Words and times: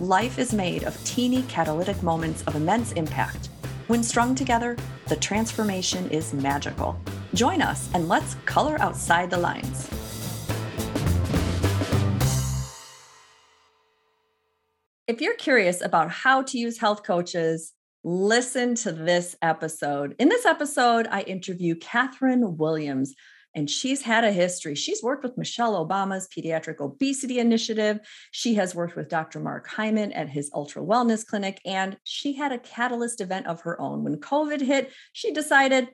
Life 0.00 0.40
is 0.40 0.52
made 0.52 0.82
of 0.82 1.04
teeny 1.04 1.42
catalytic 1.42 2.02
moments 2.02 2.42
of 2.48 2.56
immense 2.56 2.90
impact. 2.92 3.48
When 3.86 4.02
strung 4.02 4.34
together, 4.34 4.76
the 5.06 5.14
transformation 5.14 6.10
is 6.10 6.34
magical. 6.34 6.98
Join 7.32 7.62
us 7.62 7.88
and 7.94 8.08
let's 8.08 8.34
color 8.44 8.76
outside 8.80 9.30
the 9.30 9.38
lines. 9.38 9.88
If 15.06 15.20
you're 15.20 15.36
curious 15.36 15.80
about 15.80 16.10
how 16.10 16.42
to 16.42 16.58
use 16.58 16.78
health 16.78 17.04
coaches, 17.04 17.72
listen 18.02 18.74
to 18.74 18.90
this 18.90 19.36
episode. 19.42 20.16
In 20.18 20.28
this 20.28 20.44
episode, 20.44 21.06
I 21.08 21.20
interview 21.20 21.76
Catherine 21.76 22.56
Willows, 22.56 23.14
and 23.54 23.70
she's 23.70 24.02
had 24.02 24.24
a 24.24 24.32
history. 24.32 24.74
She's 24.74 25.02
worked 25.02 25.22
with 25.22 25.38
Michelle 25.38 25.86
Obama's 25.86 26.28
Pediatric 26.28 26.80
Obesity 26.80 27.38
Initiative. 27.38 28.00
She 28.30 28.54
has 28.54 28.74
worked 28.74 28.96
with 28.96 29.08
Dr. 29.08 29.40
Mark 29.40 29.68
Hyman 29.68 30.12
at 30.12 30.28
his 30.28 30.50
Ultra 30.54 30.82
Wellness 30.82 31.26
Clinic, 31.26 31.60
and 31.64 31.96
she 32.04 32.34
had 32.34 32.52
a 32.52 32.58
catalyst 32.58 33.20
event 33.20 33.46
of 33.46 33.62
her 33.62 33.80
own. 33.80 34.04
When 34.04 34.16
COVID 34.16 34.60
hit, 34.60 34.92
she 35.12 35.32
decided 35.32 35.88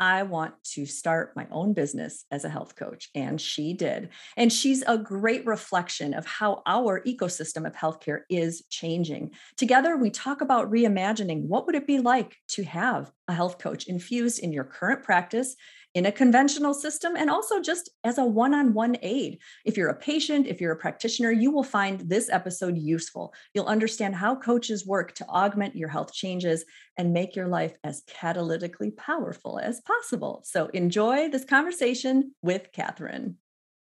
I 0.00 0.22
want 0.22 0.54
to 0.74 0.86
start 0.86 1.34
my 1.34 1.46
own 1.50 1.72
business 1.72 2.24
as 2.30 2.44
a 2.44 2.48
health 2.48 2.76
coach. 2.76 3.08
And 3.14 3.40
she 3.40 3.72
did. 3.72 4.10
And 4.36 4.52
she's 4.52 4.82
a 4.86 4.96
great 4.96 5.44
reflection 5.44 6.14
of 6.14 6.24
how 6.24 6.62
our 6.66 7.02
ecosystem 7.02 7.66
of 7.66 7.74
healthcare 7.74 8.20
is 8.30 8.64
changing. 8.70 9.32
Together, 9.56 9.96
we 9.96 10.10
talk 10.10 10.40
about 10.40 10.70
reimagining 10.70 11.42
what 11.42 11.66
would 11.66 11.74
it 11.74 11.86
be 11.86 11.98
like 11.98 12.36
to 12.50 12.62
have 12.64 13.10
a 13.28 13.34
health 13.34 13.58
coach 13.58 13.86
infused 13.86 14.40
in 14.40 14.52
your 14.52 14.64
current 14.64 15.04
practice 15.04 15.54
in 15.94 16.06
a 16.06 16.12
conventional 16.12 16.74
system 16.74 17.16
and 17.16 17.30
also 17.30 17.60
just 17.60 17.90
as 18.04 18.18
a 18.18 18.24
one 18.24 18.54
on 18.54 18.74
one 18.74 18.96
aid. 19.02 19.38
If 19.64 19.76
you're 19.76 19.88
a 19.88 19.98
patient, 19.98 20.46
if 20.46 20.60
you're 20.60 20.72
a 20.72 20.76
practitioner, 20.76 21.30
you 21.30 21.50
will 21.50 21.62
find 21.62 22.00
this 22.00 22.28
episode 22.30 22.76
useful. 22.76 23.32
You'll 23.54 23.66
understand 23.66 24.14
how 24.14 24.36
coaches 24.36 24.86
work 24.86 25.14
to 25.14 25.26
augment 25.26 25.76
your 25.76 25.88
health 25.88 26.12
changes 26.12 26.64
and 26.96 27.12
make 27.12 27.34
your 27.34 27.48
life 27.48 27.76
as 27.84 28.02
catalytically 28.04 28.96
powerful 28.96 29.58
as 29.58 29.80
possible. 29.80 30.42
So 30.44 30.66
enjoy 30.68 31.30
this 31.30 31.44
conversation 31.44 32.34
with 32.42 32.70
Catherine. 32.72 33.36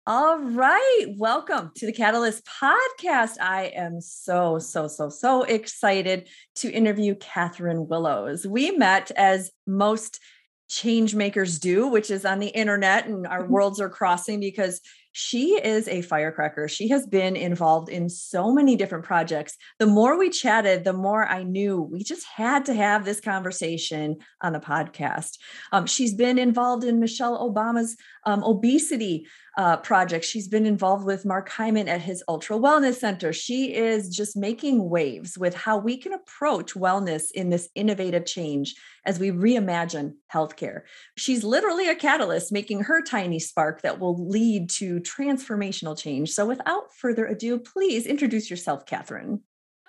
All 0.09 0.39
right. 0.39 1.07
Welcome 1.17 1.73
to 1.75 1.87
the 1.87 1.93
Catalyst 1.93 2.47
podcast. 2.47 3.41
I 3.41 3.73
am 3.75 4.01
so, 4.01 4.61
so, 4.61 4.87
so, 4.87 5.09
so 5.09 5.43
excited 5.43 6.29
to 6.57 6.71
interview 6.71 7.17
Catherine 7.17 7.89
Willows. 7.89 8.47
We 8.47 8.71
met 8.71 9.11
as 9.17 9.51
most 9.67 10.21
change 10.69 11.17
makers 11.17 11.59
do, 11.59 11.89
which 11.89 12.13
is 12.13 12.25
on 12.25 12.39
the 12.39 12.47
internet 12.47 13.09
and 13.09 13.27
our 13.27 13.43
mm-hmm. 13.43 13.53
worlds 13.53 13.81
are 13.81 13.89
crossing 13.89 14.39
because 14.39 14.81
she 15.19 15.55
is 15.55 15.89
a 15.89 16.03
firecracker. 16.03 16.69
She 16.69 16.89
has 16.91 17.07
been 17.07 17.37
involved 17.37 17.89
in 17.89 18.11
so 18.11 18.53
many 18.53 18.77
different 18.77 19.07
projects. 19.07 19.57
The 19.79 19.87
more 19.87 20.19
we 20.19 20.29
chatted, 20.29 20.85
the 20.85 20.93
more 20.93 21.27
I 21.27 21.43
knew 21.43 21.81
we 21.81 22.05
just 22.05 22.27
had 22.27 22.67
to 22.67 22.75
have 22.75 23.07
this 23.07 23.19
conversation 23.19 24.19
on 24.43 24.53
the 24.53 24.61
podcast. 24.61 25.39
Um, 25.73 25.87
she's 25.87 26.13
been 26.13 26.39
involved 26.39 26.85
in 26.85 27.01
Michelle 27.01 27.51
Obama's 27.51 27.97
um, 28.27 28.45
obesity 28.45 29.27
uh. 29.56 30.20
She's 30.20 30.48
been 30.48 30.67
involved 30.67 31.05
with 31.05 31.24
Mark 31.24 31.48
Hyman 31.48 31.89
at 31.89 32.02
his 32.02 32.22
Ultra 32.28 32.56
Wellness 32.56 32.96
Center. 32.96 33.33
She 33.33 33.74
is 33.74 34.14
just 34.14 34.36
making 34.36 34.89
waves 34.89 35.39
with 35.39 35.55
how 35.55 35.78
we 35.78 35.96
can 35.96 36.12
approach 36.12 36.74
wellness 36.74 37.30
in 37.30 37.50
this 37.50 37.68
innovative 37.74 38.27
change 38.27 38.74
as 39.05 39.18
we 39.18 39.30
reimagine 39.30 40.14
healthcare. 40.33 40.83
She's 41.17 41.44
literally 41.44 41.89
a 41.89 41.94
catalyst, 41.94 42.52
making 42.52 42.83
her 42.83 43.02
tiny 43.02 43.39
spark 43.39 43.83
that 43.83 43.98
will 43.98 44.28
lead 44.28 44.68
to 44.70 45.00
transformational 45.00 45.98
change. 45.98 46.30
So, 46.30 46.46
without 46.46 46.94
further 46.94 47.27
ado, 47.27 47.58
please 47.58 48.06
introduce 48.06 48.50
yourself, 48.50 48.84
Catherine. 48.84 49.40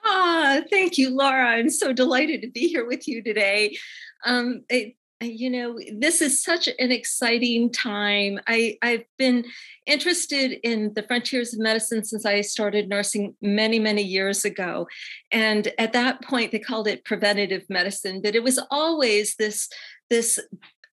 Ah, 0.05 0.61
thank 0.69 0.97
you, 0.97 1.09
Lara. 1.09 1.57
I'm 1.57 1.69
so 1.69 1.91
delighted 1.91 2.41
to 2.41 2.49
be 2.49 2.67
here 2.67 2.87
with 2.87 3.07
you 3.07 3.21
today. 3.21 3.77
Um, 4.25 4.63
it, 4.69 4.95
you 5.21 5.49
know 5.49 5.79
this 5.97 6.21
is 6.21 6.43
such 6.43 6.67
an 6.67 6.91
exciting 6.91 7.71
time. 7.71 8.39
I, 8.47 8.77
i've 8.81 9.05
been 9.17 9.45
interested 9.85 10.59
in 10.63 10.93
the 10.93 11.03
frontiers 11.03 11.53
of 11.53 11.59
medicine 11.59 12.03
since 12.03 12.25
i 12.25 12.41
started 12.41 12.87
nursing 12.87 13.35
many 13.41 13.79
many 13.79 14.03
years 14.03 14.45
ago. 14.45 14.87
And 15.31 15.71
at 15.79 15.93
that 15.93 16.21
point 16.23 16.51
they 16.51 16.59
called 16.59 16.87
it 16.87 17.05
preventative 17.05 17.63
medicine 17.69 18.21
but 18.21 18.35
it 18.35 18.43
was 18.43 18.59
always 18.69 19.35
this 19.35 19.69
this 20.09 20.39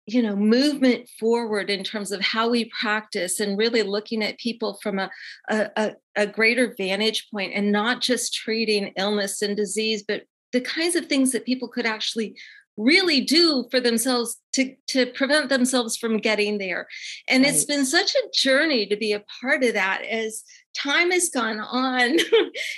you 0.06 0.22
know 0.22 0.36
movement 0.36 1.10
forward 1.20 1.70
in 1.70 1.84
terms 1.84 2.12
of 2.12 2.22
how 2.22 2.50
we 2.50 2.72
practice 2.80 3.40
and 3.40 3.58
really 3.58 3.84
looking 3.84 4.24
at 4.24 4.38
people 4.38 4.78
from 4.82 5.00
a, 5.00 5.10
a, 5.50 5.94
a 6.16 6.28
greater 6.28 6.74
vantage 6.78 7.30
point 7.32 7.54
and 7.56 7.72
not 7.72 8.02
just 8.02 8.34
treating 8.34 8.94
illness 8.98 9.42
and 9.42 9.56
disease 9.56 10.04
but 10.06 10.24
the 10.52 10.62
kinds 10.62 10.96
of 10.96 11.06
things 11.08 11.32
that 11.32 11.46
people 11.46 11.68
could 11.68 11.86
actually 11.86 12.36
really 12.78 13.22
do 13.22 13.66
for 13.70 13.80
themselves 13.80 14.38
to 14.54 14.76
to 14.88 15.08
prevent 15.08 15.50
themselves 15.50 15.98
from 15.98 16.18
getting 16.18 16.58
there. 16.58 16.88
And 17.28 17.44
right. 17.44 17.54
it's 17.54 17.66
been 17.66 17.86
such 17.86 18.14
a 18.16 18.30
journey 18.34 18.86
to 18.88 18.96
be 18.96 19.12
a 19.14 19.24
part 19.42 19.64
of 19.64 19.74
that 19.74 20.04
as 20.04 20.44
time 20.76 21.12
has 21.12 21.30
gone 21.30 21.60
on. 21.60 22.18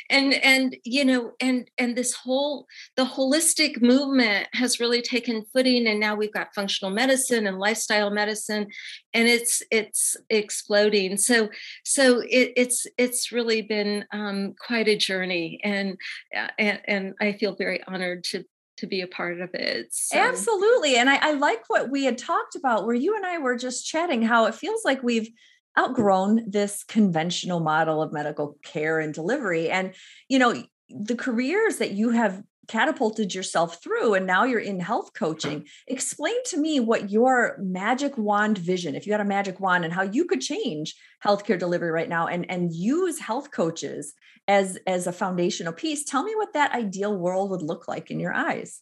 And 0.09 0.33
and 0.35 0.75
you 0.83 1.03
know 1.03 1.31
and 1.41 1.69
and 1.78 1.95
this 1.95 2.13
whole 2.13 2.67
the 2.95 3.03
holistic 3.03 3.81
movement 3.81 4.47
has 4.53 4.79
really 4.79 5.01
taken 5.01 5.45
footing 5.53 5.88
and 5.88 6.00
now 6.00 6.16
we've 6.16 6.33
got 6.33 6.53
functional 6.53 6.94
medicine 6.94 7.47
and 7.47 7.57
lifestyle 7.57 8.09
medicine 8.12 8.67
and 9.13 9.27
it's 9.27 9.63
it's 9.72 10.16
exploding. 10.29 11.17
So 11.17 11.50
so 11.83 12.19
it, 12.19 12.53
it's 12.56 12.85
it's 12.97 13.31
really 13.31 13.62
been 13.62 14.06
um, 14.12 14.53
quite 14.66 14.88
a 14.88 14.97
journey 14.97 15.59
and, 15.63 15.97
uh, 16.35 16.47
and 16.57 16.81
and 16.88 17.13
i 17.19 17.33
feel 17.33 17.56
very 17.56 17.81
honored 17.88 18.23
to 18.23 18.44
to 18.78 18.88
be 18.88 19.02
a 19.02 19.08
part 19.08 19.41
of 19.41 19.53
it. 19.53 19.88
So. 19.91 20.18
Absolutely. 20.18 20.97
And 20.97 21.09
I, 21.09 21.18
I 21.22 21.31
like 21.34 21.63
what 21.68 21.90
we 21.90 22.06
had 22.06 22.18
talked 22.18 22.56
about 22.56 22.86
where 22.86 22.96
you 22.96 23.16
and 23.16 23.25
I 23.25 23.38
were 23.38 23.58
just 23.58 23.86
chatting, 23.86 24.22
how 24.22 24.46
it 24.46 24.56
feels 24.56 24.84
like 24.84 25.02
we've 25.03 25.30
outgrown 25.78 26.50
this 26.50 26.84
conventional 26.84 27.59
model 27.59 28.02
of 28.02 28.13
medical 28.13 28.58
care 28.63 29.00
and 29.00 29.13
delivery. 29.13 29.69
And, 29.69 29.94
you 30.30 30.40
know, 30.40 30.63
the 30.90 31.16
careers 31.16 31.78
that 31.78 31.91
you 31.91 32.12
have 32.12 32.41
catapulted 32.68 33.34
yourself 33.34 33.81
through 33.81 34.14
and 34.14 34.26
now 34.26 34.44
you're 34.44 34.59
in 34.59 34.80
health 34.80 35.14
coaching. 35.14 35.66
Explain 35.88 36.36
to 36.46 36.58
me 36.58 36.80
what 36.80 37.09
your 37.09 37.58
magic 37.59 38.18
wand 38.18 38.58
vision 38.58 38.96
if 38.96 39.06
you 39.06 39.14
had 39.14 39.22
a 39.22 39.26
magic 39.26 39.59
wand 39.59 39.86
and 39.86 39.94
how 39.94 40.03
you 40.03 40.26
could 40.26 40.42
change 40.42 40.96
healthcare 41.24 41.59
delivery 41.59 41.92
right 41.92 42.09
now 42.09 42.28
and 42.28 42.50
and 42.50 42.74
use 42.74 43.20
health 43.20 43.52
coaches 43.52 44.14
as 44.48 44.78
as 44.88 45.08
a 45.08 45.12
foundational 45.12 45.74
piece. 45.74 46.04
Tell 46.04 46.24
me 46.24 46.36
what 46.36 46.54
that 46.54 46.74
ideal 46.74 47.16
world 47.18 47.50
would 47.52 47.62
look 47.62 47.88
like 47.88 48.12
in 48.12 48.20
your 48.20 48.34
eyes 48.34 48.81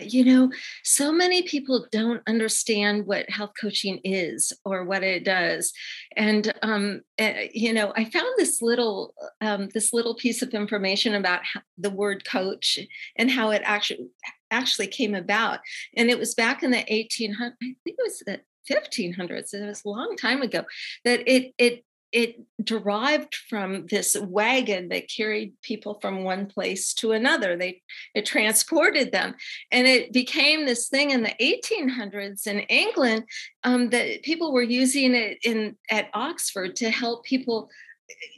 you 0.00 0.24
know 0.24 0.50
so 0.82 1.12
many 1.12 1.42
people 1.42 1.86
don't 1.92 2.22
understand 2.26 3.06
what 3.06 3.28
health 3.30 3.52
coaching 3.60 4.00
is 4.04 4.52
or 4.64 4.84
what 4.84 5.02
it 5.02 5.24
does. 5.24 5.72
And 6.16 6.52
um, 6.62 7.02
uh, 7.20 7.32
you 7.52 7.72
know 7.72 7.92
i 7.96 8.04
found 8.04 8.28
this 8.36 8.60
little 8.62 9.14
um, 9.40 9.68
this 9.74 9.92
little 9.92 10.14
piece 10.14 10.42
of 10.42 10.50
information 10.50 11.14
about 11.14 11.40
the 11.76 11.90
word 11.90 12.24
coach 12.24 12.78
and 13.16 13.30
how 13.30 13.50
it 13.50 13.62
actually 13.64 14.08
actually 14.50 14.86
came 14.86 15.14
about. 15.14 15.60
And 15.96 16.10
it 16.10 16.18
was 16.18 16.34
back 16.34 16.62
in 16.62 16.70
the 16.70 16.78
1800s 16.78 17.38
i 17.40 17.54
think 17.60 17.78
it 17.86 17.96
was 17.98 18.22
the 18.26 18.40
1500s 18.70 19.54
it 19.54 19.66
was 19.66 19.82
a 19.84 19.88
long 19.88 20.14
time 20.16 20.42
ago 20.42 20.64
that 21.04 21.20
it 21.26 21.54
it 21.58 21.84
it 22.12 22.40
derived 22.62 23.34
from 23.34 23.86
this 23.86 24.16
wagon 24.16 24.88
that 24.88 25.10
carried 25.14 25.52
people 25.62 25.98
from 26.00 26.24
one 26.24 26.46
place 26.46 26.94
to 26.94 27.12
another. 27.12 27.56
They 27.56 27.82
it 28.14 28.24
transported 28.24 29.12
them. 29.12 29.34
And 29.70 29.86
it 29.86 30.12
became 30.12 30.64
this 30.64 30.88
thing 30.88 31.10
in 31.10 31.22
the 31.22 31.34
1800s 31.40 32.46
in 32.46 32.60
england 32.60 33.24
um, 33.64 33.90
that 33.90 34.22
people 34.22 34.52
were 34.52 34.62
using 34.62 35.14
it 35.14 35.38
in 35.44 35.76
at 35.90 36.08
oxford 36.14 36.76
to 36.76 36.90
help 36.90 37.24
people 37.24 37.68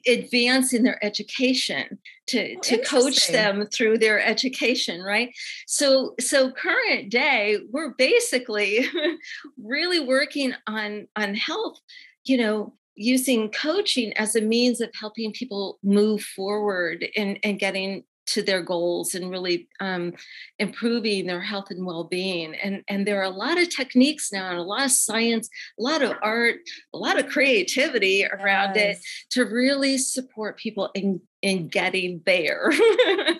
advance 0.09 0.73
in 0.73 0.83
their 0.83 1.03
education 1.05 1.99
to 2.27 2.57
oh, 2.57 2.61
to 2.61 2.79
coach 2.79 3.29
them 3.29 3.67
through 3.73 3.99
their 3.99 4.21
education 4.21 5.01
right? 5.01 5.33
So 5.67 6.15
so 6.19 6.51
current 6.51 7.11
day 7.11 7.59
we're 7.71 7.91
basically 7.91 8.85
really 9.63 10.01
working 10.01 10.55
on 10.67 11.07
on 11.15 11.35
health 11.35 11.79
you 12.25 12.37
know 12.37 12.75
using 12.95 13.51
coaching 13.51 14.13
as 14.15 14.37
a 14.37 14.41
means 14.41 14.81
of 14.81 14.91
helping 14.99 15.33
people 15.33 15.79
move 15.83 16.23
forward 16.23 17.07
and, 17.17 17.39
and 17.43 17.59
getting 17.59 18.05
to 18.31 18.43
their 18.43 18.63
goals 18.63 19.15
and 19.15 19.31
really 19.31 19.69
um, 19.81 20.13
improving 20.59 21.27
their 21.27 21.41
health 21.41 21.71
and 21.71 21.85
well-being. 21.85 22.55
And 22.55 22.83
and 22.89 23.07
there 23.07 23.21
are 23.21 23.25
a 23.25 23.31
lot 23.31 23.61
of 23.61 23.75
techniques 23.75 24.33
now 24.33 24.51
and 24.51 24.59
a 24.59 24.63
lot 24.63 24.85
of 24.85 24.91
science 24.93 25.49
a 25.79 25.83
lot 25.83 26.03
of 26.03 26.15
art 26.23 26.57
a 26.95 26.99
lot 26.99 27.19
of 27.19 27.27
creativity 27.27 28.25
around 28.25 28.77
yes. 28.77 28.99
it 28.99 29.05
to 29.31 29.45
really 29.45 29.99
support 29.99 30.59
people 30.59 30.91
in 30.95 31.21
in 31.43 31.69
getting 31.69 32.21
there. 32.25 32.71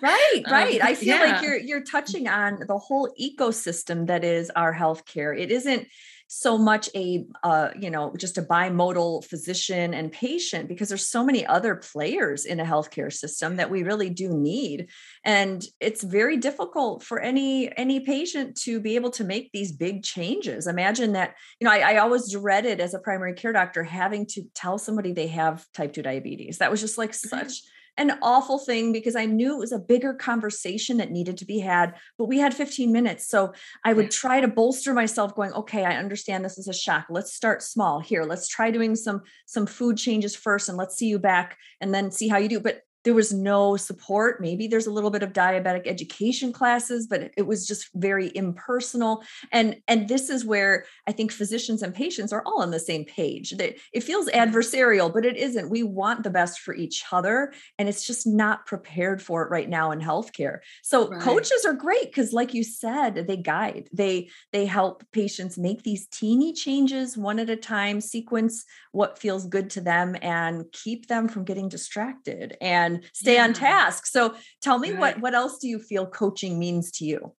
Right 0.01 0.41
right. 0.51 0.81
Um, 0.81 0.87
i 0.87 0.95
feel 0.95 1.17
yeah. 1.17 1.33
like 1.33 1.41
you're 1.41 1.57
you're 1.57 1.83
touching 1.83 2.27
on 2.27 2.59
the 2.67 2.77
whole 2.77 3.09
ecosystem 3.19 4.07
that 4.07 4.23
is 4.23 4.49
our 4.55 4.73
healthcare. 4.73 5.37
It 5.37 5.51
isn't 5.51 5.87
so 6.33 6.57
much 6.57 6.89
a 6.95 7.25
uh, 7.43 7.71
you 7.77 7.89
know 7.89 8.13
just 8.17 8.37
a 8.37 8.41
bimodal 8.41 9.21
physician 9.25 9.93
and 9.93 10.13
patient 10.13 10.69
because 10.69 10.87
there's 10.87 11.05
so 11.05 11.25
many 11.25 11.45
other 11.45 11.75
players 11.75 12.45
in 12.45 12.61
a 12.61 12.63
healthcare 12.63 13.11
system 13.11 13.57
that 13.57 13.69
we 13.69 13.83
really 13.83 14.09
do 14.09 14.29
need. 14.29 14.87
And 15.25 15.61
it's 15.81 16.03
very 16.03 16.37
difficult 16.37 17.03
for 17.03 17.19
any 17.19 17.75
any 17.77 17.99
patient 17.99 18.55
to 18.61 18.79
be 18.79 18.95
able 18.95 19.09
to 19.11 19.25
make 19.25 19.51
these 19.51 19.73
big 19.73 20.03
changes. 20.03 20.67
Imagine 20.67 21.11
that 21.13 21.35
you 21.59 21.65
know 21.65 21.71
I, 21.71 21.79
I 21.79 21.97
always 21.97 22.31
dreaded 22.31 22.79
as 22.79 22.93
a 22.93 22.99
primary 22.99 23.33
care 23.33 23.51
doctor 23.51 23.83
having 23.83 24.25
to 24.27 24.43
tell 24.55 24.77
somebody 24.77 25.11
they 25.11 25.27
have 25.27 25.65
type 25.73 25.91
2 25.91 26.01
diabetes. 26.01 26.59
That 26.59 26.71
was 26.71 26.79
just 26.79 26.97
like 26.97 27.13
such 27.13 27.61
an 27.97 28.17
awful 28.21 28.57
thing 28.57 28.91
because 28.91 29.15
I 29.15 29.25
knew 29.25 29.53
it 29.53 29.59
was 29.59 29.71
a 29.71 29.79
bigger 29.79 30.13
conversation 30.13 30.97
that 30.97 31.11
needed 31.11 31.37
to 31.37 31.45
be 31.45 31.59
had, 31.59 31.95
but 32.17 32.25
we 32.25 32.39
had 32.39 32.53
15 32.53 32.91
minutes. 32.91 33.27
So 33.27 33.53
I 33.83 33.93
would 33.93 34.11
try 34.11 34.41
to 34.41 34.47
bolster 34.47 34.93
myself 34.93 35.35
going, 35.35 35.53
okay, 35.53 35.83
I 35.83 35.97
understand 35.97 36.43
this 36.43 36.57
is 36.57 36.67
a 36.67 36.73
shock. 36.73 37.07
Let's 37.09 37.33
start 37.33 37.61
small 37.61 37.99
here. 37.99 38.23
Let's 38.23 38.47
try 38.47 38.71
doing 38.71 38.95
some 38.95 39.21
some 39.45 39.65
food 39.65 39.97
changes 39.97 40.35
first 40.35 40.69
and 40.69 40.77
let's 40.77 40.95
see 40.95 41.07
you 41.07 41.19
back 41.19 41.57
and 41.79 41.93
then 41.93 42.11
see 42.11 42.27
how 42.27 42.37
you 42.37 42.49
do. 42.49 42.59
But 42.59 42.81
there 43.03 43.13
was 43.13 43.33
no 43.33 43.77
support. 43.77 44.41
Maybe 44.41 44.67
there's 44.67 44.87
a 44.87 44.91
little 44.91 45.09
bit 45.09 45.23
of 45.23 45.33
diabetic 45.33 45.87
education 45.87 46.53
classes 46.53 47.07
but 47.07 47.31
it 47.37 47.47
was 47.47 47.67
just 47.67 47.89
very 47.95 48.31
impersonal. 48.35 49.23
And 49.51 49.77
and 49.87 50.07
this 50.07 50.29
is 50.29 50.45
where 50.45 50.85
i 51.07 51.11
think 51.11 51.31
physicians 51.31 51.81
and 51.81 51.93
patients 51.93 52.31
are 52.33 52.43
all 52.45 52.61
on 52.61 52.71
the 52.71 52.79
same 52.79 53.05
page. 53.05 53.51
That 53.51 53.75
it 53.93 54.03
feels 54.03 54.27
adversarial 54.29 55.13
but 55.13 55.25
it 55.25 55.37
isn't. 55.37 55.69
We 55.69 55.83
want 55.83 56.23
the 56.23 56.29
best 56.29 56.59
for 56.59 56.73
each 56.73 57.03
other 57.11 57.53
and 57.77 57.89
it's 57.89 58.05
just 58.05 58.27
not 58.27 58.65
prepared 58.65 59.21
for 59.21 59.43
it 59.43 59.49
right 59.49 59.69
now 59.69 59.91
in 59.91 59.99
healthcare. 59.99 60.59
So 60.83 61.09
right. 61.09 61.21
coaches 61.21 61.65
are 61.65 61.73
great 61.73 62.05
because 62.05 62.33
like 62.33 62.53
you 62.53 62.63
said 62.63 63.27
they 63.27 63.37
guide. 63.37 63.89
They 63.91 64.29
they 64.51 64.65
help 64.65 65.03
patients 65.11 65.57
make 65.57 65.83
these 65.83 66.07
teeny 66.07 66.53
changes 66.53 67.17
one 67.17 67.39
at 67.39 67.49
a 67.49 67.55
time 67.55 68.01
sequence 68.01 68.65
what 68.91 69.19
feels 69.19 69.45
good 69.45 69.69
to 69.71 69.81
them 69.81 70.15
and 70.21 70.65
keep 70.71 71.07
them 71.07 71.27
from 71.27 71.45
getting 71.45 71.69
distracted. 71.69 72.57
And 72.61 72.90
and 72.93 73.03
stay 73.13 73.35
yeah. 73.35 73.43
on 73.43 73.53
task. 73.53 74.05
So 74.05 74.35
tell 74.61 74.79
me 74.79 74.91
right. 74.91 74.99
what 74.99 75.21
what 75.21 75.33
else 75.33 75.57
do 75.59 75.67
you 75.67 75.79
feel 75.79 76.05
coaching 76.05 76.59
means 76.59 76.91
to 76.93 77.05
you? 77.05 77.33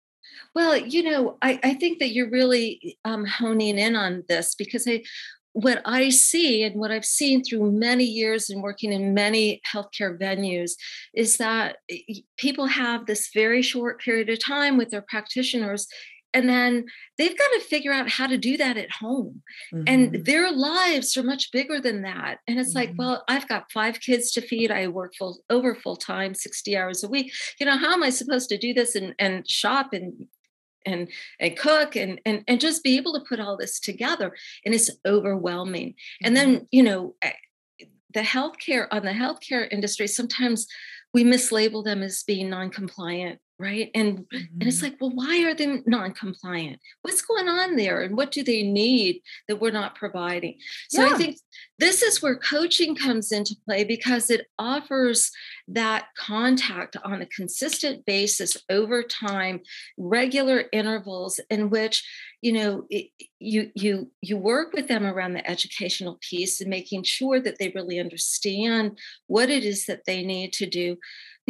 Well, 0.53 0.75
you 0.75 1.03
know, 1.03 1.37
I, 1.41 1.59
I 1.63 1.73
think 1.75 1.99
that 1.99 2.13
you're 2.13 2.29
really 2.29 2.97
um, 3.05 3.25
honing 3.25 3.77
in 3.77 3.95
on 3.95 4.23
this 4.27 4.55
because 4.55 4.85
I, 4.87 5.03
what 5.53 5.81
I 5.85 6.09
see 6.09 6.63
and 6.63 6.75
what 6.75 6.91
I've 6.91 7.05
seen 7.05 7.43
through 7.43 7.71
many 7.71 8.05
years 8.05 8.49
and 8.49 8.63
working 8.63 8.91
in 8.93 9.13
many 9.13 9.61
healthcare 9.71 10.17
venues 10.17 10.71
is 11.13 11.37
that 11.37 11.77
people 12.37 12.67
have 12.67 13.05
this 13.05 13.29
very 13.33 13.61
short 13.61 13.99
period 14.01 14.29
of 14.29 14.39
time 14.39 14.77
with 14.77 14.89
their 14.91 15.03
practitioners 15.07 15.87
and 16.33 16.47
then 16.47 16.85
they've 17.17 17.37
got 17.37 17.49
to 17.53 17.59
figure 17.61 17.91
out 17.91 18.09
how 18.09 18.27
to 18.27 18.37
do 18.37 18.57
that 18.57 18.77
at 18.77 18.91
home 18.91 19.41
mm-hmm. 19.73 19.83
and 19.87 20.25
their 20.25 20.51
lives 20.51 21.15
are 21.17 21.23
much 21.23 21.51
bigger 21.51 21.79
than 21.79 22.01
that 22.01 22.39
and 22.47 22.59
it's 22.59 22.69
mm-hmm. 22.69 22.89
like 22.89 22.93
well 22.97 23.23
i've 23.27 23.47
got 23.47 23.71
five 23.71 23.99
kids 23.99 24.31
to 24.31 24.41
feed 24.41 24.71
i 24.71 24.87
work 24.87 25.13
full 25.17 25.39
over 25.49 25.75
full 25.75 25.95
time 25.95 26.33
60 26.33 26.77
hours 26.77 27.03
a 27.03 27.09
week 27.09 27.31
you 27.59 27.65
know 27.65 27.77
how 27.77 27.93
am 27.93 28.03
i 28.03 28.09
supposed 28.09 28.49
to 28.49 28.57
do 28.57 28.73
this 28.73 28.95
and, 28.95 29.15
and 29.19 29.47
shop 29.47 29.93
and 29.93 30.27
and 30.85 31.09
and 31.39 31.57
cook 31.57 31.95
and 31.95 32.19
and 32.25 32.43
and 32.47 32.59
just 32.59 32.83
be 32.83 32.97
able 32.97 33.13
to 33.13 33.25
put 33.27 33.39
all 33.39 33.57
this 33.57 33.79
together 33.79 34.35
and 34.65 34.73
it's 34.73 34.89
overwhelming 35.05 35.89
mm-hmm. 35.89 36.27
and 36.27 36.35
then 36.35 36.67
you 36.71 36.83
know 36.83 37.15
eh, 37.21 37.31
the 38.13 38.21
healthcare 38.21 38.87
on 38.91 39.03
the 39.03 39.11
healthcare 39.11 39.67
industry 39.71 40.07
sometimes 40.07 40.67
we 41.13 41.23
mislabel 41.23 41.83
them 41.83 42.01
as 42.01 42.23
being 42.23 42.49
non-compliant 42.49 43.39
right 43.61 43.91
and 43.93 44.19
mm-hmm. 44.19 44.37
and 44.59 44.63
it's 44.63 44.77
mm-hmm. 44.77 44.87
like 44.87 44.97
well 44.99 45.11
why 45.13 45.43
are 45.43 45.53
they 45.53 45.81
non-compliant 45.85 46.79
what's 47.03 47.21
going 47.21 47.47
on 47.47 47.75
there 47.75 48.01
and 48.01 48.17
what 48.17 48.31
do 48.31 48.43
they 48.43 48.63
need 48.63 49.21
that 49.47 49.61
we're 49.61 49.71
not 49.71 49.95
providing 49.95 50.57
so 50.89 51.05
yeah. 51.05 51.13
i 51.13 51.17
think 51.17 51.37
this 51.77 52.01
is 52.01 52.21
where 52.21 52.35
coaching 52.35 52.95
comes 52.95 53.31
into 53.31 53.55
play 53.65 53.83
because 53.83 54.29
it 54.29 54.47
offers 54.57 55.31
that 55.67 56.07
contact 56.17 56.97
on 57.05 57.21
a 57.21 57.25
consistent 57.27 58.05
basis 58.05 58.57
over 58.69 59.03
time 59.03 59.59
regular 59.97 60.65
intervals 60.73 61.39
in 61.49 61.69
which 61.69 62.03
you 62.41 62.51
know 62.51 62.85
it, 62.89 63.07
you 63.39 63.71
you 63.75 64.11
you 64.21 64.37
work 64.37 64.73
with 64.73 64.87
them 64.87 65.05
around 65.05 65.33
the 65.33 65.49
educational 65.49 66.17
piece 66.27 66.59
and 66.59 66.69
making 66.69 67.03
sure 67.03 67.39
that 67.39 67.59
they 67.59 67.71
really 67.75 67.99
understand 67.99 68.97
what 69.27 69.49
it 69.49 69.63
is 69.63 69.85
that 69.85 70.05
they 70.05 70.23
need 70.23 70.51
to 70.51 70.65
do 70.65 70.97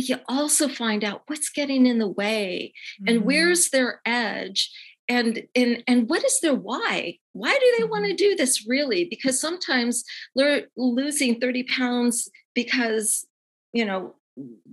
but 0.01 0.09
you 0.09 0.17
also 0.27 0.67
find 0.67 1.03
out 1.03 1.23
what's 1.27 1.49
getting 1.49 1.85
in 1.85 1.99
the 1.99 2.07
way 2.07 2.73
and 3.05 3.17
mm-hmm. 3.17 3.27
where's 3.27 3.69
their 3.69 4.01
edge 4.05 4.71
and 5.07 5.43
and 5.55 5.83
and 5.87 6.09
what 6.09 6.23
is 6.23 6.39
their 6.39 6.55
why 6.55 7.17
why 7.33 7.51
do 7.51 7.75
they 7.77 7.83
want 7.83 8.05
to 8.05 8.11
mm-hmm. 8.11 8.31
do 8.31 8.35
this 8.35 8.67
really 8.67 9.05
because 9.05 9.39
sometimes 9.39 10.03
they're 10.35 10.63
losing 10.75 11.39
30 11.39 11.63
pounds 11.63 12.29
because 12.55 13.25
you 13.73 13.85
know 13.85 14.15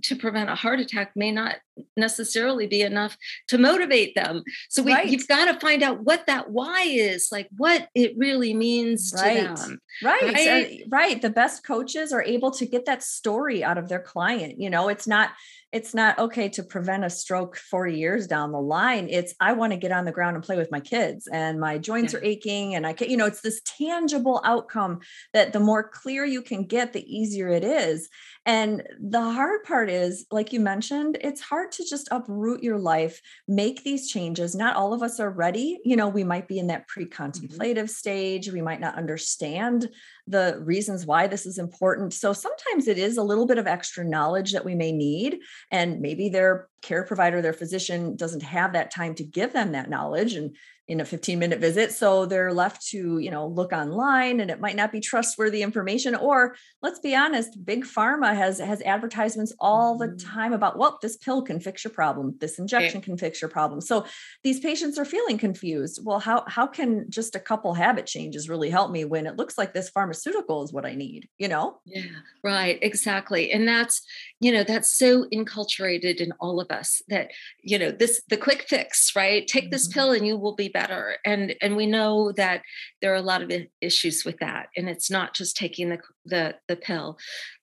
to 0.03 0.15
prevent 0.15 0.49
a 0.49 0.55
heart 0.55 0.79
attack 0.79 1.11
may 1.15 1.31
not 1.31 1.57
necessarily 1.97 2.67
be 2.67 2.81
enough 2.81 3.17
to 3.47 3.57
motivate 3.57 4.15
them. 4.15 4.43
So 4.69 4.83
we, 4.83 4.93
right. 4.93 5.07
you've 5.07 5.27
got 5.27 5.45
to 5.45 5.59
find 5.59 5.83
out 5.83 6.03
what 6.03 6.27
that 6.27 6.51
why 6.51 6.83
is, 6.83 7.29
like 7.31 7.49
what 7.57 7.89
it 7.95 8.13
really 8.17 8.53
means 8.53 9.13
right. 9.15 9.55
to 9.55 9.61
them. 9.61 9.79
Right. 10.03 10.21
Right. 10.21 10.83
right. 10.89 11.21
The 11.21 11.29
best 11.29 11.65
coaches 11.65 12.11
are 12.11 12.23
able 12.23 12.51
to 12.51 12.65
get 12.65 12.85
that 12.85 13.03
story 13.03 13.63
out 13.63 13.77
of 13.77 13.89
their 13.89 14.01
client. 14.01 14.59
You 14.59 14.69
know, 14.69 14.89
it's 14.89 15.07
not 15.07 15.31
it's 15.71 15.93
not 15.93 16.17
okay 16.17 16.49
to 16.49 16.63
prevent 16.63 17.05
a 17.05 17.09
stroke 17.09 17.55
40 17.55 17.95
years 17.95 18.25
down 18.25 18.51
the 18.51 18.59
line. 18.59 19.07
It's 19.09 19.35
I 19.39 19.53
want 19.53 19.71
to 19.71 19.77
get 19.77 19.91
on 19.91 20.05
the 20.05 20.11
ground 20.11 20.35
and 20.35 20.43
play 20.43 20.57
with 20.57 20.71
my 20.71 20.79
kids 20.79 21.27
and 21.31 21.59
my 21.59 21.77
joints 21.77 22.13
yeah. 22.13 22.19
are 22.19 22.23
aching 22.23 22.75
and 22.75 22.87
I 22.87 22.93
can, 22.93 23.09
you 23.09 23.17
know, 23.17 23.27
it's 23.27 23.41
this 23.41 23.61
tangible 23.65 24.41
outcome 24.43 24.99
that 25.33 25.53
the 25.53 25.59
more 25.59 25.87
clear 25.87 26.25
you 26.25 26.41
can 26.41 26.63
get, 26.63 26.93
the 26.93 27.05
easier 27.05 27.49
it 27.49 27.63
is. 27.63 28.09
And 28.45 28.81
the 28.99 29.21
hard 29.21 29.63
part 29.63 29.91
is, 29.91 30.25
like 30.31 30.53
you 30.53 30.59
mentioned, 30.59 31.19
it's 31.21 31.41
hard 31.41 31.68
to 31.73 31.85
just 31.85 32.07
uproot 32.11 32.63
your 32.63 32.77
life, 32.77 33.21
make 33.47 33.83
these 33.83 34.09
changes. 34.09 34.55
Not 34.55 34.75
all 34.75 34.93
of 34.93 35.03
us 35.03 35.19
are 35.19 35.29
ready. 35.29 35.79
You 35.83 35.95
know, 35.95 36.07
we 36.07 36.23
might 36.23 36.47
be 36.47 36.59
in 36.59 36.67
that 36.67 36.87
pre 36.87 37.05
contemplative 37.05 37.85
mm-hmm. 37.85 37.87
stage, 37.87 38.51
we 38.51 38.61
might 38.61 38.79
not 38.79 38.95
understand 38.95 39.89
the 40.29 40.61
reasons 40.63 41.05
why 41.05 41.27
this 41.27 41.45
is 41.45 41.57
important. 41.57 42.13
So 42.13 42.33
sometimes 42.33 42.87
it 42.87 42.97
is 42.97 43.17
a 43.17 43.23
little 43.23 43.47
bit 43.47 43.57
of 43.57 43.67
extra 43.67 44.05
knowledge 44.05 44.51
that 44.53 44.63
we 44.63 44.75
may 44.75 44.91
need. 44.91 45.39
And 45.71 45.99
maybe 46.01 46.29
their 46.29 46.67
care 46.81 47.03
provider, 47.03 47.41
their 47.41 47.53
physician 47.53 48.15
doesn't 48.15 48.43
have 48.43 48.73
that 48.73 48.91
time 48.91 49.15
to 49.15 49.23
give 49.23 49.53
them 49.53 49.71
that 49.71 49.89
knowledge. 49.89 50.35
And 50.35 50.55
in 50.89 50.99
a 50.99 51.05
15 51.05 51.37
minute 51.37 51.59
visit 51.59 51.93
so 51.93 52.25
they're 52.25 52.51
left 52.51 52.85
to 52.87 53.19
you 53.19 53.29
know 53.29 53.45
look 53.47 53.71
online 53.71 54.39
and 54.39 54.49
it 54.49 54.59
might 54.59 54.75
not 54.75 54.91
be 54.91 54.99
trustworthy 54.99 55.61
information 55.61 56.15
or 56.15 56.55
let's 56.81 56.99
be 56.99 57.15
honest 57.15 57.63
big 57.63 57.85
pharma 57.85 58.35
has 58.35 58.57
has 58.57 58.81
advertisements 58.81 59.53
all 59.59 59.97
the 59.97 60.07
mm-hmm. 60.07 60.35
time 60.35 60.51
about 60.51 60.79
well 60.79 60.97
this 61.01 61.15
pill 61.15 61.43
can 61.43 61.59
fix 61.59 61.83
your 61.83 61.93
problem 61.93 62.35
this 62.39 62.57
injection 62.57 63.01
can 63.01 63.17
fix 63.17 63.39
your 63.39 63.49
problem 63.49 63.79
so 63.79 64.03
these 64.43 64.59
patients 64.59 64.97
are 64.97 65.05
feeling 65.05 65.37
confused 65.37 66.01
well 66.03 66.19
how 66.19 66.43
how 66.47 66.65
can 66.65 67.05
just 67.07 67.35
a 67.35 67.39
couple 67.39 67.75
habit 67.75 68.07
changes 68.07 68.49
really 68.49 68.71
help 68.71 68.89
me 68.89 69.05
when 69.05 69.27
it 69.27 69.37
looks 69.37 69.59
like 69.59 69.73
this 69.73 69.89
pharmaceutical 69.89 70.18
is 70.27 70.73
what 70.73 70.85
i 70.85 70.93
need 70.93 71.27
you 71.37 71.47
know 71.47 71.79
yeah 71.85 72.01
right 72.43 72.79
exactly 72.81 73.51
and 73.51 73.67
that's 73.67 74.01
you 74.39 74.51
know 74.51 74.63
that's 74.63 74.91
so 74.91 75.25
enculturated 75.33 76.17
in 76.17 76.31
all 76.39 76.59
of 76.59 76.69
us 76.71 77.01
that 77.07 77.29
you 77.61 77.79
know 77.79 77.91
this 77.91 78.21
the 78.29 78.37
quick 78.37 78.65
fix 78.67 79.15
right 79.15 79.47
take 79.47 79.65
mm-hmm. 79.65 79.71
this 79.71 79.87
pill 79.87 80.11
and 80.11 80.27
you 80.27 80.37
will 80.37 80.55
be 80.55 80.67
better 80.67 80.89
better 80.89 81.17
and 81.25 81.55
and 81.61 81.75
we 81.75 81.85
know 81.85 82.31
that 82.33 82.61
there 83.01 83.11
are 83.11 83.17
a 83.17 83.21
lot 83.21 83.41
of 83.41 83.51
issues 83.81 84.25
with 84.25 84.37
that 84.39 84.67
and 84.75 84.89
it's 84.89 85.09
not 85.09 85.33
just 85.33 85.55
taking 85.55 85.89
the 85.89 85.99
the, 86.25 86.55
the 86.67 86.75
pill 86.75 87.17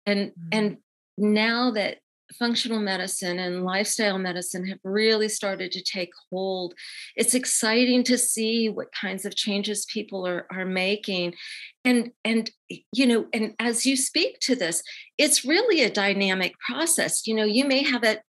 and 0.05 0.31
mm-hmm. 0.31 0.49
and 0.53 0.77
now 1.19 1.71
that 1.71 1.99
functional 2.39 2.81
medicine 2.81 3.39
and 3.39 3.65
lifestyle 3.65 4.19
medicine 4.19 4.67
have 4.67 4.79
really 4.85 5.29
started 5.29 5.73
to 5.73 5.83
take 5.83 6.11
hold. 6.31 6.75
It's 7.17 7.35
exciting 7.35 8.05
to 8.05 8.19
see 8.19 8.69
what 8.69 8.93
kinds 8.93 9.25
of 9.25 9.35
changes 9.35 9.87
people 9.93 10.27
are, 10.27 10.47
are 10.51 10.65
making. 10.65 11.35
And, 11.85 12.11
and 12.25 12.51
you 12.93 13.07
know, 13.07 13.27
and 13.33 13.55
as 13.59 13.87
you 13.87 13.97
speak 13.97 14.41
to 14.41 14.57
this, 14.57 14.83
it's 15.19 15.45
really 15.45 15.83
a 15.83 15.91
dynamic 15.91 16.55
process. 16.59 17.27
You 17.27 17.35
know, 17.35 17.45
you 17.45 17.65
may 17.65 17.83
have 17.85 18.03
it 18.03 18.23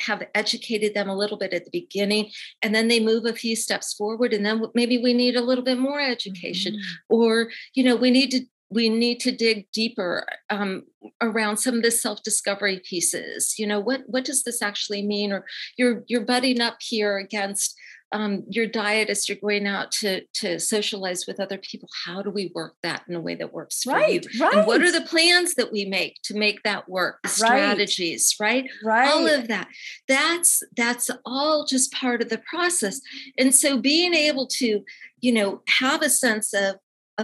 have 0.00 0.22
educated 0.34 0.94
them 0.94 1.08
a 1.08 1.16
little 1.16 1.36
bit 1.36 1.52
at 1.52 1.64
the 1.64 1.70
beginning, 1.72 2.30
and 2.62 2.74
then 2.74 2.88
they 2.88 3.00
move 3.00 3.24
a 3.24 3.32
few 3.32 3.56
steps 3.56 3.94
forward, 3.94 4.32
and 4.32 4.46
then 4.46 4.62
maybe 4.74 4.98
we 4.98 5.12
need 5.12 5.36
a 5.36 5.42
little 5.42 5.64
bit 5.64 5.78
more 5.78 6.00
education, 6.00 6.74
mm-hmm. 6.74 7.14
or 7.14 7.50
you 7.74 7.82
know, 7.82 7.96
we 7.96 8.10
need 8.10 8.30
to 8.30 8.44
we 8.70 8.88
need 8.88 9.18
to 9.20 9.32
dig 9.32 9.66
deeper 9.72 10.26
um, 10.48 10.84
around 11.20 11.56
some 11.56 11.76
of 11.76 11.82
the 11.82 11.90
self-discovery 11.90 12.80
pieces 12.88 13.58
you 13.58 13.66
know 13.66 13.80
what 13.80 14.02
what 14.06 14.24
does 14.24 14.42
this 14.42 14.62
actually 14.62 15.06
mean? 15.06 15.32
Or 15.32 15.44
you're 15.76 16.04
you're 16.06 16.24
butting 16.24 16.60
up 16.60 16.76
here 16.80 17.18
against 17.18 17.76
um, 18.12 18.42
your 18.48 18.66
diet 18.66 19.08
as 19.08 19.28
you're 19.28 19.38
going 19.38 19.66
out 19.66 19.92
to 19.92 20.22
to 20.34 20.58
socialize 20.58 21.26
with 21.26 21.38
other 21.38 21.58
people. 21.58 21.88
How 22.04 22.22
do 22.22 22.30
we 22.30 22.50
work 22.54 22.74
that 22.82 23.04
in 23.08 23.14
a 23.14 23.20
way 23.20 23.36
that 23.36 23.52
works 23.52 23.82
for 23.82 23.92
right, 23.92 24.24
you? 24.24 24.40
Right 24.40 24.54
and 24.54 24.66
what 24.66 24.82
are 24.82 24.90
the 24.90 25.02
plans 25.02 25.54
that 25.54 25.70
we 25.72 25.84
make 25.84 26.16
to 26.24 26.34
make 26.36 26.62
that 26.64 26.88
work? 26.88 27.20
The 27.22 27.28
strategies 27.28 28.34
right? 28.40 28.68
Right. 28.84 29.08
all 29.08 29.28
of 29.28 29.48
that. 29.48 29.68
That's 30.08 30.62
that's 30.76 31.10
all 31.24 31.64
just 31.64 31.92
part 31.92 32.20
of 32.22 32.28
the 32.28 32.42
process. 32.50 33.00
And 33.38 33.54
so 33.54 33.78
being 33.80 34.14
able 34.14 34.46
to 34.58 34.84
you 35.20 35.32
know 35.32 35.62
have 35.68 36.02
a 36.02 36.10
sense 36.10 36.52
of 36.52 36.76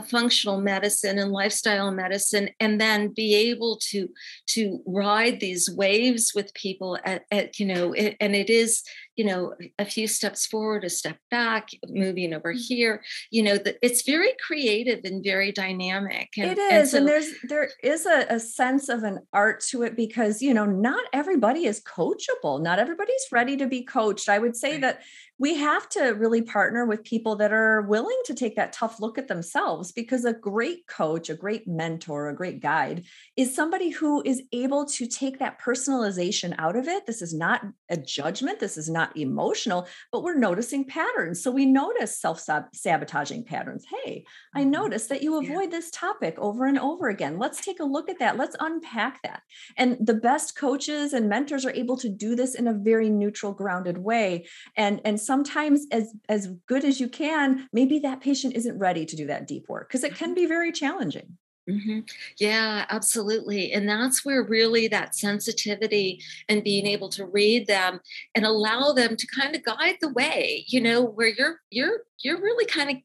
functional 0.02 0.60
medicine 0.60 1.18
and 1.18 1.32
lifestyle 1.32 1.90
medicine 1.90 2.50
and 2.60 2.80
then 2.80 3.08
be 3.08 3.34
able 3.34 3.78
to 3.90 4.08
to 4.46 4.82
ride 4.86 5.40
these 5.40 5.70
waves 5.70 6.32
with 6.34 6.54
people 6.54 6.98
at, 7.04 7.24
at 7.30 7.58
you 7.58 7.66
know 7.66 7.92
it, 7.92 8.16
and 8.20 8.34
it 8.34 8.50
is 8.50 8.82
you 9.16 9.24
know 9.24 9.54
a 9.78 9.84
few 9.84 10.06
steps 10.06 10.46
forward 10.46 10.84
a 10.84 10.90
step 10.90 11.16
back 11.30 11.70
moving 11.88 12.32
over 12.32 12.54
mm. 12.54 12.58
here 12.58 13.02
you 13.30 13.42
know 13.42 13.56
that 13.56 13.76
it's 13.82 14.02
very 14.02 14.32
creative 14.46 15.00
and 15.04 15.24
very 15.24 15.50
dynamic 15.50 16.28
and, 16.38 16.52
it 16.52 16.58
is 16.58 16.72
and, 16.72 16.88
so, 16.88 16.98
and 16.98 17.08
there's 17.08 17.30
there 17.48 17.70
is 17.82 18.06
a, 18.06 18.26
a, 18.28 18.38
sense 18.38 18.88
of 18.88 19.02
an 19.02 19.18
art 19.32 19.60
to 19.60 19.82
it 19.82 19.96
because 19.96 20.40
you 20.40 20.54
know 20.54 20.66
not 20.66 21.04
everybody 21.12 21.64
is 21.64 21.82
coachable 21.82 22.60
not 22.60 22.78
everybody's 22.78 23.26
ready 23.32 23.56
to 23.56 23.66
be 23.66 23.82
coached 23.82 24.28
i 24.28 24.38
would 24.38 24.54
say 24.56 24.72
right. 24.72 24.80
that 24.82 25.00
we 25.38 25.54
have 25.56 25.88
to 25.90 26.10
really 26.10 26.40
partner 26.40 26.86
with 26.86 27.04
people 27.04 27.36
that 27.36 27.52
are 27.52 27.82
willing 27.82 28.18
to 28.24 28.34
take 28.34 28.56
that 28.56 28.72
tough 28.72 29.00
look 29.00 29.18
at 29.18 29.28
themselves 29.28 29.92
because 29.92 30.24
a 30.24 30.32
great 30.32 30.86
coach, 30.86 31.28
a 31.28 31.34
great 31.34 31.68
mentor, 31.68 32.28
a 32.28 32.34
great 32.34 32.60
guide 32.60 33.04
is 33.36 33.54
somebody 33.54 33.90
who 33.90 34.22
is 34.24 34.42
able 34.52 34.86
to 34.86 35.06
take 35.06 35.38
that 35.38 35.60
personalization 35.60 36.54
out 36.58 36.76
of 36.76 36.88
it. 36.88 37.06
This 37.06 37.20
is 37.20 37.34
not 37.34 37.62
a 37.90 37.96
judgment, 37.96 38.60
this 38.60 38.78
is 38.78 38.88
not 38.88 39.05
emotional, 39.14 39.86
but 40.10 40.22
we're 40.22 40.38
noticing 40.38 40.84
patterns. 40.84 41.42
So 41.42 41.50
we 41.50 41.66
notice 41.66 42.18
self 42.18 42.42
sabotaging 42.72 43.44
patterns. 43.44 43.84
Hey, 44.04 44.24
I 44.54 44.62
mm-hmm. 44.62 44.70
noticed 44.70 45.08
that 45.10 45.22
you 45.22 45.38
avoid 45.38 45.64
yeah. 45.64 45.78
this 45.78 45.90
topic 45.90 46.36
over 46.38 46.66
and 46.66 46.78
over 46.78 47.08
again. 47.08 47.38
Let's 47.38 47.60
take 47.60 47.80
a 47.80 47.84
look 47.84 48.08
at 48.08 48.18
that. 48.18 48.36
Let's 48.36 48.56
unpack 48.60 49.22
that. 49.22 49.42
And 49.76 49.96
the 50.00 50.14
best 50.14 50.56
coaches 50.56 51.12
and 51.12 51.28
mentors 51.28 51.64
are 51.64 51.72
able 51.72 51.96
to 51.98 52.08
do 52.08 52.34
this 52.34 52.54
in 52.54 52.66
a 52.66 52.72
very 52.72 53.10
neutral, 53.10 53.52
grounded 53.52 53.98
way. 53.98 54.46
And, 54.76 55.00
and 55.04 55.20
sometimes 55.20 55.86
as, 55.92 56.12
as 56.28 56.48
good 56.66 56.84
as 56.84 57.00
you 57.00 57.08
can, 57.08 57.68
maybe 57.72 57.98
that 58.00 58.20
patient 58.20 58.54
isn't 58.54 58.78
ready 58.78 59.04
to 59.06 59.16
do 59.16 59.26
that 59.26 59.46
deep 59.46 59.68
work 59.68 59.88
because 59.88 60.04
it 60.04 60.14
can 60.14 60.28
mm-hmm. 60.28 60.34
be 60.34 60.46
very 60.46 60.72
challenging. 60.72 61.36
Mm-hmm. 61.68 62.00
Yeah, 62.38 62.86
absolutely. 62.90 63.72
And 63.72 63.88
that's 63.88 64.24
where 64.24 64.44
really 64.44 64.86
that 64.88 65.16
sensitivity 65.16 66.20
and 66.48 66.62
being 66.62 66.86
able 66.86 67.08
to 67.10 67.26
read 67.26 67.66
them 67.66 68.00
and 68.36 68.44
allow 68.46 68.92
them 68.92 69.16
to 69.16 69.26
kind 69.26 69.56
of 69.56 69.64
guide 69.64 69.96
the 70.00 70.10
way, 70.10 70.64
you 70.68 70.80
know, 70.80 71.02
where 71.02 71.28
you're 71.28 71.60
you're 71.70 71.98
you're 72.22 72.40
really 72.40 72.66
kind 72.66 72.90
of 72.90 72.96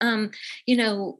um, 0.00 0.30
you 0.66 0.76
know, 0.76 1.18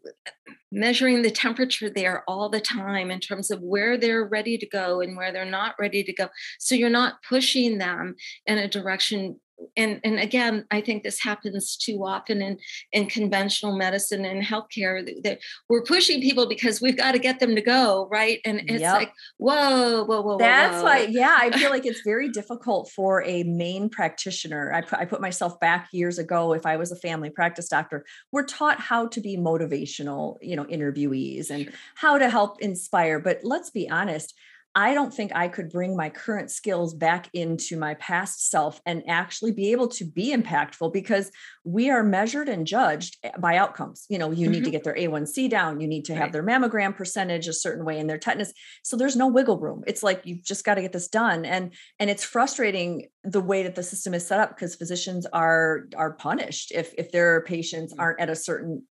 measuring 0.70 1.22
the 1.22 1.30
temperature 1.30 1.90
there 1.90 2.22
all 2.28 2.48
the 2.48 2.60
time 2.60 3.10
in 3.10 3.20
terms 3.20 3.50
of 3.50 3.60
where 3.60 3.96
they're 3.98 4.24
ready 4.24 4.58
to 4.58 4.66
go 4.66 5.00
and 5.00 5.16
where 5.16 5.32
they're 5.32 5.44
not 5.44 5.74
ready 5.78 6.04
to 6.04 6.12
go. 6.12 6.28
So 6.60 6.74
you're 6.74 6.90
not 6.90 7.22
pushing 7.28 7.78
them 7.78 8.16
in 8.46 8.58
a 8.58 8.68
direction 8.68 9.40
and 9.76 10.00
and 10.04 10.18
again 10.18 10.64
i 10.70 10.80
think 10.80 11.02
this 11.02 11.20
happens 11.20 11.76
too 11.76 12.04
often 12.04 12.42
in 12.42 12.58
in 12.92 13.06
conventional 13.06 13.76
medicine 13.76 14.24
and 14.24 14.42
healthcare 14.42 15.06
that 15.22 15.38
we're 15.68 15.82
pushing 15.82 16.20
people 16.20 16.48
because 16.48 16.80
we've 16.80 16.96
got 16.96 17.12
to 17.12 17.18
get 17.18 17.40
them 17.40 17.54
to 17.54 17.60
go 17.60 18.08
right 18.10 18.40
and 18.44 18.60
it's 18.68 18.80
yep. 18.80 18.94
like 18.94 19.12
whoa 19.38 20.04
whoa 20.04 20.20
whoa 20.20 20.38
that's 20.38 20.76
whoa. 20.76 20.84
why 20.84 20.98
yeah 21.10 21.36
i 21.40 21.50
feel 21.50 21.70
like 21.76 21.86
it's 21.86 22.02
very 22.02 22.28
difficult 22.28 22.90
for 22.90 23.22
a 23.24 23.42
main 23.44 23.88
practitioner 23.88 24.72
I 24.72 24.80
put, 24.80 24.98
I 24.98 25.04
put 25.04 25.20
myself 25.20 25.58
back 25.60 25.88
years 25.92 26.18
ago 26.18 26.52
if 26.52 26.66
i 26.66 26.76
was 26.76 26.92
a 26.92 26.96
family 26.96 27.30
practice 27.30 27.68
doctor 27.68 28.04
we're 28.32 28.46
taught 28.46 28.80
how 28.80 29.06
to 29.08 29.20
be 29.20 29.36
motivational 29.36 30.36
you 30.40 30.56
know 30.56 30.64
interviewees 30.64 31.50
and 31.50 31.72
how 31.94 32.18
to 32.18 32.28
help 32.28 32.60
inspire 32.60 33.18
but 33.18 33.40
let's 33.42 33.70
be 33.70 33.88
honest 33.88 34.34
I 34.76 34.92
don't 34.92 35.14
think 35.14 35.30
I 35.34 35.48
could 35.48 35.70
bring 35.70 35.96
my 35.96 36.10
current 36.10 36.50
skills 36.50 36.94
back 36.94 37.28
into 37.32 37.76
my 37.76 37.94
past 37.94 38.50
self 38.50 38.80
and 38.84 39.02
actually 39.08 39.52
be 39.52 39.70
able 39.70 39.86
to 39.88 40.04
be 40.04 40.34
impactful 40.34 40.92
because 40.92 41.30
we 41.62 41.90
are 41.90 42.02
measured 42.02 42.48
and 42.48 42.66
judged 42.66 43.16
eh, 43.22 43.30
by 43.38 43.56
outcomes. 43.56 44.04
You 44.08 44.18
know, 44.18 44.32
you 44.32 44.46
mm-hmm. 44.46 44.52
need 44.52 44.58
to 44.58 44.64
mm-hmm. 44.64 44.72
get 44.72 44.84
their 44.84 44.96
A1C 44.96 45.48
down, 45.48 45.80
you 45.80 45.86
need 45.86 46.04
to 46.06 46.14
have 46.14 46.22
right. 46.22 46.32
their 46.32 46.42
mammogram 46.42 46.96
percentage 46.96 47.46
a 47.46 47.52
certain 47.52 47.84
way 47.84 48.00
and 48.00 48.10
their 48.10 48.18
tetanus. 48.18 48.52
So 48.82 48.96
there's 48.96 49.16
no 49.16 49.28
wiggle 49.28 49.58
room. 49.58 49.84
It's 49.86 50.02
like 50.02 50.22
you've 50.24 50.44
just 50.44 50.64
got 50.64 50.74
to 50.74 50.82
get 50.82 50.92
this 50.92 51.08
done 51.08 51.44
and 51.44 51.72
and 52.00 52.10
it's 52.10 52.24
frustrating 52.24 53.06
the 53.22 53.40
way 53.40 53.62
that 53.62 53.76
the 53.76 53.82
system 53.82 54.12
is 54.14 54.26
set 54.26 54.40
up 54.40 54.50
because 54.50 54.74
physicians 54.74 55.26
are 55.32 55.84
are 55.96 56.14
punished 56.14 56.72
if 56.72 56.92
if 56.98 57.12
their 57.12 57.42
patients 57.42 57.94
mm. 57.94 58.00
aren't 58.00 58.20
at 58.20 58.30
a 58.30 58.36
certain 58.36 58.84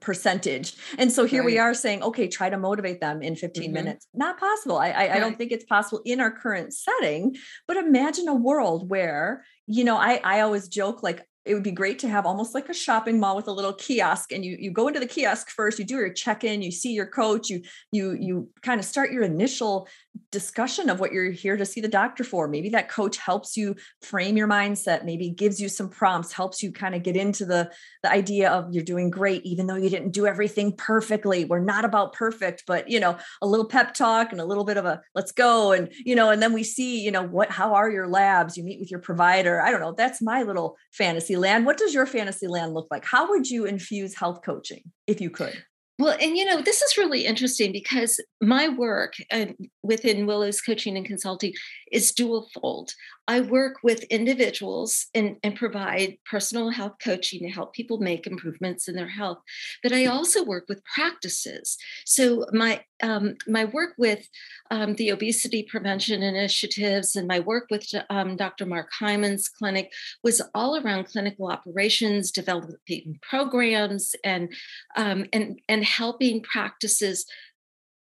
percentage. 0.00 0.74
And 0.98 1.10
so 1.12 1.24
here 1.24 1.40
right. 1.40 1.46
we 1.46 1.58
are 1.58 1.74
saying, 1.74 2.02
okay, 2.02 2.28
try 2.28 2.50
to 2.50 2.58
motivate 2.58 3.00
them 3.00 3.22
in 3.22 3.36
15 3.36 3.62
mm-hmm. 3.62 3.72
minutes. 3.72 4.06
Not 4.14 4.38
possible. 4.38 4.78
I, 4.78 4.88
I, 4.88 4.90
right. 4.90 5.10
I, 5.12 5.20
don't 5.20 5.36
think 5.36 5.52
it's 5.52 5.64
possible 5.64 6.02
in 6.04 6.20
our 6.20 6.30
current 6.30 6.72
setting. 6.72 7.36
But 7.66 7.76
imagine 7.76 8.28
a 8.28 8.34
world 8.34 8.88
where, 8.88 9.44
you 9.66 9.84
know, 9.84 9.96
I, 9.96 10.20
I 10.24 10.40
always 10.40 10.68
joke 10.68 11.02
like 11.02 11.26
it 11.44 11.54
would 11.54 11.62
be 11.62 11.72
great 11.72 11.98
to 11.98 12.08
have 12.08 12.26
almost 12.26 12.54
like 12.54 12.68
a 12.68 12.74
shopping 12.74 13.18
mall 13.18 13.36
with 13.36 13.48
a 13.48 13.52
little 13.52 13.72
kiosk 13.72 14.32
and 14.32 14.44
you 14.44 14.56
you 14.58 14.70
go 14.70 14.88
into 14.88 15.00
the 15.00 15.06
kiosk 15.06 15.50
first 15.50 15.78
you 15.78 15.84
do 15.84 15.96
your 15.96 16.12
check-in 16.12 16.62
you 16.62 16.70
see 16.70 16.92
your 16.92 17.06
coach 17.06 17.50
you 17.50 17.62
you 17.90 18.16
you 18.20 18.48
kind 18.62 18.78
of 18.78 18.86
start 18.86 19.12
your 19.12 19.22
initial 19.22 19.88
discussion 20.30 20.90
of 20.90 21.00
what 21.00 21.12
you're 21.12 21.30
here 21.30 21.56
to 21.56 21.64
see 21.64 21.80
the 21.80 21.88
doctor 21.88 22.24
for. 22.24 22.48
Maybe 22.48 22.68
that 22.70 22.88
coach 22.88 23.16
helps 23.16 23.56
you 23.56 23.76
frame 24.02 24.36
your 24.36 24.48
mindset 24.48 25.04
maybe 25.04 25.30
gives 25.30 25.60
you 25.60 25.68
some 25.68 25.88
prompts 25.88 26.32
helps 26.32 26.62
you 26.62 26.72
kind 26.72 26.94
of 26.94 27.02
get 27.02 27.16
into 27.16 27.44
the 27.44 27.70
the 28.02 28.10
idea 28.10 28.50
of 28.50 28.72
you're 28.72 28.84
doing 28.84 29.10
great 29.10 29.44
even 29.44 29.66
though 29.66 29.76
you 29.76 29.90
didn't 29.90 30.12
do 30.12 30.26
everything 30.26 30.72
perfectly. 30.76 31.44
We're 31.44 31.60
not 31.60 31.84
about 31.84 32.12
perfect 32.12 32.64
but 32.66 32.88
you 32.90 33.00
know 33.00 33.16
a 33.40 33.46
little 33.46 33.66
pep 33.66 33.94
talk 33.94 34.32
and 34.32 34.40
a 34.40 34.44
little 34.44 34.64
bit 34.64 34.76
of 34.76 34.84
a 34.84 35.00
let's 35.14 35.32
go 35.32 35.72
and 35.72 35.90
you 36.04 36.14
know 36.14 36.30
and 36.30 36.42
then 36.42 36.52
we 36.52 36.62
see 36.62 37.00
you 37.00 37.10
know 37.10 37.22
what 37.22 37.50
how 37.50 37.74
are 37.74 37.90
your 37.90 38.08
labs? 38.08 38.56
You 38.56 38.64
meet 38.64 38.80
with 38.80 38.90
your 38.90 39.00
provider. 39.00 39.60
I 39.60 39.70
don't 39.70 39.80
know 39.80 39.92
that's 39.92 40.22
my 40.22 40.42
little 40.42 40.76
fantasy 40.92 41.31
fantasy 41.32 41.36
land. 41.36 41.66
What 41.66 41.78
does 41.78 41.94
your 41.94 42.06
fantasy 42.06 42.46
land 42.46 42.74
look 42.74 42.88
like? 42.90 43.04
How 43.04 43.30
would 43.30 43.48
you 43.48 43.64
infuse 43.64 44.14
health 44.16 44.40
coaching 44.44 44.82
if 45.06 45.20
you 45.20 45.30
could? 45.30 45.64
Well, 46.02 46.16
and 46.20 46.36
you 46.36 46.44
know, 46.44 46.60
this 46.60 46.82
is 46.82 46.96
really 46.98 47.26
interesting 47.26 47.70
because 47.70 48.18
my 48.40 48.68
work 48.68 49.14
uh, 49.30 49.46
within 49.84 50.26
Willows 50.26 50.60
Coaching 50.60 50.96
and 50.96 51.06
Consulting 51.06 51.52
is 51.92 52.10
dual 52.10 52.48
fold. 52.52 52.92
I 53.28 53.40
work 53.40 53.76
with 53.84 54.02
individuals 54.04 55.06
and, 55.14 55.36
and 55.44 55.54
provide 55.54 56.16
personal 56.28 56.70
health 56.70 56.94
coaching 57.02 57.40
to 57.42 57.48
help 57.50 57.72
people 57.72 57.98
make 57.98 58.26
improvements 58.26 58.88
in 58.88 58.96
their 58.96 59.08
health. 59.08 59.38
But 59.80 59.92
I 59.92 60.06
also 60.06 60.42
work 60.42 60.64
with 60.68 60.82
practices. 60.84 61.78
So 62.04 62.46
my 62.52 62.82
um, 63.02 63.34
my 63.48 63.64
work 63.64 63.94
with 63.98 64.28
um, 64.70 64.94
the 64.94 65.10
obesity 65.10 65.64
prevention 65.64 66.22
initiatives 66.22 67.16
and 67.16 67.26
my 67.26 67.40
work 67.40 67.66
with 67.70 67.88
um, 68.10 68.36
Dr. 68.36 68.64
Mark 68.64 68.90
Hyman's 68.96 69.48
clinic 69.48 69.92
was 70.22 70.40
all 70.54 70.76
around 70.76 71.04
clinical 71.04 71.48
operations, 71.48 72.30
developing 72.30 73.18
programs, 73.22 74.14
and 74.24 74.52
um, 74.96 75.26
and 75.32 75.60
and 75.68 75.84
helping 75.96 76.42
practices 76.42 77.26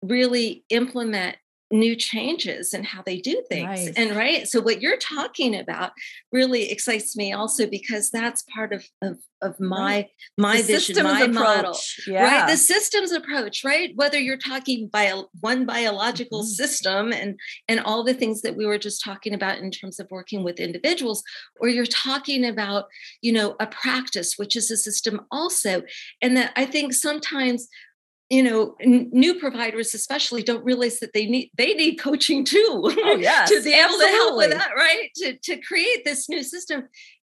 really 0.03 0.65
implement 0.71 1.37
new 1.73 1.97
changes 1.97 2.73
in 2.73 2.85
how 2.85 3.03
they 3.05 3.19
do 3.19 3.43
things 3.49 3.87
nice. 3.87 3.95
and 3.97 4.17
right 4.17 4.47
so 4.47 4.61
what 4.61 4.81
you're 4.81 4.97
talking 4.99 5.59
about 5.59 5.91
really 6.31 6.71
excites 6.71 7.17
me 7.17 7.33
also 7.33 7.67
because 7.67 8.09
that's 8.11 8.45
part 8.55 8.73
of 8.73 8.85
of, 9.03 9.19
of 9.43 9.59
my 9.59 9.77
right. 9.77 10.09
my 10.39 10.57
the 10.59 10.63
vision 10.63 11.03
my 11.03 11.23
approach. 11.23 11.35
model 11.35 11.77
yeah. 12.07 12.23
right 12.23 12.51
the 12.51 12.57
systems 12.57 13.11
approach 13.11 13.65
right 13.65 13.91
whether 13.97 14.17
you're 14.17 14.37
talking 14.37 14.89
by 14.93 15.13
one 15.41 15.67
biological 15.67 16.43
mm-hmm. 16.43 16.47
system 16.47 17.13
and 17.13 17.37
and 17.67 17.81
all 17.81 18.05
the 18.05 18.15
things 18.15 18.43
that 18.43 18.55
we 18.55 18.65
were 18.65 18.79
just 18.79 19.03
talking 19.03 19.35
about 19.35 19.59
in 19.59 19.73
terms 19.73 19.99
of 19.99 20.07
working 20.09 20.45
with 20.45 20.61
individuals 20.61 21.25
or 21.61 21.69
you're 21.69 21.85
talking 21.85 22.45
about 22.45 22.85
you 23.23 23.33
know 23.33 23.57
a 23.59 23.67
practice 23.67 24.35
which 24.37 24.55
is 24.55 24.71
a 24.71 24.77
system 24.77 25.21
also 25.33 25.83
and 26.23 26.37
that 26.37 26.53
i 26.55 26.65
think 26.65 26.93
sometimes 26.93 27.67
you 28.29 28.43
know 28.43 28.75
n- 28.81 29.09
new 29.13 29.39
providers 29.39 29.95
especially 29.95 30.43
don't 30.43 30.65
realize 30.65 30.99
that 30.99 31.13
they 31.13 31.27
need 31.27 31.51
they 31.57 31.75
need 31.75 31.97
coaching 31.97 32.45
too 32.45 32.81
oh, 32.85 33.17
yes, 33.21 33.49
to 33.49 33.63
be 33.63 33.73
able 33.73 33.85
absolutely. 33.85 34.07
to 34.07 34.17
help 34.17 34.37
with 34.37 34.51
that 34.51 34.71
right 34.77 35.11
to, 35.15 35.37
to 35.39 35.57
create 35.59 36.05
this 36.05 36.29
new 36.29 36.43
system 36.43 36.89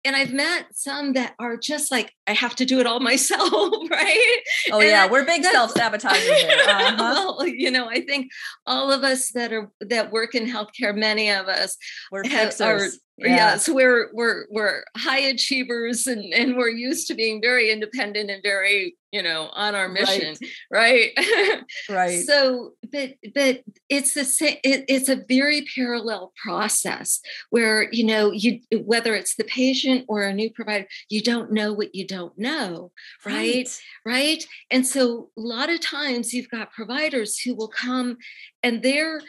and 0.06 0.16
I've 0.16 0.32
met 0.32 0.68
some 0.74 1.14
that 1.14 1.36
are 1.40 1.58
just 1.58 1.92
like, 1.92 2.14
I 2.26 2.34
have 2.34 2.56
to 2.58 2.66
do 2.66 2.80
it 2.80 2.88
all 2.88 3.00
myself, 3.02 3.52
right? 3.92 4.38
Oh 4.72 4.80
and 4.80 4.90
yeah, 4.90 5.10
we're 5.10 5.26
big 5.26 5.44
self-sabotaging. 5.44 6.50
Uh-huh. 6.50 6.96
well, 6.98 7.48
you 7.48 7.72
know, 7.72 7.88
I 7.88 8.02
think 8.02 8.32
all 8.66 8.92
of 8.92 9.04
us 9.04 9.32
that 9.32 9.52
are 9.52 9.70
that 9.82 10.12
work 10.12 10.36
in 10.36 10.46
healthcare, 10.46 10.96
many 10.96 11.30
of 11.30 11.48
us 11.48 11.78
we're 12.12 12.24
fixers. 12.24 12.62
are 12.62 12.98
yeah. 13.20 13.36
yes 13.36 13.70
we're 13.70 14.10
we're 14.14 14.46
we're 14.50 14.84
high 14.98 15.20
achievers 15.20 16.08
and 16.08 16.34
and 16.34 16.58
we're 16.58 16.70
used 16.70 17.08
to 17.08 17.16
being 17.16 17.42
very 17.42 17.72
independent 17.72 18.30
and 18.30 18.42
very 18.44 18.96
you 19.12 19.22
know 19.22 19.50
on 19.54 19.76
our 19.76 19.90
mission 19.90 20.36
right 20.72 21.12
right, 21.18 21.64
right. 21.90 22.26
so 22.26 22.74
but 22.92 23.16
but 23.34 23.64
it's 23.90 24.14
the 24.14 24.24
same 24.24 24.58
it, 24.64 24.86
it's 24.88 25.10
a 25.10 25.24
very 25.28 25.66
parallel 25.76 26.32
process 26.42 27.20
where 27.50 27.92
you 27.92 28.04
know 28.04 28.32
you 28.32 28.60
whether 28.84 29.16
it's 29.16 29.36
the 29.36 29.44
patient 29.46 30.06
or 30.08 30.24
a 30.24 30.34
new 30.34 30.50
provider 30.52 30.86
you 31.10 31.22
don't 31.22 31.52
know 31.52 31.74
what 31.74 31.94
you 31.96 32.06
don't 32.06 32.38
know 32.38 32.92
right 33.26 33.36
right, 33.36 33.80
right? 34.06 34.46
and 34.72 34.86
so 34.86 35.30
a 35.38 35.42
lot 35.42 35.70
of 35.70 35.80
times 35.80 36.34
you've 36.34 36.50
got 36.50 36.72
providers 36.72 37.40
who 37.40 37.56
will 37.56 37.70
come 37.70 38.18
and 38.64 38.82
they're 38.84 39.22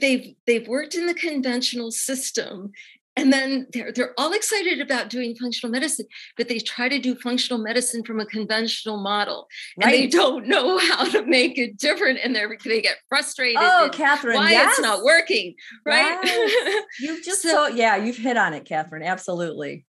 they've 0.00 0.34
they've 0.46 0.68
worked 0.68 0.94
in 0.94 1.06
the 1.06 1.14
conventional 1.14 1.90
system 1.90 2.72
and 3.16 3.32
then 3.32 3.66
they're 3.72 3.92
they're 3.92 4.14
all 4.18 4.32
excited 4.32 4.80
about 4.80 5.08
doing 5.08 5.34
functional 5.34 5.70
medicine 5.72 6.06
but 6.36 6.48
they 6.48 6.58
try 6.58 6.88
to 6.88 6.98
do 6.98 7.14
functional 7.16 7.58
medicine 7.58 8.04
from 8.04 8.20
a 8.20 8.26
conventional 8.26 8.98
model 8.98 9.46
right. 9.78 9.86
and 9.86 9.94
they 9.94 10.06
don't 10.06 10.46
know 10.48 10.78
how 10.78 11.04
to 11.04 11.24
make 11.24 11.58
it 11.58 11.76
different 11.76 12.18
and 12.22 12.36
they 12.36 12.44
they 12.64 12.80
get 12.80 12.96
frustrated 13.08 13.56
oh 13.60 13.88
catherine 13.92 14.36
why 14.36 14.50
yes. 14.50 14.72
it's 14.72 14.80
not 14.80 15.02
working 15.02 15.54
right 15.84 16.18
yes. 16.22 16.84
you've 17.00 17.24
just 17.24 17.42
so, 17.42 17.48
so, 17.48 17.66
yeah 17.68 17.96
you've 17.96 18.16
hit 18.16 18.36
on 18.36 18.52
it 18.52 18.64
catherine 18.64 19.02
absolutely 19.02 19.84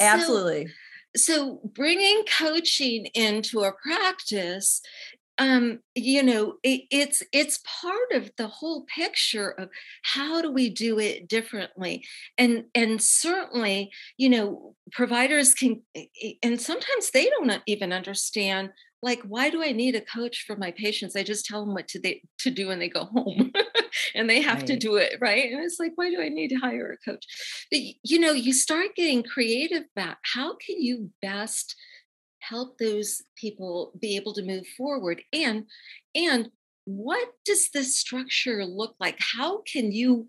absolutely 0.00 0.68
so, 1.16 1.24
so 1.34 1.60
bringing 1.74 2.24
coaching 2.38 3.06
into 3.14 3.60
a 3.60 3.72
practice 3.72 4.80
um 5.38 5.80
you 5.94 6.22
know 6.22 6.54
it, 6.62 6.82
it's 6.90 7.22
it's 7.32 7.60
part 7.80 8.12
of 8.12 8.30
the 8.36 8.46
whole 8.46 8.84
picture 8.94 9.50
of 9.50 9.68
how 10.02 10.40
do 10.40 10.50
we 10.50 10.70
do 10.70 10.98
it 10.98 11.28
differently. 11.28 12.04
And 12.38 12.64
and 12.74 13.02
certainly 13.02 13.90
you 14.16 14.28
know 14.28 14.74
providers 14.92 15.54
can 15.54 15.82
and 16.42 16.60
sometimes 16.60 17.10
they 17.10 17.28
don't 17.30 17.62
even 17.66 17.92
understand 17.92 18.70
like 19.02 19.20
why 19.22 19.50
do 19.50 19.62
i 19.62 19.72
need 19.72 19.96
a 19.96 20.00
coach 20.00 20.44
for 20.46 20.56
my 20.56 20.70
patients? 20.70 21.16
I 21.16 21.24
just 21.24 21.46
tell 21.46 21.64
them 21.64 21.74
what 21.74 21.88
to 21.88 21.98
they 21.98 22.22
to 22.38 22.50
do 22.50 22.68
when 22.68 22.78
they 22.78 22.88
go 22.88 23.04
home 23.12 23.52
and 24.14 24.30
they 24.30 24.40
have 24.40 24.58
right. 24.58 24.66
to 24.68 24.76
do 24.76 24.96
it 24.96 25.14
right? 25.20 25.52
And 25.52 25.64
it's 25.64 25.80
like 25.80 25.92
why 25.96 26.10
do 26.10 26.20
i 26.20 26.28
need 26.28 26.48
to 26.48 26.56
hire 26.56 26.92
a 26.92 27.10
coach? 27.10 27.26
But 27.72 27.80
you 28.04 28.20
know 28.20 28.32
you 28.32 28.52
start 28.52 28.94
getting 28.94 29.24
creative 29.24 29.84
about 29.96 30.18
how 30.22 30.54
can 30.54 30.80
you 30.80 31.10
best 31.20 31.74
help 32.48 32.78
those 32.78 33.22
people 33.36 33.92
be 34.00 34.16
able 34.16 34.34
to 34.34 34.42
move 34.42 34.66
forward 34.76 35.22
and 35.32 35.64
and 36.14 36.50
what 36.86 37.28
does 37.44 37.70
this 37.70 37.96
structure 37.96 38.64
look 38.64 38.94
like 39.00 39.16
how 39.18 39.62
can 39.62 39.90
you 39.92 40.26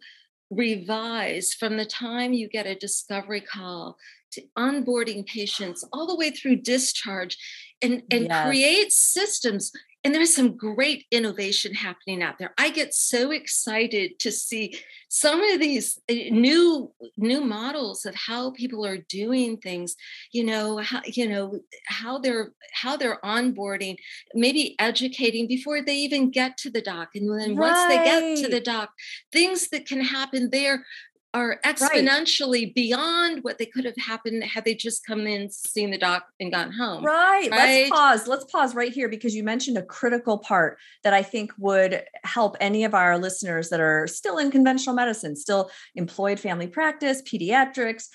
revise 0.49 1.53
from 1.53 1.75
the 1.75 1.85
time 1.85 2.31
you 2.33 2.47
get 2.47 2.67
a 2.67 2.75
discovery 2.75 3.41
call 3.41 3.97
to 4.31 4.41
onboarding 4.57 5.25
patients 5.25 5.83
all 5.91 6.07
the 6.07 6.15
way 6.15 6.29
through 6.29 6.55
discharge 6.55 7.37
and 7.81 8.03
and 8.11 8.27
yes. 8.27 8.45
create 8.45 8.91
systems 8.91 9.71
and 10.05 10.13
there's 10.13 10.35
some 10.35 10.55
great 10.55 11.05
innovation 11.11 11.73
happening 11.73 12.21
out 12.21 12.37
there 12.37 12.53
i 12.57 12.69
get 12.69 12.93
so 12.93 13.31
excited 13.31 14.17
to 14.19 14.31
see 14.31 14.77
some 15.09 15.41
of 15.41 15.59
these 15.59 15.99
eh, 16.07 16.29
new 16.31 16.91
new 17.17 17.41
models 17.41 18.05
of 18.05 18.13
how 18.15 18.51
people 18.51 18.85
are 18.85 18.99
doing 19.09 19.57
things 19.57 19.95
you 20.31 20.45
know 20.45 20.77
how 20.77 21.01
you 21.05 21.27
know 21.27 21.59
how 21.87 22.19
they're 22.19 22.51
how 22.73 22.95
they're 22.95 23.19
onboarding 23.25 23.97
maybe 24.33 24.75
educating 24.79 25.47
before 25.47 25.81
they 25.81 25.95
even 25.95 26.29
get 26.29 26.55
to 26.57 26.69
the 26.69 26.81
doc 26.81 27.09
and 27.15 27.29
then 27.29 27.55
right. 27.55 27.69
once 27.69 27.79
they 27.89 28.03
get 28.03 28.37
to 28.37 28.47
the 28.47 28.61
doc 28.61 28.91
things 29.33 29.69
that 29.69 29.85
can 29.85 30.01
happen 30.01 30.49
there 30.51 30.85
are 31.35 31.59
exponentially 31.65 32.65
right. 32.65 32.75
beyond 32.75 33.43
what 33.43 33.57
they 33.57 33.65
could 33.65 33.83
have 33.83 33.97
happened 33.97 34.41
had 34.43 34.63
they 34.63 34.73
just 34.73 35.05
come 35.05 35.27
in, 35.27 35.49
seen 35.51 35.91
the 35.91 35.97
doc, 35.97 36.27
and 36.39 36.51
gone 36.51 36.71
home. 36.71 37.03
Right. 37.03 37.49
right. 37.51 37.89
Let's 37.89 37.89
pause. 37.89 38.27
Let's 38.27 38.45
pause 38.45 38.73
right 38.73 38.91
here 38.91 39.09
because 39.09 39.35
you 39.35 39.43
mentioned 39.43 39.77
a 39.77 39.83
critical 39.83 40.37
part 40.37 40.77
that 41.03 41.13
I 41.13 41.23
think 41.23 41.51
would 41.57 42.03
help 42.23 42.55
any 42.61 42.85
of 42.85 42.95
our 42.95 43.19
listeners 43.19 43.69
that 43.69 43.81
are 43.81 44.07
still 44.07 44.37
in 44.37 44.49
conventional 44.49 44.95
medicine, 44.95 45.35
still 45.35 45.69
employed 45.95 46.39
family 46.39 46.67
practice, 46.67 47.21
pediatrics 47.21 48.07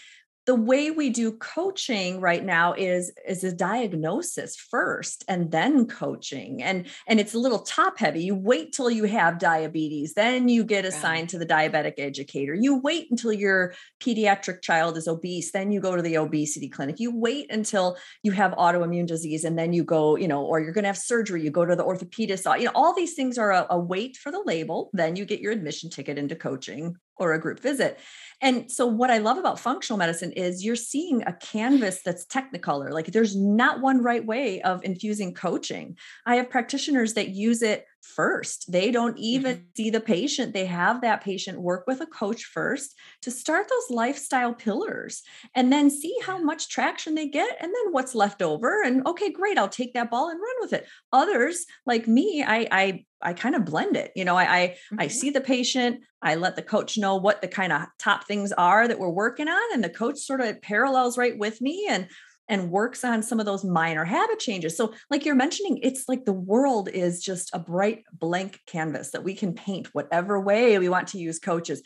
the 0.50 0.56
way 0.56 0.90
we 0.90 1.10
do 1.10 1.30
coaching 1.30 2.20
right 2.20 2.44
now 2.44 2.72
is 2.72 3.12
is 3.24 3.44
a 3.44 3.52
diagnosis 3.52 4.56
first 4.56 5.24
and 5.28 5.52
then 5.52 5.86
coaching 5.86 6.60
and 6.60 6.88
and 7.06 7.20
it's 7.20 7.34
a 7.34 7.38
little 7.38 7.60
top 7.60 8.00
heavy. 8.00 8.24
You 8.24 8.34
wait 8.34 8.72
till 8.72 8.90
you 8.90 9.04
have 9.04 9.38
diabetes 9.38 10.14
then 10.14 10.48
you 10.48 10.64
get 10.64 10.84
assigned 10.84 11.28
to 11.28 11.38
the 11.38 11.46
diabetic 11.46 11.94
educator. 11.98 12.52
You 12.52 12.80
wait 12.80 13.06
until 13.12 13.32
your 13.32 13.74
pediatric 14.00 14.60
child 14.60 14.96
is 14.96 15.06
obese 15.06 15.52
then 15.52 15.70
you 15.70 15.78
go 15.80 15.94
to 15.94 16.02
the 16.02 16.16
obesity 16.16 16.68
clinic. 16.68 16.98
You 16.98 17.16
wait 17.16 17.52
until 17.52 17.96
you 18.24 18.32
have 18.32 18.50
autoimmune 18.54 19.06
disease 19.06 19.44
and 19.44 19.56
then 19.56 19.72
you 19.72 19.84
go 19.84 20.16
you 20.16 20.26
know 20.26 20.44
or 20.44 20.58
you're 20.58 20.72
going 20.72 20.82
to 20.82 20.88
have 20.88 20.98
surgery 20.98 21.44
you 21.44 21.52
go 21.52 21.64
to 21.64 21.76
the 21.76 21.84
orthopedist 21.84 22.58
you 22.58 22.64
know 22.64 22.72
all 22.74 22.92
these 22.92 23.14
things 23.14 23.38
are 23.38 23.52
a, 23.52 23.68
a 23.70 23.78
wait 23.78 24.16
for 24.16 24.32
the 24.32 24.42
label 24.44 24.90
then 24.94 25.14
you 25.14 25.24
get 25.24 25.38
your 25.38 25.52
admission 25.52 25.90
ticket 25.90 26.18
into 26.18 26.34
coaching 26.34 26.96
or 27.20 27.32
a 27.32 27.40
group 27.40 27.60
visit. 27.60 28.00
And 28.42 28.70
so, 28.70 28.86
what 28.86 29.10
I 29.10 29.18
love 29.18 29.36
about 29.36 29.60
functional 29.60 29.98
medicine 29.98 30.32
is 30.32 30.64
you're 30.64 30.74
seeing 30.74 31.22
a 31.22 31.34
canvas 31.34 32.00
that's 32.02 32.24
technicolor. 32.26 32.90
Like, 32.90 33.06
there's 33.08 33.36
not 33.36 33.80
one 33.80 34.02
right 34.02 34.24
way 34.24 34.62
of 34.62 34.82
infusing 34.82 35.34
coaching. 35.34 35.96
I 36.26 36.36
have 36.36 36.50
practitioners 36.50 37.14
that 37.14 37.28
use 37.28 37.62
it 37.62 37.84
first. 38.02 38.70
They 38.70 38.90
don't 38.90 39.18
even 39.18 39.56
mm-hmm. 39.56 39.64
see 39.76 39.90
the 39.90 40.00
patient. 40.00 40.54
They 40.54 40.66
have 40.66 41.00
that 41.00 41.22
patient 41.22 41.60
work 41.60 41.84
with 41.86 42.00
a 42.00 42.06
coach 42.06 42.44
first 42.44 42.94
to 43.22 43.30
start 43.30 43.68
those 43.68 43.96
lifestyle 43.96 44.54
pillars 44.54 45.22
and 45.54 45.72
then 45.72 45.90
see 45.90 46.14
how 46.24 46.38
much 46.38 46.68
traction 46.68 47.14
they 47.14 47.28
get 47.28 47.56
and 47.60 47.72
then 47.74 47.92
what's 47.92 48.14
left 48.14 48.42
over. 48.42 48.82
And 48.82 49.06
okay, 49.06 49.30
great, 49.30 49.58
I'll 49.58 49.68
take 49.68 49.94
that 49.94 50.10
ball 50.10 50.28
and 50.28 50.40
run 50.40 50.56
with 50.60 50.72
it. 50.72 50.86
Others, 51.12 51.66
like 51.86 52.08
me, 52.08 52.44
I 52.46 52.66
I 52.70 53.04
I 53.22 53.34
kind 53.34 53.54
of 53.54 53.64
blend 53.64 53.96
it. 53.96 54.12
You 54.16 54.24
know, 54.24 54.36
I 54.36 54.44
I, 54.44 54.66
mm-hmm. 54.68 55.00
I 55.00 55.08
see 55.08 55.30
the 55.30 55.40
patient, 55.40 56.00
I 56.22 56.34
let 56.34 56.56
the 56.56 56.62
coach 56.62 56.98
know 56.98 57.16
what 57.16 57.40
the 57.40 57.48
kind 57.48 57.72
of 57.72 57.82
top 57.98 58.26
things 58.26 58.52
are 58.52 58.86
that 58.86 58.98
we're 58.98 59.10
working 59.10 59.48
on, 59.48 59.74
and 59.74 59.82
the 59.82 59.90
coach 59.90 60.18
sort 60.18 60.40
of 60.40 60.60
parallels 60.62 61.18
right 61.18 61.36
with 61.38 61.60
me. 61.60 61.86
And 61.88 62.08
and 62.50 62.70
works 62.70 63.04
on 63.04 63.22
some 63.22 63.40
of 63.40 63.46
those 63.46 63.64
minor 63.64 64.04
habit 64.04 64.40
changes. 64.40 64.76
So, 64.76 64.92
like 65.08 65.24
you're 65.24 65.36
mentioning, 65.36 65.78
it's 65.82 66.08
like 66.08 66.24
the 66.24 66.32
world 66.32 66.88
is 66.88 67.22
just 67.22 67.48
a 67.54 67.58
bright 67.58 68.02
blank 68.12 68.58
canvas 68.66 69.12
that 69.12 69.24
we 69.24 69.34
can 69.34 69.54
paint 69.54 69.88
whatever 69.94 70.38
way 70.38 70.78
we 70.78 70.88
want 70.88 71.08
to 71.08 71.18
use 71.18 71.38
coaches. 71.38 71.82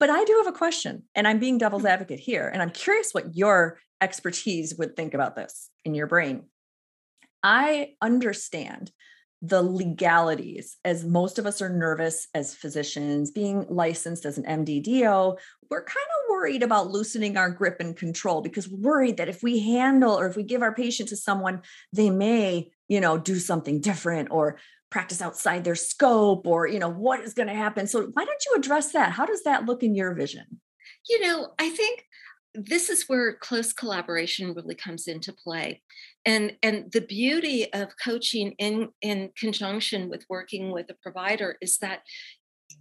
But 0.00 0.10
I 0.10 0.24
do 0.24 0.42
have 0.44 0.52
a 0.52 0.58
question, 0.58 1.04
and 1.14 1.28
I'm 1.28 1.38
being 1.38 1.56
devil's 1.56 1.82
mm-hmm. 1.82 1.92
advocate 1.92 2.20
here, 2.20 2.48
and 2.48 2.60
I'm 2.60 2.70
curious 2.70 3.12
what 3.12 3.36
your 3.36 3.78
expertise 4.00 4.74
would 4.76 4.96
think 4.96 5.14
about 5.14 5.36
this 5.36 5.70
in 5.84 5.94
your 5.94 6.08
brain. 6.08 6.44
I 7.42 7.92
understand 8.02 8.90
the 9.42 9.62
legalities 9.62 10.76
as 10.84 11.04
most 11.04 11.38
of 11.38 11.46
us 11.46 11.62
are 11.62 11.70
nervous 11.70 12.28
as 12.34 12.54
physicians 12.54 13.30
being 13.30 13.64
licensed 13.70 14.26
as 14.26 14.36
an 14.36 14.44
mddo 14.44 15.38
we're 15.70 15.82
kind 15.82 15.96
of 15.96 16.19
worried 16.40 16.62
about 16.62 16.90
loosening 16.90 17.36
our 17.36 17.50
grip 17.50 17.76
and 17.80 17.96
control 17.96 18.40
because 18.40 18.68
we're 18.68 18.90
worried 18.90 19.16
that 19.18 19.28
if 19.28 19.42
we 19.42 19.60
handle 19.60 20.18
or 20.18 20.26
if 20.26 20.36
we 20.36 20.42
give 20.42 20.62
our 20.62 20.74
patient 20.74 21.08
to 21.08 21.16
someone 21.16 21.60
they 21.92 22.08
may 22.08 22.70
you 22.88 23.00
know 23.00 23.18
do 23.18 23.38
something 23.38 23.80
different 23.80 24.28
or 24.30 24.58
practice 24.90 25.22
outside 25.22 25.64
their 25.64 25.74
scope 25.74 26.46
or 26.46 26.66
you 26.66 26.78
know 26.78 26.90
what 26.90 27.20
is 27.20 27.34
going 27.34 27.48
to 27.48 27.54
happen. 27.54 27.86
So 27.86 28.06
why 28.12 28.24
don't 28.24 28.44
you 28.46 28.54
address 28.56 28.92
that? 28.92 29.12
How 29.12 29.26
does 29.26 29.42
that 29.44 29.66
look 29.66 29.82
in 29.82 29.94
your 29.94 30.14
vision? 30.14 30.60
You 31.08 31.20
know 31.20 31.48
i 31.58 31.70
think 31.70 32.04
this 32.54 32.90
is 32.90 33.04
where 33.06 33.34
close 33.34 33.72
collaboration 33.72 34.54
really 34.54 34.74
comes 34.74 35.06
into 35.06 35.32
play. 35.32 35.82
And 36.26 36.56
and 36.62 36.90
the 36.92 37.00
beauty 37.00 37.72
of 37.72 37.90
coaching 38.02 38.52
in 38.58 38.88
in 39.00 39.30
conjunction 39.38 40.10
with 40.10 40.24
working 40.28 40.70
with 40.72 40.90
a 40.90 40.96
provider 41.02 41.56
is 41.60 41.78
that 41.78 42.00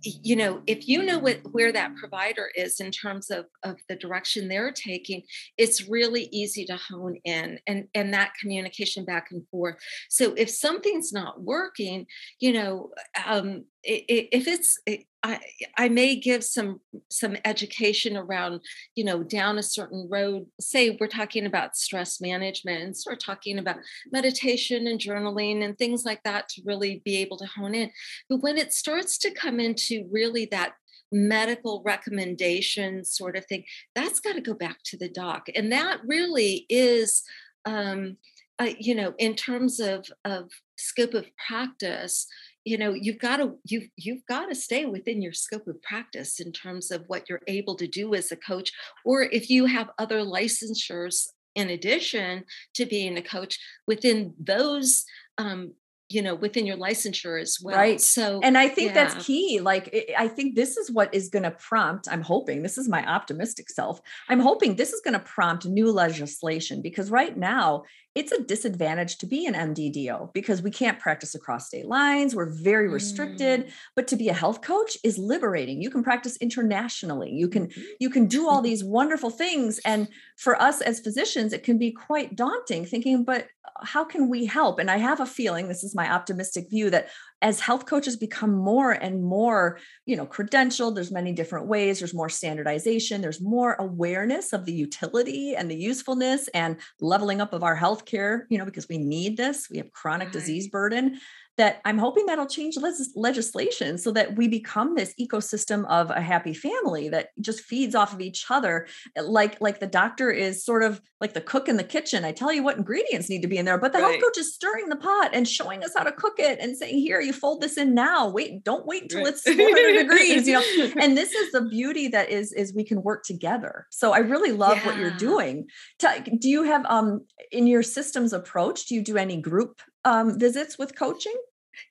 you 0.01 0.35
know 0.35 0.61
if 0.67 0.87
you 0.87 1.03
know 1.03 1.19
what 1.19 1.39
where 1.51 1.71
that 1.71 1.95
provider 1.95 2.49
is 2.55 2.79
in 2.79 2.91
terms 2.91 3.29
of 3.29 3.45
of 3.63 3.77
the 3.89 3.95
direction 3.95 4.47
they're 4.47 4.71
taking 4.71 5.21
it's 5.57 5.89
really 5.89 6.29
easy 6.31 6.65
to 6.65 6.77
hone 6.77 7.17
in 7.25 7.59
and 7.67 7.87
and 7.93 8.13
that 8.13 8.33
communication 8.39 9.03
back 9.05 9.27
and 9.31 9.47
forth. 9.49 9.75
So 10.09 10.33
if 10.35 10.49
something's 10.49 11.11
not 11.11 11.41
working 11.41 12.05
you 12.39 12.53
know 12.53 12.91
um 13.25 13.65
if 13.83 14.47
it's 14.47 14.77
I, 15.21 15.39
I 15.77 15.89
may 15.89 16.15
give 16.15 16.43
some 16.43 16.79
some 17.09 17.35
education 17.43 18.15
around 18.15 18.61
you 18.95 19.03
know 19.03 19.23
down 19.23 19.57
a 19.57 19.63
certain 19.63 20.07
road. 20.09 20.45
Say 20.59 20.97
we're 20.99 21.07
talking 21.07 21.45
about 21.45 21.75
stress 21.75 22.21
management 22.21 22.83
and 22.83 22.97
start 22.97 23.19
talking 23.19 23.59
about 23.59 23.77
meditation 24.11 24.87
and 24.87 24.99
journaling 24.99 25.63
and 25.63 25.77
things 25.77 26.05
like 26.05 26.23
that 26.23 26.47
to 26.49 26.61
really 26.65 27.01
be 27.03 27.17
able 27.17 27.37
to 27.37 27.45
hone 27.45 27.75
in. 27.75 27.91
But 28.29 28.37
when 28.37 28.57
it 28.57 28.73
starts 28.73 29.17
to 29.19 29.31
come 29.31 29.59
into 29.59 30.07
really 30.11 30.45
that 30.51 30.73
medical 31.11 31.81
recommendation 31.83 33.03
sort 33.03 33.35
of 33.35 33.45
thing 33.45 33.63
that's 33.95 34.19
got 34.19 34.33
to 34.33 34.41
go 34.41 34.53
back 34.53 34.77
to 34.85 34.95
the 34.95 35.09
doc. 35.09 35.47
And 35.55 35.71
that 35.71 35.99
really 36.05 36.67
is 36.69 37.23
um, 37.65 38.17
uh, 38.59 38.69
you 38.77 38.93
know 38.95 39.13
in 39.17 39.35
terms 39.35 39.79
of 39.79 40.05
of 40.23 40.49
scope 40.77 41.13
of 41.13 41.25
practice 41.47 42.27
you 42.65 42.77
know 42.77 42.93
you've 42.93 43.19
got 43.19 43.37
to 43.37 43.55
you've 43.63 43.89
you've 43.95 44.25
got 44.27 44.47
to 44.47 44.55
stay 44.55 44.85
within 44.85 45.21
your 45.21 45.33
scope 45.33 45.67
of 45.67 45.81
practice 45.81 46.39
in 46.39 46.51
terms 46.51 46.91
of 46.91 47.03
what 47.07 47.29
you're 47.29 47.41
able 47.47 47.75
to 47.75 47.87
do 47.87 48.13
as 48.13 48.31
a 48.31 48.35
coach 48.35 48.71
or 49.05 49.23
if 49.23 49.49
you 49.49 49.65
have 49.65 49.89
other 49.97 50.19
licensures 50.19 51.27
in 51.55 51.69
addition 51.69 52.43
to 52.73 52.85
being 52.85 53.17
a 53.17 53.21
coach 53.21 53.57
within 53.87 54.33
those 54.39 55.05
um, 55.37 55.73
you 56.09 56.21
know 56.23 56.33
within 56.33 56.65
your 56.65 56.75
licensure 56.75 57.39
as 57.39 57.59
well 57.61 57.77
right 57.77 58.01
so 58.01 58.39
and 58.41 58.57
i 58.57 58.67
think 58.67 58.89
yeah. 58.89 59.05
that's 59.05 59.25
key 59.25 59.59
like 59.61 60.13
i 60.17 60.27
think 60.27 60.55
this 60.55 60.75
is 60.75 60.91
what 60.91 61.13
is 61.13 61.29
going 61.29 61.43
to 61.43 61.51
prompt 61.51 62.07
i'm 62.09 62.21
hoping 62.21 62.63
this 62.63 62.77
is 62.77 62.89
my 62.89 63.05
optimistic 63.05 63.69
self 63.69 64.01
i'm 64.27 64.39
hoping 64.39 64.75
this 64.75 64.91
is 64.91 65.01
going 65.01 65.13
to 65.13 65.19
prompt 65.19 65.65
new 65.65 65.91
legislation 65.91 66.81
because 66.81 67.11
right 67.11 67.37
now 67.37 67.83
it's 68.15 68.31
a 68.31 68.41
disadvantage 68.41 69.17
to 69.19 69.27
be 69.27 69.45
an 69.45 69.53
MDDO 69.53 70.33
because 70.33 70.61
we 70.61 70.71
can't 70.71 70.99
practice 70.99 71.35
across 71.35 71.67
state 71.67 71.85
lines. 71.85 72.35
We're 72.35 72.49
very 72.49 72.89
restricted. 72.89 73.67
Mm. 73.67 73.71
But 73.95 74.07
to 74.07 74.15
be 74.15 74.29
a 74.29 74.33
health 74.33 74.61
coach 74.61 74.97
is 75.03 75.17
liberating. 75.17 75.81
You 75.81 75.91
can 75.91 76.03
practice 76.03 76.35
internationally. 76.37 77.31
You 77.31 77.47
can 77.47 77.67
mm-hmm. 77.67 77.81
you 77.99 78.09
can 78.09 78.25
do 78.25 78.49
all 78.49 78.61
these 78.61 78.83
wonderful 78.83 79.29
things. 79.29 79.79
And 79.85 80.07
for 80.37 80.59
us 80.59 80.81
as 80.81 80.99
physicians, 80.99 81.53
it 81.53 81.63
can 81.63 81.77
be 81.77 81.91
quite 81.91 82.35
daunting 82.35 82.85
thinking, 82.85 83.23
but 83.23 83.47
how 83.83 84.03
can 84.03 84.27
we 84.27 84.45
help? 84.45 84.79
And 84.79 84.89
I 84.89 84.97
have 84.97 85.19
a 85.19 85.25
feeling, 85.25 85.67
this 85.67 85.83
is 85.83 85.95
my 85.95 86.11
optimistic 86.11 86.69
view, 86.69 86.89
that 86.89 87.09
as 87.41 87.59
health 87.59 87.85
coaches 87.85 88.17
become 88.17 88.51
more 88.51 88.91
and 88.91 89.23
more 89.23 89.79
you 90.05 90.15
know 90.15 90.25
credentialed 90.25 90.95
there's 90.95 91.11
many 91.11 91.31
different 91.31 91.67
ways 91.67 91.99
there's 91.99 92.13
more 92.13 92.29
standardization 92.29 93.21
there's 93.21 93.41
more 93.41 93.75
awareness 93.79 94.51
of 94.51 94.65
the 94.65 94.73
utility 94.73 95.55
and 95.55 95.69
the 95.71 95.75
usefulness 95.75 96.47
and 96.49 96.77
leveling 96.99 97.39
up 97.39 97.53
of 97.53 97.63
our 97.63 97.75
healthcare 97.99 98.43
you 98.49 98.57
know 98.57 98.65
because 98.65 98.87
we 98.87 98.97
need 98.97 99.37
this 99.37 99.69
we 99.69 99.77
have 99.77 99.91
chronic 99.91 100.27
right. 100.27 100.33
disease 100.33 100.67
burden 100.67 101.19
that 101.59 101.81
I'm 101.83 101.97
hoping 101.97 102.25
that'll 102.25 102.45
change 102.45 102.77
legislation 103.15 103.97
so 103.97 104.11
that 104.13 104.37
we 104.37 104.47
become 104.47 104.95
this 104.95 105.13
ecosystem 105.19 105.85
of 105.89 106.09
a 106.09 106.21
happy 106.21 106.53
family 106.53 107.09
that 107.09 107.31
just 107.41 107.59
feeds 107.59 107.95
off 107.95 108.13
of 108.13 108.21
each 108.21 108.45
other. 108.49 108.87
Eh, 109.17 109.21
like, 109.21 109.59
like 109.59 109.81
the 109.81 109.85
doctor 109.85 110.31
is 110.31 110.63
sort 110.63 110.83
of 110.83 111.01
like 111.19 111.33
the 111.33 111.41
cook 111.41 111.67
in 111.67 111.75
the 111.75 111.83
kitchen. 111.83 112.23
I 112.23 112.31
tell 112.31 112.53
you 112.53 112.63
what 112.63 112.77
ingredients 112.77 113.29
need 113.29 113.41
to 113.41 113.49
be 113.49 113.57
in 113.57 113.65
there, 113.65 113.77
but 113.77 113.91
the 113.91 113.99
right. 113.99 114.11
health 114.11 114.23
coach 114.23 114.37
is 114.37 114.55
stirring 114.55 114.87
the 114.87 114.95
pot 114.95 115.31
and 115.33 115.45
showing 115.45 115.83
us 115.83 115.91
how 115.97 116.05
to 116.05 116.13
cook 116.13 116.35
it 116.39 116.59
and 116.61 116.77
saying, 116.77 116.97
here, 116.97 117.19
you 117.19 117.33
fold 117.33 117.59
this 117.59 117.77
in 117.77 117.93
now. 117.93 118.29
Wait, 118.29 118.63
don't 118.63 118.85
wait 118.85 119.03
until 119.03 119.25
right. 119.25 119.33
it's 119.33 119.43
400 119.43 120.01
degrees, 120.07 120.47
you 120.47 120.53
know? 120.53 120.93
And 120.97 121.17
this 121.17 121.33
is 121.33 121.51
the 121.51 121.63
beauty 121.63 122.07
that 122.07 122.29
is, 122.29 122.53
is 122.53 122.73
we 122.73 122.85
can 122.85 123.03
work 123.03 123.25
together. 123.25 123.85
So 123.89 124.13
I 124.13 124.19
really 124.19 124.53
love 124.53 124.77
yeah. 124.77 124.85
what 124.85 124.97
you're 124.97 125.11
doing. 125.17 125.67
Do 125.99 126.47
you 126.47 126.63
have, 126.63 126.85
um, 126.85 127.25
in 127.51 127.67
your 127.67 127.83
systems 127.83 128.31
approach, 128.31 128.85
do 128.85 128.95
you 128.95 129.03
do 129.03 129.17
any 129.17 129.41
group 129.41 129.81
um, 130.05 130.39
visits 130.39 130.77
with 130.77 130.97
coaching? 130.97 131.35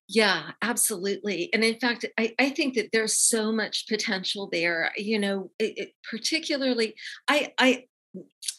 Yeah, 0.09 0.53
absolutely. 0.63 1.51
And 1.53 1.63
in 1.63 1.79
fact, 1.79 2.07
I, 2.19 2.35
I 2.39 2.49
think 2.51 2.75
that 2.75 2.91
there's 2.93 3.19
so 3.19 3.53
much 3.53 3.87
potential 3.89 4.49
there. 4.51 4.91
You 4.97 5.19
know, 5.19 5.51
it, 5.59 5.75
it, 5.77 5.93
particularly, 6.09 6.95
I, 7.29 7.53
I, 7.59 7.85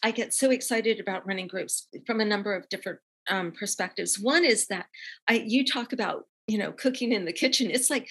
I 0.04 0.12
get 0.12 0.32
so 0.32 0.50
excited 0.50 1.00
about 1.00 1.26
running 1.26 1.48
groups 1.48 1.88
from 2.06 2.20
a 2.20 2.24
number 2.24 2.54
of 2.54 2.68
different 2.68 3.00
um, 3.28 3.50
perspectives. 3.52 4.18
One 4.18 4.44
is 4.44 4.68
that 4.68 4.86
I, 5.28 5.44
you 5.44 5.64
talk 5.64 5.92
about, 5.92 6.26
you 6.46 6.56
know, 6.56 6.70
cooking 6.70 7.10
in 7.12 7.24
the 7.24 7.32
kitchen. 7.32 7.70
It's 7.70 7.90
like 7.90 8.08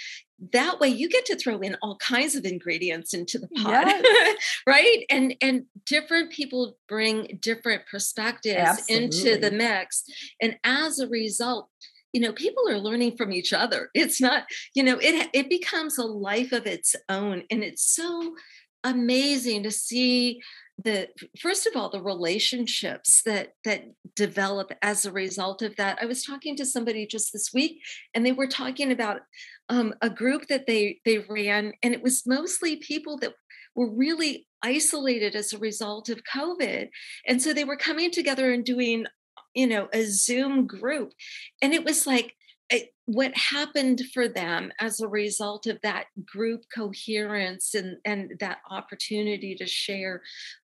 that 0.53 0.79
way 0.81 0.89
you 0.89 1.09
get 1.09 1.25
to 1.25 1.37
throw 1.37 1.59
in 1.59 1.77
all 1.81 1.97
kinds 1.97 2.35
of 2.35 2.45
ingredients 2.45 3.13
into 3.13 3.37
the 3.37 3.47
pot 3.49 3.85
yes. 3.85 4.35
right 4.67 5.05
and 5.09 5.35
and 5.41 5.65
different 5.85 6.31
people 6.31 6.77
bring 6.87 7.39
different 7.41 7.81
perspectives 7.91 8.55
Absolutely. 8.55 9.05
into 9.05 9.37
the 9.37 9.51
mix 9.51 10.05
and 10.41 10.57
as 10.63 10.99
a 10.99 11.09
result 11.09 11.69
you 12.13 12.21
know 12.21 12.33
people 12.33 12.63
are 12.69 12.77
learning 12.77 13.15
from 13.17 13.31
each 13.31 13.53
other. 13.53 13.89
It's 13.93 14.21
not 14.21 14.43
you 14.73 14.83
know 14.83 14.97
it 15.01 15.29
it 15.33 15.49
becomes 15.49 15.97
a 15.97 16.05
life 16.05 16.51
of 16.51 16.65
its 16.65 16.95
own 17.07 17.43
and 17.49 17.63
it's 17.63 17.83
so 17.83 18.35
amazing 18.83 19.63
to 19.63 19.71
see 19.71 20.39
the 20.81 21.09
first 21.39 21.67
of 21.67 21.75
all 21.75 21.89
the 21.89 22.01
relationships 22.01 23.21
that 23.25 23.49
that 23.65 23.83
develop 24.15 24.71
as 24.81 25.05
a 25.05 25.11
result 25.11 25.61
of 25.61 25.75
that. 25.75 25.99
I 26.01 26.05
was 26.05 26.23
talking 26.23 26.55
to 26.57 26.65
somebody 26.65 27.05
just 27.05 27.33
this 27.33 27.51
week 27.53 27.81
and 28.13 28.25
they 28.25 28.31
were 28.31 28.47
talking 28.47 28.91
about 28.91 29.21
um, 29.67 29.93
a 30.01 30.09
group 30.09 30.47
that 30.47 30.67
they 30.67 30.99
they 31.05 31.19
ran 31.29 31.73
and 31.83 31.93
it 31.93 32.01
was 32.01 32.25
mostly 32.25 32.77
people 32.77 33.17
that 33.17 33.33
were 33.75 33.89
really 33.89 34.47
isolated 34.61 35.35
as 35.35 35.53
a 35.53 35.57
result 35.57 36.09
of 36.09 36.21
covid 36.23 36.89
and 37.25 37.41
so 37.41 37.53
they 37.53 37.63
were 37.63 37.77
coming 37.77 38.11
together 38.11 38.51
and 38.51 38.65
doing 38.65 39.05
you 39.53 39.67
know 39.67 39.87
a 39.93 40.03
zoom 40.03 40.67
group 40.67 41.13
and 41.61 41.73
it 41.73 41.83
was 41.83 42.05
like 42.05 42.35
it, 42.69 42.93
what 43.05 43.35
happened 43.35 44.01
for 44.13 44.27
them 44.27 44.71
as 44.79 44.99
a 44.99 45.07
result 45.07 45.65
of 45.65 45.79
that 45.81 46.05
group 46.25 46.61
coherence 46.73 47.73
and 47.73 47.97
and 48.05 48.33
that 48.39 48.59
opportunity 48.69 49.55
to 49.55 49.65
share 49.65 50.21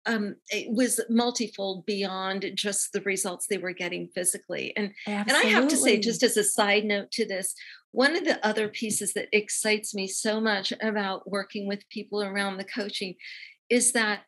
um, 0.06 0.36
it 0.50 0.70
was 0.70 1.00
multifold 1.08 1.86
beyond 1.86 2.44
just 2.54 2.92
the 2.92 3.00
results 3.02 3.46
they 3.46 3.58
were 3.58 3.72
getting 3.72 4.08
physically. 4.14 4.72
And 4.76 4.92
Absolutely. 5.06 5.48
and 5.48 5.56
I 5.56 5.58
have 5.58 5.68
to 5.68 5.76
say, 5.76 5.98
just 5.98 6.22
as 6.22 6.36
a 6.36 6.44
side 6.44 6.84
note 6.84 7.10
to 7.12 7.26
this, 7.26 7.54
one 7.92 8.16
of 8.16 8.24
the 8.24 8.44
other 8.46 8.68
pieces 8.68 9.14
that 9.14 9.28
excites 9.32 9.94
me 9.94 10.06
so 10.06 10.40
much 10.40 10.72
about 10.82 11.30
working 11.30 11.66
with 11.66 11.88
people 11.88 12.22
around 12.22 12.58
the 12.58 12.64
coaching 12.64 13.14
is 13.70 13.92
that 13.92 14.20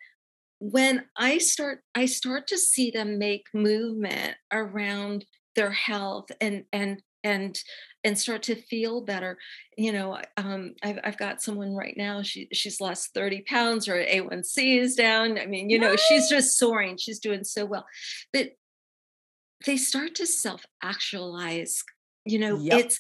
when 0.59 1.05
i 1.17 1.39
start 1.39 1.81
i 1.95 2.07
start 2.07 2.47
to 2.47 2.57
see 2.57 2.91
them 2.91 3.19
make 3.19 3.47
movement 3.53 4.35
around 4.53 5.25
their 5.55 5.71
health 5.71 6.27
and 6.41 6.65
and 6.73 7.03
and 7.25 7.61
and 8.05 8.19
start 8.19 8.43
to 8.45 8.55
feel 8.55 9.01
better 9.01 9.37
you 9.77 9.93
know 9.93 10.19
um, 10.37 10.75
I've, 10.83 10.99
I've 11.03 11.19
got 11.19 11.43
someone 11.43 11.75
right 11.75 11.95
now 11.97 12.23
she 12.23 12.49
she's 12.53 12.81
lost 12.81 13.13
30 13.15 13.43
pounds 13.49 13.87
her 13.87 13.95
a1c 13.95 14.81
is 14.81 14.95
down 14.95 15.39
i 15.39 15.47
mean 15.47 15.69
you 15.69 15.79
know 15.79 15.97
she's 15.97 16.29
just 16.29 16.57
soaring 16.57 16.97
she's 16.97 17.19
doing 17.19 17.43
so 17.45 17.65
well 17.65 17.85
but 18.33 18.51
they 19.67 19.77
start 19.77 20.15
to 20.17 20.27
self 20.27 20.65
actualize 20.83 21.83
you 22.25 22.39
know 22.39 22.59
yep. 22.59 22.85
it's 22.85 22.99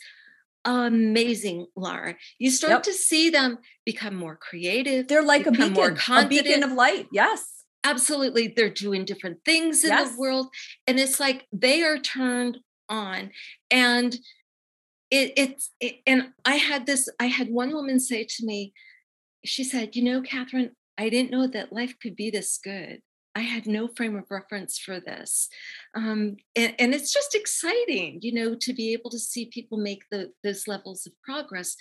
amazing, 0.66 1.66
Lara. 1.76 2.16
You 2.38 2.50
start 2.50 2.70
yep. 2.72 2.82
to 2.82 2.92
see 2.92 3.30
them 3.30 3.58
become 3.84 4.14
more 4.14 4.36
creative. 4.36 5.08
They're 5.08 5.22
like 5.22 5.46
a 5.46 5.52
beacon, 5.52 5.72
more 5.72 5.92
confident. 5.92 6.40
a 6.40 6.44
beacon 6.44 6.62
of 6.64 6.72
light. 6.72 7.06
Yes. 7.12 7.64
Absolutely. 7.84 8.48
They're 8.48 8.68
doing 8.68 9.04
different 9.04 9.38
things 9.44 9.84
in 9.84 9.90
yes. 9.90 10.12
the 10.12 10.20
world. 10.20 10.48
And 10.86 10.98
it's 10.98 11.20
like 11.20 11.46
they 11.52 11.84
are 11.84 11.98
turned 11.98 12.58
on. 12.88 13.30
And 13.70 14.14
it, 15.10 15.32
it's, 15.36 15.70
it, 15.80 16.00
and 16.04 16.30
I 16.44 16.56
had 16.56 16.86
this, 16.86 17.08
I 17.20 17.26
had 17.26 17.48
one 17.48 17.72
woman 17.72 18.00
say 18.00 18.24
to 18.24 18.44
me, 18.44 18.72
she 19.44 19.62
said, 19.62 19.94
You 19.94 20.02
know, 20.02 20.20
Catherine, 20.20 20.72
I 20.98 21.08
didn't 21.08 21.30
know 21.30 21.46
that 21.46 21.72
life 21.72 21.94
could 22.02 22.16
be 22.16 22.30
this 22.30 22.58
good. 22.62 23.02
I 23.36 23.40
had 23.40 23.66
no 23.66 23.86
frame 23.86 24.16
of 24.16 24.24
reference 24.30 24.78
for 24.78 24.98
this. 24.98 25.50
Um, 25.94 26.36
and, 26.56 26.74
and, 26.78 26.94
it's 26.94 27.12
just 27.12 27.34
exciting, 27.34 28.18
you 28.22 28.32
know, 28.32 28.54
to 28.54 28.72
be 28.72 28.94
able 28.94 29.10
to 29.10 29.18
see 29.18 29.50
people 29.52 29.76
make 29.76 30.04
the, 30.10 30.32
those 30.42 30.66
levels 30.66 31.06
of 31.06 31.12
progress. 31.22 31.76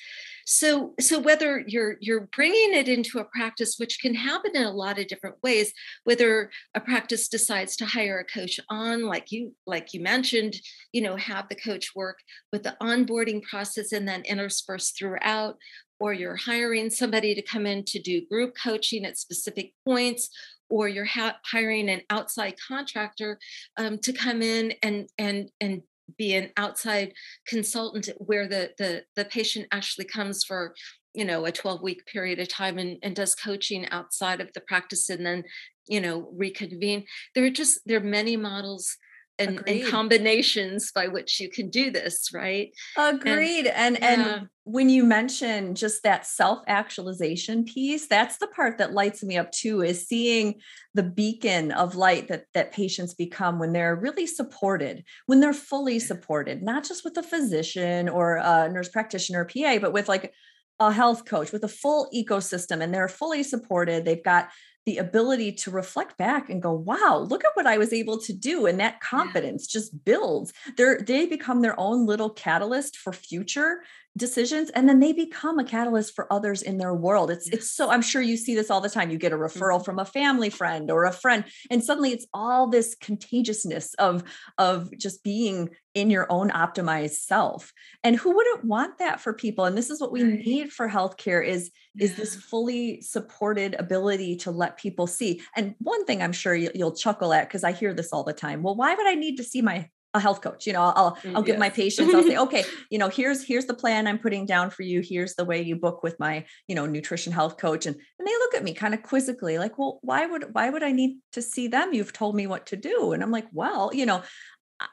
So, 0.45 0.95
so 0.99 1.17
whether 1.17 1.63
you're 1.65 1.95
you're 2.01 2.27
bringing 2.35 2.73
it 2.73 2.89
into 2.89 3.19
a 3.19 3.23
practice, 3.23 3.75
which 3.77 4.01
can 4.01 4.13
happen 4.13 4.51
in 4.53 4.63
a 4.63 4.71
lot 4.71 4.99
of 4.99 5.07
different 5.07 5.37
ways, 5.43 5.71
whether 6.03 6.51
a 6.75 6.81
practice 6.81 7.29
decides 7.29 7.77
to 7.77 7.85
hire 7.85 8.19
a 8.19 8.25
coach 8.25 8.59
on, 8.69 9.05
like 9.05 9.31
you 9.31 9.55
like 9.65 9.93
you 9.93 10.01
mentioned, 10.01 10.55
you 10.91 11.01
know, 11.01 11.15
have 11.15 11.47
the 11.47 11.55
coach 11.55 11.95
work 11.95 12.19
with 12.51 12.63
the 12.63 12.75
onboarding 12.81 13.41
process 13.41 13.93
and 13.93 14.05
then 14.05 14.23
intersperse 14.25 14.91
throughout, 14.91 15.55
or 16.01 16.11
you're 16.11 16.35
hiring 16.35 16.89
somebody 16.89 17.33
to 17.33 17.41
come 17.41 17.65
in 17.65 17.85
to 17.85 18.01
do 18.01 18.27
group 18.27 18.55
coaching 18.61 19.05
at 19.05 19.17
specific 19.17 19.71
points 19.85 20.29
or 20.69 20.87
you're 20.87 21.05
ha- 21.05 21.37
hiring 21.45 21.89
an 21.89 22.01
outside 22.09 22.55
contractor 22.67 23.39
um, 23.77 23.97
to 23.99 24.13
come 24.13 24.41
in 24.41 24.73
and 24.83 25.09
and 25.17 25.49
and 25.61 25.81
be 26.17 26.35
an 26.35 26.51
outside 26.57 27.13
consultant 27.47 28.09
where 28.17 28.47
the 28.47 28.71
the 28.77 29.03
the 29.15 29.25
patient 29.25 29.67
actually 29.71 30.05
comes 30.05 30.43
for 30.43 30.75
you 31.13 31.25
know 31.25 31.45
a 31.45 31.51
12 31.51 31.81
week 31.81 32.05
period 32.05 32.39
of 32.39 32.47
time 32.47 32.77
and, 32.77 32.97
and 33.01 33.15
does 33.15 33.35
coaching 33.35 33.87
outside 33.89 34.41
of 34.41 34.51
the 34.53 34.61
practice 34.61 35.09
and 35.09 35.25
then 35.25 35.43
you 35.87 36.01
know 36.01 36.29
reconvene. 36.35 37.05
There 37.33 37.45
are 37.45 37.49
just 37.49 37.79
there 37.85 37.97
are 37.97 38.03
many 38.03 38.37
models 38.37 38.97
and, 39.37 39.61
and, 39.67 39.85
combinations 39.87 40.91
by 40.91 41.07
which 41.07 41.39
you 41.39 41.49
can 41.49 41.69
do 41.69 41.91
this 41.91 42.29
right? 42.33 42.71
Agreed 42.97 43.67
and 43.67 44.01
and, 44.01 44.21
yeah. 44.21 44.35
and 44.35 44.49
when 44.63 44.89
you 44.89 45.03
mention 45.03 45.75
just 45.75 46.03
that 46.03 46.25
self 46.25 46.59
actualization 46.67 47.65
piece 47.65 48.07
that's 48.07 48.37
the 48.37 48.47
part 48.47 48.77
that 48.77 48.93
lights 48.93 49.23
me 49.23 49.37
up 49.37 49.51
too 49.51 49.81
is 49.81 50.07
seeing 50.07 50.55
the 50.93 51.03
beacon 51.03 51.71
of 51.71 51.95
light 51.95 52.27
that 52.27 52.45
that 52.53 52.71
patients 52.71 53.13
become 53.13 53.59
when 53.59 53.73
they're 53.73 53.95
really 53.95 54.25
supported 54.25 55.03
when 55.27 55.39
they're 55.39 55.53
fully 55.53 55.99
supported 55.99 56.63
not 56.63 56.83
just 56.83 57.03
with 57.03 57.15
a 57.17 57.23
physician 57.23 58.09
or 58.09 58.37
a 58.37 58.69
nurse 58.71 58.89
practitioner 58.89 59.41
or 59.41 59.45
pa 59.45 59.77
but 59.79 59.93
with 59.93 60.09
like 60.09 60.33
a 60.79 60.91
health 60.91 61.25
coach 61.25 61.51
with 61.51 61.63
a 61.63 61.69
full 61.69 62.09
ecosystem 62.13 62.81
and 62.81 62.93
they're 62.93 63.07
fully 63.07 63.43
supported 63.43 64.03
they've 64.03 64.23
got 64.23 64.49
the 64.85 64.97
ability 64.97 65.51
to 65.51 65.71
reflect 65.71 66.17
back 66.17 66.49
and 66.49 66.61
go 66.61 66.71
wow 66.71 67.25
look 67.27 67.43
at 67.43 67.51
what 67.55 67.67
i 67.67 67.77
was 67.77 67.93
able 67.93 68.19
to 68.19 68.33
do 68.33 68.65
and 68.65 68.79
that 68.79 68.99
confidence 69.01 69.67
yeah. 69.67 69.79
just 69.79 70.05
builds 70.05 70.53
they 70.77 70.95
they 70.97 71.25
become 71.25 71.61
their 71.61 71.79
own 71.79 72.05
little 72.05 72.29
catalyst 72.29 72.97
for 72.97 73.11
future 73.13 73.79
decisions 74.17 74.69
and 74.69 74.87
then 74.87 74.99
they 74.99 75.11
become 75.11 75.59
a 75.59 75.63
catalyst 75.63 76.15
for 76.15 76.31
others 76.31 76.61
in 76.61 76.77
their 76.77 76.93
world 76.93 77.29
it's 77.29 77.49
it's 77.49 77.69
so 77.69 77.89
i'm 77.89 78.01
sure 78.01 78.21
you 78.21 78.37
see 78.37 78.55
this 78.55 78.71
all 78.71 78.79
the 78.79 78.89
time 78.89 79.09
you 79.09 79.17
get 79.17 79.33
a 79.33 79.37
referral 79.37 79.75
mm-hmm. 79.75 79.83
from 79.83 79.99
a 79.99 80.05
family 80.05 80.49
friend 80.49 80.89
or 80.89 81.03
a 81.03 81.11
friend 81.11 81.43
and 81.69 81.83
suddenly 81.83 82.11
it's 82.11 82.25
all 82.33 82.67
this 82.67 82.95
contagiousness 82.95 83.93
of 83.95 84.23
of 84.57 84.89
just 84.97 85.21
being 85.21 85.69
in 85.95 86.09
your 86.09 86.27
own 86.31 86.49
optimized 86.51 87.15
self 87.15 87.73
and 88.03 88.15
who 88.15 88.33
wouldn't 88.33 88.63
want 88.63 88.97
that 88.99 89.19
for 89.19 89.33
people 89.33 89.65
and 89.65 89.77
this 89.77 89.89
is 89.89 89.99
what 89.99 90.13
we 90.13 90.23
right. 90.23 90.45
need 90.45 90.71
for 90.71 90.87
healthcare 90.87 91.45
is 91.45 91.69
yeah. 91.93 92.05
is 92.05 92.15
this 92.15 92.35
fully 92.35 93.01
supported 93.01 93.75
ability 93.79 94.37
to 94.37 94.49
let 94.49 94.77
people 94.77 95.07
see 95.07 95.41
and 95.57 95.75
one 95.79 96.05
thing 96.05 96.21
i'm 96.21 96.33
sure 96.33 96.55
you, 96.55 96.71
will 96.75 96.95
chuckle 96.95 97.33
at 97.33 97.49
because 97.49 97.65
i 97.65 97.73
hear 97.73 97.93
this 97.93 98.13
all 98.13 98.23
the 98.23 98.31
time 98.31 98.63
well 98.63 98.75
why 98.75 98.95
would 98.95 99.07
i 99.07 99.15
need 99.15 99.35
to 99.35 99.43
see 99.43 99.61
my 99.61 99.89
a 100.15 100.19
health 100.19 100.41
coach 100.41 100.65
you 100.65 100.73
know 100.73 100.81
i'll 100.81 101.17
i'll 101.35 101.41
yes. 101.41 101.43
give 101.43 101.59
my 101.59 101.69
patients 101.81 102.13
i'll 102.13 102.23
say 102.23 102.37
okay 102.37 102.63
you 102.89 102.97
know 102.97 103.09
here's 103.09 103.43
here's 103.43 103.65
the 103.65 103.73
plan 103.73 104.07
i'm 104.07 104.17
putting 104.17 104.45
down 104.45 104.69
for 104.69 104.83
you. 104.83 105.01
Here's 105.01 105.35
the 105.35 105.45
way 105.45 105.61
you 105.61 105.75
book 105.75 106.03
with 106.03 106.19
my 106.19 106.45
you 106.67 106.75
know 106.75 106.85
nutrition 106.85 107.33
health 107.33 107.57
coach. 107.57 107.85
And 107.85 107.95
and 107.95 108.27
they 108.27 108.31
look 108.31 108.55
at 108.55 108.63
me 108.63 108.73
kind 108.73 108.93
of 108.93 109.03
quizzically 109.03 109.57
like 109.57 109.77
well 109.77 109.99
why 110.01 110.25
would 110.25 110.53
why 110.53 110.69
would 110.69 110.83
i 110.83 110.91
need 110.91 111.17
to 111.33 111.41
see 111.41 111.67
them? 111.67 111.93
You've 111.93 112.13
told 112.13 112.35
me 112.35 112.47
what 112.47 112.67
to 112.67 112.75
do. 112.75 113.13
And 113.13 113.23
i'm 113.23 113.31
like 113.31 113.47
well 113.51 113.91
you 113.93 114.05
know 114.05 114.21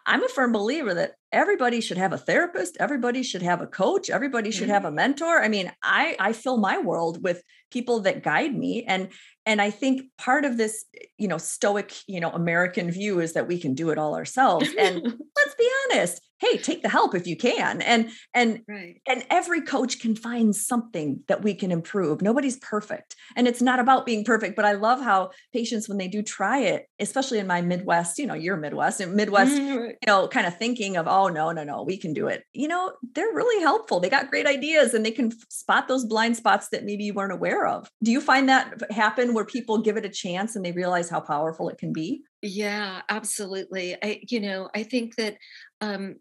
i'm 0.07 0.23
a 0.25 0.29
firm 0.29 0.53
believer 0.53 0.95
that 0.95 1.13
everybody 1.33 1.81
should 1.81 1.97
have 1.97 2.13
a 2.13 2.19
therapist 2.19 2.77
everybody 2.79 3.23
should 3.23 3.43
have 3.43 3.61
a 3.61 3.67
coach 3.67 4.11
everybody 4.11 4.51
should 4.51 4.65
mm-hmm. 4.65 4.73
have 4.73 4.85
a 4.85 4.93
mentor 4.93 5.43
i 5.43 5.49
mean 5.49 5.73
i 5.83 6.17
i 6.19 6.33
fill 6.33 6.59
my 6.59 6.79
world 6.79 7.23
with 7.23 7.43
people 7.71 8.01
that 8.01 8.23
guide 8.23 8.55
me 8.55 8.85
and 8.87 9.09
and 9.47 9.61
i 9.61 9.71
think 9.71 10.03
part 10.19 10.45
of 10.45 10.57
this 10.57 10.85
you 11.19 11.29
know 11.29 11.39
stoic 11.39 11.95
you 12.07 12.21
know 12.21 12.31
american 12.31 12.91
view 12.91 13.21
is 13.21 13.33
that 13.33 13.49
we 13.49 13.59
can 13.59 13.75
do 13.75 13.91
it 13.91 13.99
all 13.99 14.15
ourselves 14.15 14.69
and 14.79 15.03
let's 15.37 15.55
be 15.59 15.69
honest 15.91 16.21
hey 16.43 16.59
take 16.59 16.83
the 16.83 16.89
help 16.89 17.15
if 17.15 17.27
you 17.27 17.37
can 17.37 17.81
and 17.83 18.11
and 18.35 18.61
right. 18.69 19.01
and 19.07 19.25
every 19.31 19.61
coach 19.61 20.01
can 20.01 20.15
find 20.15 20.55
something 20.55 21.21
that 21.29 21.43
we 21.43 21.55
can 21.55 21.71
improve. 21.71 22.21
Nobody's 22.23 22.59
perfect 22.59 23.17
and 23.37 23.49
it's 23.49 23.63
not 23.63 23.79
about 23.79 24.07
being 24.07 24.25
perfect 24.25 24.57
but 24.57 24.65
i 24.65 24.73
love 24.73 25.01
how 25.01 25.31
patients 25.53 25.89
when 25.89 25.99
they 25.99 26.09
do 26.09 26.23
try 26.23 26.59
it 26.61 26.87
especially 26.99 27.39
in 27.39 27.47
my 27.47 27.61
midwest 27.61 28.19
you 28.19 28.27
know 28.27 28.35
you're 28.35 28.57
midwest 28.57 29.01
and 29.01 29.15
midwest 29.15 29.53
mm-hmm. 29.53 29.87
you 29.87 30.07
know 30.07 30.29
kind 30.29 30.47
of 30.47 30.57
thinking 30.57 30.97
of 30.97 31.07
oh 31.09 31.29
no 31.29 31.53
no 31.53 31.65
no 31.65 31.83
we 31.83 31.97
can 31.97 32.13
do 32.13 32.27
it. 32.27 32.45
You 32.53 32.69
know 32.69 32.93
they're 33.15 33.33
really 33.33 33.63
helpful. 33.63 34.01
They 34.01 34.09
got 34.09 34.31
great 34.31 34.47
ideas 34.47 34.95
and 34.95 35.05
they 35.05 35.11
can 35.11 35.33
spot 35.49 35.89
those 35.89 36.05
blind 36.05 36.37
spots 36.37 36.69
that 36.71 36.85
maybe 36.85 37.05
you 37.05 37.15
weren't 37.15 37.33
aware 37.33 37.67
of. 37.67 37.89
Do 38.03 38.11
you 38.11 38.21
find 38.21 38.49
that 38.49 38.91
happen 38.91 39.35
where 39.35 39.45
people 39.45 39.79
give 39.79 39.97
it 39.97 40.05
a 40.05 40.09
chance 40.09 40.57
and 40.57 40.65
they 40.65 40.73
realize 40.73 41.09
how 41.11 41.21
powerful 41.21 41.69
it 41.69 41.79
can 41.79 41.93
be 41.93 42.23
yeah 42.43 43.03
absolutely. 43.09 43.97
I 44.03 44.21
you 44.29 44.41
know 44.41 44.69
i 44.75 44.83
think 44.83 45.17
that 45.17 45.37
um 45.81 46.17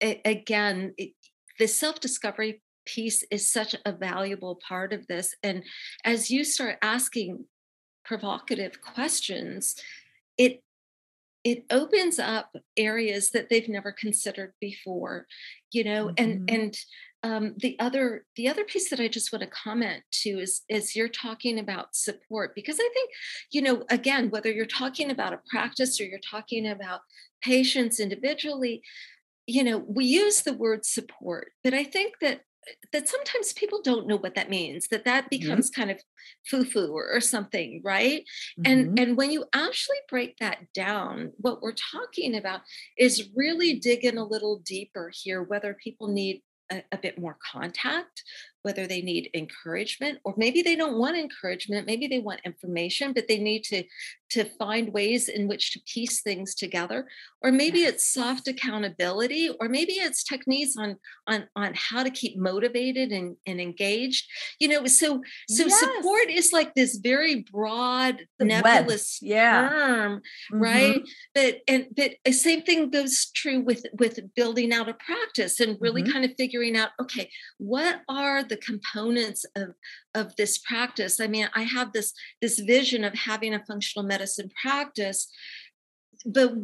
again 0.00 0.94
it, 0.96 1.10
the 1.58 1.66
self 1.66 2.00
discovery 2.00 2.62
piece 2.84 3.24
is 3.32 3.50
such 3.50 3.74
a 3.84 3.92
valuable 3.92 4.60
part 4.66 4.92
of 4.92 5.06
this 5.08 5.34
and 5.42 5.64
as 6.04 6.30
you 6.30 6.44
start 6.44 6.78
asking 6.82 7.44
provocative 8.04 8.80
questions 8.80 9.74
it 10.38 10.62
it 11.46 11.64
opens 11.70 12.18
up 12.18 12.56
areas 12.76 13.30
that 13.30 13.48
they've 13.48 13.68
never 13.68 13.92
considered 13.92 14.52
before 14.60 15.26
you 15.70 15.84
know 15.84 16.06
mm-hmm. 16.06 16.24
and 16.24 16.50
and 16.50 16.78
um, 17.22 17.54
the 17.58 17.76
other 17.78 18.24
the 18.34 18.48
other 18.48 18.64
piece 18.64 18.90
that 18.90 19.00
i 19.00 19.06
just 19.06 19.32
want 19.32 19.42
to 19.42 19.50
comment 19.50 20.02
to 20.10 20.40
is 20.40 20.62
is 20.68 20.96
you're 20.96 21.08
talking 21.08 21.60
about 21.60 21.94
support 21.94 22.52
because 22.56 22.78
i 22.80 22.88
think 22.92 23.10
you 23.52 23.62
know 23.62 23.84
again 23.90 24.28
whether 24.30 24.50
you're 24.50 24.66
talking 24.66 25.10
about 25.10 25.32
a 25.32 25.40
practice 25.48 26.00
or 26.00 26.04
you're 26.04 26.18
talking 26.28 26.66
about 26.66 27.00
patients 27.42 28.00
individually 28.00 28.82
you 29.46 29.62
know 29.62 29.78
we 29.78 30.04
use 30.04 30.42
the 30.42 30.52
word 30.52 30.84
support 30.84 31.52
but 31.62 31.72
i 31.72 31.84
think 31.84 32.14
that 32.20 32.40
that 32.92 33.08
sometimes 33.08 33.52
people 33.52 33.80
don't 33.82 34.06
know 34.06 34.16
what 34.16 34.34
that 34.34 34.50
means 34.50 34.88
that 34.88 35.04
that 35.04 35.24
mm-hmm. 35.24 35.40
becomes 35.40 35.70
mm-hmm. 35.70 35.80
kind 35.80 35.90
of 35.90 36.00
foo-foo 36.48 36.92
or, 36.92 37.08
or 37.12 37.20
something 37.20 37.80
right 37.84 38.22
mm-hmm. 38.58 38.72
and 38.72 38.98
and 38.98 39.16
when 39.16 39.30
you 39.30 39.44
actually 39.52 39.98
break 40.08 40.36
that 40.38 40.58
down 40.74 41.32
what 41.38 41.62
we're 41.62 41.72
talking 41.72 42.36
about 42.36 42.60
is 42.98 43.28
really 43.34 43.74
digging 43.74 44.18
a 44.18 44.24
little 44.24 44.58
deeper 44.64 45.10
here 45.14 45.42
whether 45.42 45.74
people 45.74 46.08
need 46.08 46.42
a, 46.70 46.82
a, 46.92 46.98
bit 46.98 47.18
more 47.18 47.36
contact, 47.52 48.22
whether 48.66 48.88
they 48.88 49.00
need 49.00 49.30
encouragement, 49.32 50.18
or 50.24 50.34
maybe 50.36 50.60
they 50.60 50.74
don't 50.74 50.98
want 50.98 51.16
encouragement, 51.16 51.86
maybe 51.86 52.08
they 52.08 52.18
want 52.18 52.40
information, 52.44 53.12
but 53.12 53.28
they 53.28 53.38
need 53.38 53.62
to, 53.62 53.84
to 54.30 54.42
find 54.58 54.92
ways 54.92 55.28
in 55.28 55.46
which 55.46 55.72
to 55.72 55.80
piece 55.86 56.20
things 56.20 56.52
together. 56.52 57.06
Or 57.44 57.52
maybe 57.52 57.84
it's 57.84 58.12
soft 58.12 58.48
accountability, 58.48 59.50
or 59.60 59.68
maybe 59.68 59.92
it's 59.92 60.24
techniques 60.24 60.76
on 60.76 60.96
on, 61.28 61.46
on 61.54 61.74
how 61.76 62.02
to 62.02 62.10
keep 62.10 62.36
motivated 62.36 63.12
and, 63.12 63.36
and 63.46 63.60
engaged. 63.60 64.26
You 64.58 64.66
know, 64.66 64.86
so 64.86 65.22
so 65.48 65.66
yes. 65.66 65.78
support 65.78 66.28
is 66.28 66.52
like 66.52 66.74
this 66.74 66.96
very 66.96 67.46
broad, 67.52 68.26
the 68.40 68.46
nebulous 68.46 69.20
yeah. 69.22 69.68
term, 69.68 70.22
mm-hmm. 70.52 70.60
right? 70.60 71.02
But 71.36 71.60
and 71.68 71.86
but 71.96 72.16
the 72.24 72.32
same 72.32 72.62
thing 72.62 72.90
goes 72.90 73.30
true 73.32 73.60
with 73.60 73.86
with 73.96 74.18
building 74.34 74.72
out 74.72 74.88
a 74.88 74.94
practice 74.94 75.60
and 75.60 75.76
really 75.80 76.02
mm-hmm. 76.02 76.12
kind 76.12 76.24
of 76.24 76.32
figuring 76.36 76.76
out 76.76 76.90
okay 77.00 77.30
what 77.58 78.00
are 78.08 78.42
the 78.42 78.55
components 78.56 79.44
of 79.56 79.74
of 80.14 80.34
this 80.36 80.58
practice. 80.58 81.20
I 81.20 81.26
mean 81.26 81.48
i 81.54 81.62
have 81.62 81.92
this 81.92 82.12
this 82.40 82.58
vision 82.58 83.04
of 83.04 83.14
having 83.14 83.54
a 83.54 83.64
functional 83.64 84.06
medicine 84.06 84.50
practice 84.62 85.28
but 86.24 86.54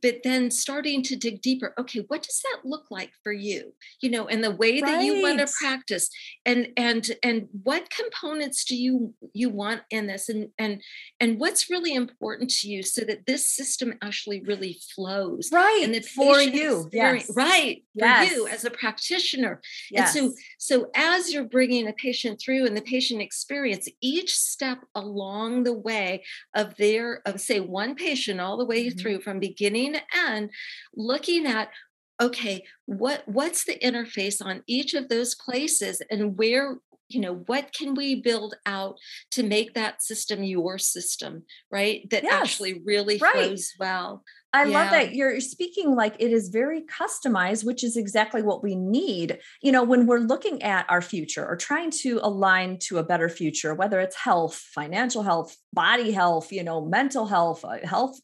but 0.00 0.20
then 0.24 0.50
starting 0.50 1.02
to 1.02 1.16
dig 1.16 1.42
deeper 1.42 1.74
okay 1.78 2.00
what 2.08 2.22
does 2.22 2.40
that 2.42 2.68
look 2.68 2.86
like 2.90 3.12
for 3.22 3.32
you 3.32 3.72
you 4.00 4.10
know 4.10 4.26
and 4.26 4.42
the 4.42 4.50
way 4.50 4.80
right. 4.80 4.84
that 4.84 5.04
you 5.04 5.20
want 5.20 5.38
to 5.38 5.52
practice 5.60 6.08
and 6.46 6.68
and 6.76 7.10
and 7.22 7.48
what 7.62 7.90
components 7.90 8.64
do 8.64 8.74
you 8.74 9.12
you 9.34 9.50
want 9.50 9.82
in 9.90 10.06
this 10.06 10.28
and 10.28 10.48
and 10.58 10.80
and 11.20 11.38
what's 11.38 11.68
really 11.68 11.94
important 11.94 12.48
to 12.48 12.68
you 12.68 12.82
so 12.82 13.02
that 13.02 13.26
this 13.26 13.48
system 13.48 13.94
actually 14.02 14.40
really 14.42 14.78
flows 14.94 15.50
right 15.52 15.82
and 15.84 15.94
that 15.94 16.06
for 16.06 16.40
you 16.40 16.88
yes. 16.92 17.30
right 17.34 17.82
for 17.98 18.22
you 18.24 18.46
as 18.46 18.64
a 18.64 18.70
practitioner 18.70 19.60
yes. 19.90 20.14
and 20.16 20.30
so 20.30 20.36
so 20.58 20.90
as 20.94 21.32
you're 21.32 21.44
bringing 21.44 21.86
a 21.88 21.92
patient 21.92 22.40
through 22.40 22.66
and 22.66 22.76
the 22.76 22.82
patient 22.82 23.20
experience 23.20 23.88
each 24.00 24.34
step 24.36 24.78
along 24.94 25.64
the 25.64 25.72
way 25.72 26.22
of 26.54 26.74
their 26.76 27.20
of 27.26 27.40
say 27.40 27.60
one 27.60 27.94
patient 27.94 28.40
all 28.40 28.56
the 28.56 28.64
way 28.64 28.86
mm-hmm. 28.86 28.98
through 28.98 29.20
from 29.20 29.38
beginning 29.38 29.81
to 29.90 30.02
end, 30.16 30.50
looking 30.94 31.46
at 31.46 31.68
okay, 32.20 32.64
what 32.86 33.22
what's 33.26 33.64
the 33.64 33.78
interface 33.78 34.44
on 34.44 34.62
each 34.66 34.94
of 34.94 35.08
those 35.08 35.34
places 35.34 36.00
and 36.10 36.38
where 36.38 36.76
you 37.08 37.20
know 37.20 37.42
what 37.46 37.72
can 37.74 37.94
we 37.94 38.14
build 38.14 38.54
out 38.64 38.96
to 39.30 39.42
make 39.42 39.74
that 39.74 40.02
system 40.02 40.42
your 40.42 40.78
system 40.78 41.42
right 41.70 42.08
that 42.10 42.22
yes, 42.22 42.32
actually 42.32 42.80
really 42.84 43.18
right. 43.18 43.34
flows 43.34 43.72
well 43.78 44.22
I 44.54 44.64
yeah. 44.64 44.78
love 44.78 44.90
that 44.90 45.14
you're 45.14 45.40
speaking 45.40 45.94
like 45.94 46.14
it 46.18 46.30
is 46.30 46.50
very 46.50 46.82
customized, 46.82 47.64
which 47.64 47.82
is 47.82 47.96
exactly 47.96 48.42
what 48.42 48.62
we 48.62 48.74
need. 48.74 49.38
You 49.62 49.72
know, 49.72 49.82
when 49.82 50.06
we're 50.06 50.18
looking 50.18 50.62
at 50.62 50.84
our 50.90 51.00
future 51.00 51.46
or 51.46 51.56
trying 51.56 51.90
to 52.02 52.20
align 52.22 52.78
to 52.80 52.98
a 52.98 53.02
better 53.02 53.30
future, 53.30 53.74
whether 53.74 53.98
it's 53.98 54.14
health, 54.14 54.56
financial 54.56 55.22
health, 55.22 55.56
body 55.72 56.12
health, 56.12 56.52
you 56.52 56.62
know, 56.62 56.84
mental 56.84 57.26
health, 57.26 57.64
uh, 57.64 57.78
health 57.84 58.20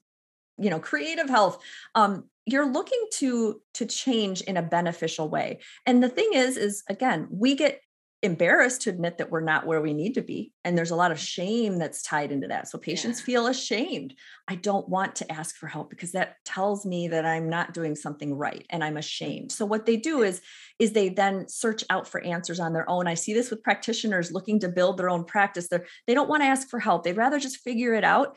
you 0.59 0.71
know 0.71 0.81
creative 0.81 1.29
health 1.29 1.59
um 1.95 2.25
you're 2.49 2.71
looking 2.71 3.05
to 3.13 3.61
to 3.75 3.85
change 3.85 4.41
in 4.43 4.57
a 4.57 4.63
beneficial 4.63 5.29
way. 5.29 5.61
And 5.85 6.03
the 6.03 6.09
thing 6.09 6.31
is 6.33 6.57
is 6.57 6.83
again 6.89 7.29
we 7.31 7.55
get 7.55 7.81
embarrassed 8.23 8.83
to 8.83 8.91
admit 8.91 9.19
that 9.19 9.31
we're 9.31 9.41
not 9.41 9.65
where 9.65 9.81
we 9.81 9.95
need 9.95 10.13
to 10.13 10.21
be 10.21 10.53
and 10.65 10.77
there's 10.77 10.91
a 10.91 10.97
lot 10.97 11.13
of 11.13 11.21
shame 11.21 11.79
that's 11.79 12.03
tied 12.03 12.33
into 12.33 12.49
that. 12.49 12.67
So 12.67 12.77
patients 12.77 13.21
yeah. 13.21 13.27
feel 13.27 13.47
ashamed. 13.47 14.15
I 14.49 14.57
don't 14.57 14.89
want 14.89 15.15
to 15.17 15.31
ask 15.31 15.55
for 15.55 15.69
help 15.69 15.89
because 15.89 16.11
that 16.13 16.35
tells 16.45 16.85
me 16.85 17.07
that 17.09 17.25
i'm 17.25 17.49
not 17.49 17.75
doing 17.75 17.95
something 17.95 18.35
right 18.35 18.67
and 18.71 18.83
i'm 18.83 18.97
ashamed. 18.97 19.53
So 19.53 19.67
what 19.67 19.87
they 19.87 19.97
do 19.97 20.23
is 20.23 20.41
is 20.81 20.93
they 20.93 21.11
then 21.11 21.49
search 21.49 21.85
out 21.91 22.09
for 22.09 22.21
answers 22.25 22.61
on 22.61 22.73
their 22.73 22.89
own. 22.91 23.07
I 23.07 23.15
see 23.15 23.35
this 23.35 23.51
with 23.51 23.63
practitioners 23.63 24.33
looking 24.33 24.59
to 24.61 24.69
build 24.69 24.97
their 24.97 25.11
own 25.11 25.25
practice. 25.25 25.69
They're 25.69 25.87
they 26.07 26.15
don't 26.15 26.31
want 26.31 26.43
to 26.43 26.49
ask 26.49 26.69
for 26.69 26.81
help. 26.81 27.05
They'd 27.05 27.17
rather 27.17 27.39
just 27.39 27.59
figure 27.59 27.95
it 27.95 28.05
out 28.05 28.37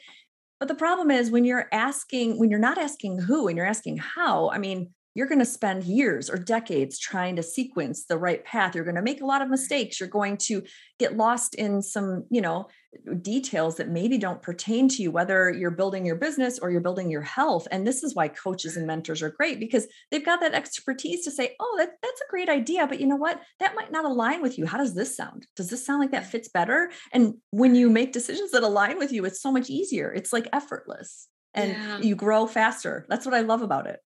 but 0.62 0.67
the 0.67 0.76
problem 0.76 1.10
is 1.10 1.32
when 1.32 1.43
you're 1.43 1.67
asking, 1.71 2.38
when 2.38 2.52
you're 2.52 2.60
not 2.60 2.78
asking 2.78 3.17
who 3.17 3.47
and 3.47 3.58
you're 3.58 3.65
asking 3.65 3.97
how, 3.97 4.52
I 4.52 4.60
mean, 4.60 4.91
you're 5.15 5.26
going 5.26 5.39
to 5.39 5.45
spend 5.45 5.86
years 5.86 6.30
or 6.30 6.38
decades 6.38 7.00
trying 7.00 7.36
to 7.38 7.41
sequence 7.41 8.06
the 8.06 8.19
right 8.19 8.45
path. 8.45 8.76
You're 8.76 8.84
going 8.84 8.95
to 8.95 9.02
make 9.02 9.21
a 9.21 9.26
lot 9.26 9.41
of 9.41 9.50
mistakes. 9.50 10.00
You're 10.00 10.08
going 10.08 10.38
to 10.38 10.62
get 11.00 11.17
lost 11.17 11.56
in 11.56 11.82
some, 11.82 12.26
you 12.30 12.41
know, 12.41 12.67
details 13.21 13.77
that 13.77 13.89
maybe 13.89 14.17
don't 14.17 14.41
pertain 14.41 14.88
to 14.89 15.01
you, 15.01 15.12
whether 15.12 15.49
you're 15.49 15.71
building 15.71 16.06
your 16.06 16.15
business 16.15 16.60
or 16.60 16.71
you're 16.71 16.82
building 16.82 17.10
your 17.10 17.21
health. 17.21 17.67
And 17.71 17.86
this 17.86 18.04
is 18.04 18.15
why 18.15 18.27
coaches 18.27 18.77
and 18.77 18.86
mentors 18.86 19.21
are 19.21 19.30
great 19.30 19.60
because 19.60 19.88
they've 20.10 20.25
got 20.25 20.41
that 20.41 20.54
expertise 20.54 21.23
to 21.23 21.32
say, 21.32 21.56
oh, 21.60 21.75
that, 21.77 21.91
that's 22.01 22.21
a 22.21 22.30
great 22.30 22.49
idea. 22.49 22.88
But 22.88 22.99
you 22.99 23.08
know 23.08 23.15
what? 23.15 23.41
That 23.60 23.75
might 23.75 23.91
not 23.91 24.06
align 24.06 24.41
with 24.41 24.58
you. 24.58 24.65
How 24.65 24.77
does 24.77 24.93
this 24.93 25.15
sound? 25.15 25.47
Does 25.56 25.69
this 25.69 25.86
sound 25.86 26.01
like 26.01 26.12
that 26.12 26.25
fits 26.25 26.49
better? 26.49 26.91
And 27.13 27.36
when 27.51 27.75
you 27.75 27.89
make 27.89 28.12
decisions 28.12 28.51
that 28.51 28.63
align 28.63 28.97
with 28.97 29.12
you, 29.12 29.25
it's 29.25 29.41
so 29.41 29.51
much 29.51 29.69
easier. 29.69 30.12
It's 30.12 30.34
like 30.34 30.47
effortless 30.54 31.27
and 31.54 31.71
yeah. 31.71 31.99
you 31.99 32.15
grow 32.15 32.47
faster. 32.47 33.06
That's 33.10 33.25
what 33.25 33.36
I 33.36 33.41
love 33.41 33.62
about 33.62 33.88
it. 33.88 33.99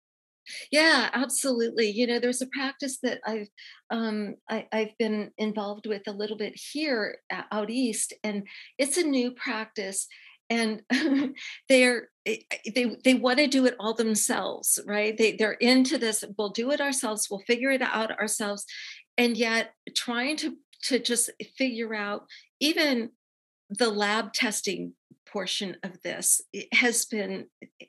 Yeah, 0.71 1.11
absolutely. 1.13 1.91
You 1.91 2.07
know, 2.07 2.19
there's 2.19 2.43
a 2.43 2.47
practice 2.47 2.99
that 3.03 3.21
I've 3.27 3.49
um, 3.91 4.37
I, 4.49 4.67
have 4.73 4.97
been 4.99 5.31
involved 5.39 5.87
with 5.87 6.03
a 6.07 6.13
little 6.13 6.37
bit 6.37 6.55
here 6.73 7.19
out 7.31 7.71
east, 7.71 8.13
and 8.23 8.47
it's 8.79 8.97
a 8.97 9.03
new 9.05 9.31
practice. 9.33 10.07
And 10.51 10.83
they're 11.69 12.09
eh, 12.27 12.37
eh, 12.51 12.71
they 12.75 12.97
they 13.05 13.15
want 13.15 13.39
to 13.39 13.47
do 13.47 13.67
it 13.67 13.77
all 13.81 13.95
themselves, 13.95 14.79
right? 14.87 15.17
They 15.17 15.37
they're 15.37 15.53
into 15.53 15.99
this. 15.99 16.25
We'll 16.37 16.51
do 16.51 16.71
it 16.71 16.81
ourselves. 16.81 17.29
We'll 17.31 17.41
figure 17.47 17.71
it 17.71 17.83
out 17.83 18.19
ourselves, 18.19 18.65
and 19.17 19.37
yet 19.37 19.73
trying 19.97 20.37
to 20.39 20.57
to 20.85 20.99
just 20.99 21.31
figure 21.57 21.95
out 21.95 22.27
even 22.61 23.11
the 23.71 23.89
lab 23.89 24.33
testing 24.33 24.93
portion 25.27 25.77
of 25.83 26.01
this 26.03 26.41
it 26.53 26.73
has 26.73 27.07
been 27.07 27.47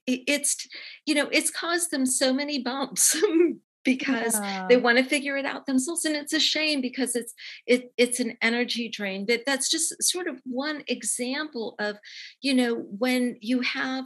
it's 0.07 0.67
you 1.05 1.13
know 1.13 1.27
it's 1.31 1.51
caused 1.51 1.91
them 1.91 2.05
so 2.05 2.33
many 2.33 2.61
bumps 2.61 3.15
because 3.85 4.39
yeah. 4.39 4.65
they 4.67 4.77
want 4.77 4.97
to 4.97 5.03
figure 5.03 5.37
it 5.37 5.45
out 5.45 5.67
themselves 5.67 6.05
and 6.05 6.15
it's 6.15 6.33
a 6.33 6.39
shame 6.39 6.81
because 6.81 7.15
it's 7.15 7.33
it, 7.67 7.93
it's 7.97 8.19
an 8.19 8.35
energy 8.41 8.89
drain 8.89 9.25
but 9.27 9.41
that's 9.45 9.69
just 9.69 10.01
sort 10.01 10.27
of 10.27 10.41
one 10.43 10.83
example 10.87 11.75
of 11.77 11.97
you 12.41 12.53
know 12.53 12.73
when 12.97 13.37
you 13.41 13.61
have 13.61 14.05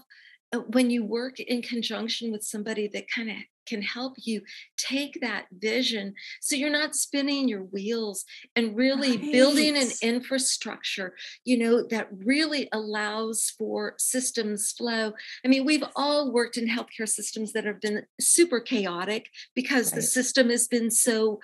uh, 0.52 0.60
when 0.60 0.90
you 0.90 1.06
work 1.06 1.40
in 1.40 1.62
conjunction 1.62 2.32
with 2.32 2.44
somebody 2.44 2.90
that 2.90 3.06
kind 3.10 3.30
of 3.30 3.38
can 3.70 3.82
help 3.82 4.14
you 4.18 4.42
take 4.78 5.20
that 5.22 5.46
vision 5.52 6.14
so 6.42 6.56
you're 6.56 6.70
not 6.70 6.96
spinning 6.96 7.48
your 7.48 7.64
wheels 7.64 8.26
and 8.56 8.76
really 8.76 9.18
right. 9.18 9.32
building 9.32 9.78
an 9.78 9.90
infrastructure 10.02 11.14
you 11.46 11.58
know 11.58 11.86
that 11.90 12.08
really 12.12 12.68
allows 12.72 13.54
for 13.58 13.94
systems 13.98 14.72
flow 14.72 15.14
i 15.46 15.48
mean 15.48 15.66
we've 15.66 15.84
all 15.96 16.32
worked 16.32 16.58
in 16.58 16.68
healthcare 16.68 17.08
systems 17.08 17.54
that 17.54 17.66
have 17.66 17.82
been 17.82 18.04
super 18.20 18.60
chaotic 18.60 19.28
because 19.56 19.92
right. 19.92 19.98
the 19.98 20.02
system 20.02 20.50
has 20.50 20.68
been 20.68 20.90
so 20.90 21.40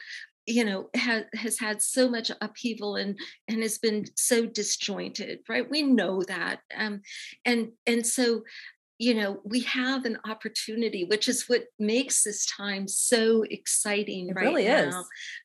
you 0.45 0.63
know 0.63 0.89
has 0.93 1.23
has 1.33 1.59
had 1.59 1.81
so 1.81 2.09
much 2.09 2.31
upheaval 2.41 2.95
and 2.95 3.17
and 3.47 3.61
has 3.61 3.77
been 3.77 4.05
so 4.15 4.45
disjointed 4.45 5.39
right 5.49 5.69
we 5.69 5.81
know 5.81 6.21
that 6.23 6.59
um 6.77 7.01
and 7.45 7.71
and 7.88 8.05
so 8.05 8.43
you 8.97 9.13
know 9.13 9.41
we 9.43 9.62
have 9.62 10.05
an 10.05 10.17
opportunity 10.29 11.03
which 11.03 11.27
is 11.27 11.45
what 11.47 11.65
makes 11.79 12.23
this 12.23 12.45
time 12.45 12.88
so 12.88 13.43
exciting 13.49 14.29
it 14.29 14.36
right 14.36 14.45
really 14.45 14.65
now, 14.65 14.88
is 14.88 14.95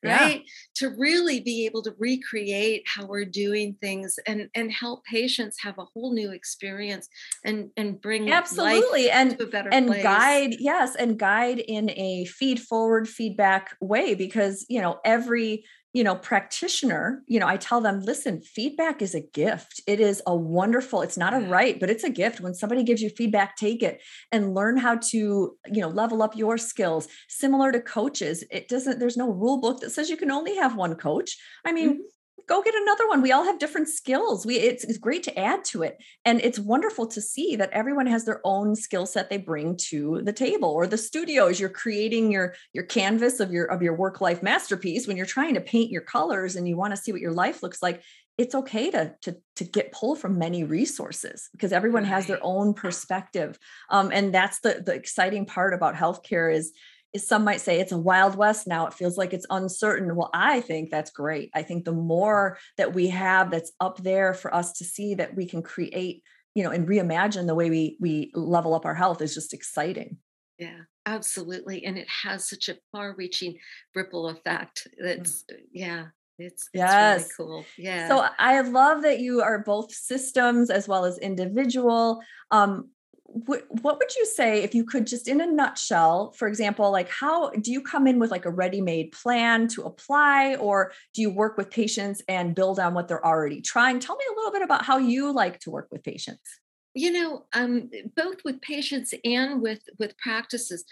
right 0.03 0.37
yeah. 0.37 0.41
to 0.75 0.95
really 0.97 1.41
be 1.41 1.65
able 1.65 1.81
to 1.81 1.93
recreate 1.99 2.83
how 2.85 3.05
we're 3.05 3.25
doing 3.25 3.75
things 3.81 4.17
and 4.25 4.49
and 4.55 4.71
help 4.71 5.03
patients 5.03 5.57
have 5.61 5.77
a 5.77 5.85
whole 5.93 6.13
new 6.13 6.31
experience 6.31 7.09
and 7.43 7.69
and 7.75 8.01
bring 8.01 8.31
absolutely 8.31 9.09
and 9.09 9.37
and 9.71 9.87
place. 9.87 10.03
guide 10.03 10.55
yes 10.59 10.95
and 10.95 11.19
guide 11.19 11.59
in 11.59 11.89
a 11.91 12.25
feed 12.25 12.59
forward 12.59 13.07
feedback 13.07 13.75
way 13.81 14.15
because 14.15 14.65
you 14.69 14.81
know 14.81 14.99
every 15.03 15.63
you 15.93 16.03
know 16.03 16.15
practitioner 16.15 17.21
you 17.27 17.39
know 17.39 17.47
i 17.47 17.57
tell 17.57 17.81
them 17.81 18.01
listen 18.01 18.41
feedback 18.41 19.01
is 19.01 19.15
a 19.15 19.21
gift. 19.21 19.81
It 19.87 19.99
is 19.99 20.21
a 20.25 20.35
wonderful 20.35 21.01
it's 21.01 21.17
not 21.17 21.33
a 21.33 21.39
right 21.39 21.79
but 21.79 21.89
it's 21.89 22.03
a 22.03 22.09
gift. 22.09 22.39
When 22.39 22.53
somebody 22.53 22.83
gives 22.83 23.01
you 23.01 23.09
feedback 23.09 23.55
take 23.55 23.83
it 23.83 24.01
and 24.31 24.53
learn 24.53 24.77
how 24.77 24.95
to 24.95 25.17
you 25.17 25.81
know 25.81 25.89
level 25.89 26.21
up 26.21 26.35
your 26.35 26.57
skills. 26.57 27.07
Similar 27.29 27.71
to 27.71 27.81
coaches 27.81 28.43
it 28.51 28.67
doesn't 28.67 28.99
there's 28.99 29.17
no 29.17 29.31
rule 29.31 29.59
book 29.59 29.79
that 29.81 29.91
says 29.91 30.09
you 30.09 30.17
can 30.17 30.31
only 30.31 30.55
have 30.55 30.75
one 30.75 30.95
coach. 30.95 31.37
I 31.65 31.71
mean 31.71 31.89
mm-hmm 31.89 32.01
go 32.47 32.61
get 32.61 32.75
another 32.75 33.07
one. 33.07 33.21
We 33.21 33.31
all 33.31 33.43
have 33.43 33.59
different 33.59 33.89
skills. 33.89 34.45
We 34.45 34.57
it's, 34.57 34.83
it's 34.83 34.97
great 34.97 35.23
to 35.23 35.39
add 35.39 35.63
to 35.65 35.83
it. 35.83 36.01
And 36.25 36.41
it's 36.41 36.59
wonderful 36.59 37.07
to 37.07 37.21
see 37.21 37.55
that 37.55 37.71
everyone 37.71 38.07
has 38.07 38.25
their 38.25 38.41
own 38.43 38.75
skill 38.75 39.05
set 39.05 39.29
they 39.29 39.37
bring 39.37 39.77
to 39.89 40.21
the 40.23 40.33
table 40.33 40.69
or 40.69 40.87
the 40.87 40.97
studio 40.97 41.47
as 41.47 41.59
you're 41.59 41.69
creating 41.69 42.31
your 42.31 42.55
your 42.73 42.83
canvas 42.83 43.39
of 43.39 43.51
your 43.51 43.65
of 43.65 43.81
your 43.81 43.95
work 43.95 44.21
life 44.21 44.43
masterpiece 44.43 45.07
when 45.07 45.17
you're 45.17 45.25
trying 45.25 45.53
to 45.53 45.61
paint 45.61 45.91
your 45.91 46.01
colors 46.01 46.55
and 46.55 46.67
you 46.67 46.77
want 46.77 46.95
to 46.95 47.01
see 47.01 47.11
what 47.11 47.21
your 47.21 47.33
life 47.33 47.63
looks 47.63 47.81
like 47.81 48.01
it's 48.37 48.55
okay 48.55 48.89
to 48.89 49.13
to 49.21 49.37
to 49.55 49.63
get 49.63 49.91
pull 49.91 50.15
from 50.15 50.37
many 50.37 50.63
resources 50.63 51.49
because 51.51 51.71
everyone 51.71 52.03
has 52.03 52.25
their 52.27 52.39
own 52.41 52.73
perspective 52.73 53.57
um, 53.89 54.09
and 54.13 54.33
that's 54.33 54.59
the 54.61 54.81
the 54.85 54.93
exciting 54.93 55.45
part 55.45 55.73
about 55.73 55.95
healthcare 55.95 56.53
is 56.53 56.71
some 57.17 57.43
might 57.43 57.61
say 57.61 57.79
it's 57.79 57.91
a 57.91 57.97
wild 57.97 58.35
west 58.35 58.67
now 58.67 58.87
it 58.87 58.93
feels 58.93 59.17
like 59.17 59.33
it's 59.33 59.45
uncertain 59.49 60.15
well 60.15 60.29
i 60.33 60.61
think 60.61 60.89
that's 60.89 61.11
great 61.11 61.49
i 61.53 61.61
think 61.61 61.83
the 61.83 61.91
more 61.91 62.57
that 62.77 62.93
we 62.93 63.07
have 63.07 63.51
that's 63.51 63.71
up 63.79 63.97
there 63.97 64.33
for 64.33 64.53
us 64.53 64.73
to 64.73 64.83
see 64.83 65.15
that 65.15 65.35
we 65.35 65.45
can 65.45 65.61
create 65.61 66.23
you 66.55 66.63
know 66.63 66.71
and 66.71 66.87
reimagine 66.87 67.47
the 67.47 67.55
way 67.55 67.69
we 67.69 67.97
we 67.99 68.31
level 68.33 68.73
up 68.73 68.85
our 68.85 68.95
health 68.95 69.21
is 69.21 69.33
just 69.33 69.53
exciting 69.53 70.17
yeah 70.57 70.79
absolutely 71.05 71.83
and 71.85 71.97
it 71.97 72.07
has 72.07 72.47
such 72.49 72.69
a 72.69 72.77
far 72.91 73.15
reaching 73.17 73.57
ripple 73.95 74.29
effect 74.29 74.87
that's 74.99 75.43
mm. 75.51 75.57
yeah 75.73 76.05
it's, 76.39 76.69
yes. 76.73 77.21
It's 77.21 77.39
really 77.39 77.49
cool. 77.51 77.65
Yeah. 77.77 78.07
So 78.07 78.25
I 78.39 78.61
love 78.61 79.03
that 79.03 79.19
you 79.19 79.41
are 79.41 79.59
both 79.59 79.93
systems 79.93 80.71
as 80.71 80.87
well 80.87 81.05
as 81.05 81.19
individual. 81.19 82.21
Um, 82.49 82.89
what, 83.33 83.65
would 83.83 84.15
you 84.15 84.25
say 84.25 84.63
if 84.63 84.75
you 84.75 84.83
could 84.83 85.07
just 85.07 85.27
in 85.27 85.41
a 85.41 85.45
nutshell 85.45 86.31
for 86.31 86.47
example 86.47 86.91
like 86.91 87.09
how 87.09 87.49
do 87.51 87.71
you 87.71 87.81
come 87.81 88.07
in 88.07 88.19
with 88.19 88.31
like 88.31 88.45
a 88.45 88.51
ready-made 88.51 89.11
plan 89.11 89.67
to 89.69 89.83
apply 89.83 90.55
or 90.55 90.91
do 91.13 91.21
you 91.21 91.29
work 91.29 91.57
with 91.57 91.69
patients 91.69 92.21
and 92.27 92.55
build 92.55 92.79
on 92.79 92.93
what 92.93 93.07
they're 93.07 93.25
already 93.25 93.61
trying? 93.61 93.99
Tell 93.99 94.15
me 94.15 94.25
a 94.31 94.35
little 94.35 94.51
bit 94.51 94.61
about 94.61 94.83
how 94.83 94.97
you 94.97 95.31
like 95.31 95.59
to 95.61 95.71
work 95.71 95.87
with 95.91 96.03
patients. 96.03 96.41
You 96.93 97.11
know 97.11 97.45
um, 97.53 97.89
both 98.15 98.37
with 98.43 98.61
patients 98.61 99.13
and 99.23 99.61
with 99.61 99.81
with 99.97 100.17
practices 100.17 100.83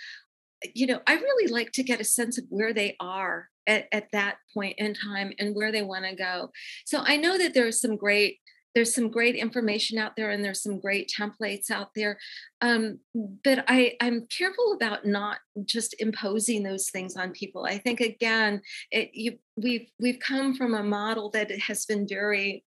you 0.73 0.87
know 0.87 0.99
i 1.07 1.13
really 1.13 1.51
like 1.51 1.71
to 1.71 1.83
get 1.83 2.01
a 2.01 2.03
sense 2.03 2.37
of 2.37 2.43
where 2.49 2.73
they 2.73 2.95
are 2.99 3.47
at, 3.67 3.87
at 3.91 4.07
that 4.11 4.37
point 4.53 4.75
in 4.77 4.93
time 4.93 5.31
and 5.39 5.55
where 5.55 5.71
they 5.71 5.81
want 5.81 6.05
to 6.05 6.15
go. 6.15 6.51
So 6.85 7.01
i 7.05 7.17
know 7.17 7.37
that 7.37 7.53
there 7.53 7.67
are 7.67 7.71
some 7.71 7.97
great 7.97 8.39
there's 8.75 8.93
some 8.93 9.09
great 9.09 9.35
information 9.35 9.97
out 9.97 10.15
there 10.15 10.29
and 10.29 10.43
there's 10.43 10.61
some 10.61 10.79
great 10.79 11.11
templates 11.17 11.71
out 11.71 11.89
there 11.95 12.17
um, 12.61 12.99
but 13.43 13.63
I, 13.67 13.95
i'm 14.01 14.27
careful 14.27 14.73
about 14.73 15.05
not 15.05 15.37
just 15.65 15.95
imposing 15.99 16.63
those 16.63 16.89
things 16.89 17.15
on 17.15 17.31
people. 17.31 17.65
I 17.65 17.77
think 17.77 17.99
again 17.99 18.61
it, 18.91 19.11
you, 19.13 19.37
we've 19.55 19.89
we've 19.99 20.19
come 20.19 20.55
from 20.55 20.73
a 20.73 20.83
model 20.83 21.29
that 21.31 21.51
has 21.59 21.85
been 21.85 22.07
very 22.07 22.63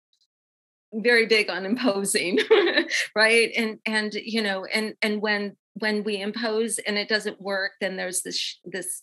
very 0.93 1.27
big 1.27 1.51
on 1.51 1.67
imposing 1.67 2.39
right? 3.17 3.51
And 3.57 3.79
and 3.87 4.15
you 4.15 4.43
know 4.43 4.65
and 4.65 4.95
and 5.03 5.21
when 5.21 5.57
when 5.75 6.05
we 6.05 6.21
impose 6.21 6.79
and 6.79 6.97
it 6.97 7.09
doesn't 7.09 7.41
work 7.41 7.73
then 7.81 7.97
there's 7.97 8.23
this 8.23 8.59
this 8.65 9.03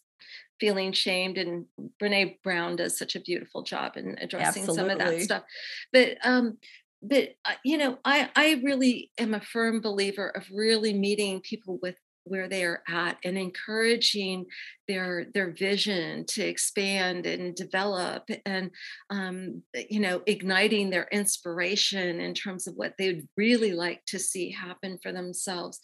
feeling 0.59 0.93
shamed 0.93 1.37
and 1.37 1.65
Brené 2.01 2.37
Brown 2.43 2.77
does 2.77 2.97
such 2.97 3.15
a 3.15 3.19
beautiful 3.19 3.63
job 3.63 3.97
in 3.97 4.17
addressing 4.21 4.63
Absolutely. 4.63 4.75
some 4.75 4.89
of 4.89 4.99
that 4.99 5.21
stuff. 5.21 5.43
But 5.91 6.17
um 6.23 6.57
but 7.03 7.35
uh, 7.45 7.53
you 7.63 7.77
know 7.77 7.97
i 8.05 8.29
i 8.35 8.61
really 8.63 9.11
am 9.19 9.33
a 9.33 9.41
firm 9.41 9.81
believer 9.81 10.29
of 10.29 10.45
really 10.51 10.93
meeting 10.93 11.41
people 11.41 11.77
with 11.81 11.95
where 12.25 12.47
they 12.47 12.63
are 12.63 12.81
at 12.87 13.17
and 13.23 13.37
encouraging 13.37 14.45
their 14.87 15.25
their 15.33 15.51
vision 15.51 16.25
to 16.25 16.41
expand 16.43 17.25
and 17.25 17.55
develop 17.55 18.29
and 18.45 18.71
um, 19.09 19.61
you 19.89 19.99
know 19.99 20.21
igniting 20.25 20.89
their 20.89 21.07
inspiration 21.11 22.19
in 22.19 22.33
terms 22.33 22.67
of 22.67 22.75
what 22.75 22.93
they'd 22.97 23.27
really 23.35 23.73
like 23.73 24.03
to 24.05 24.19
see 24.19 24.51
happen 24.51 24.97
for 25.01 25.11
themselves 25.11 25.79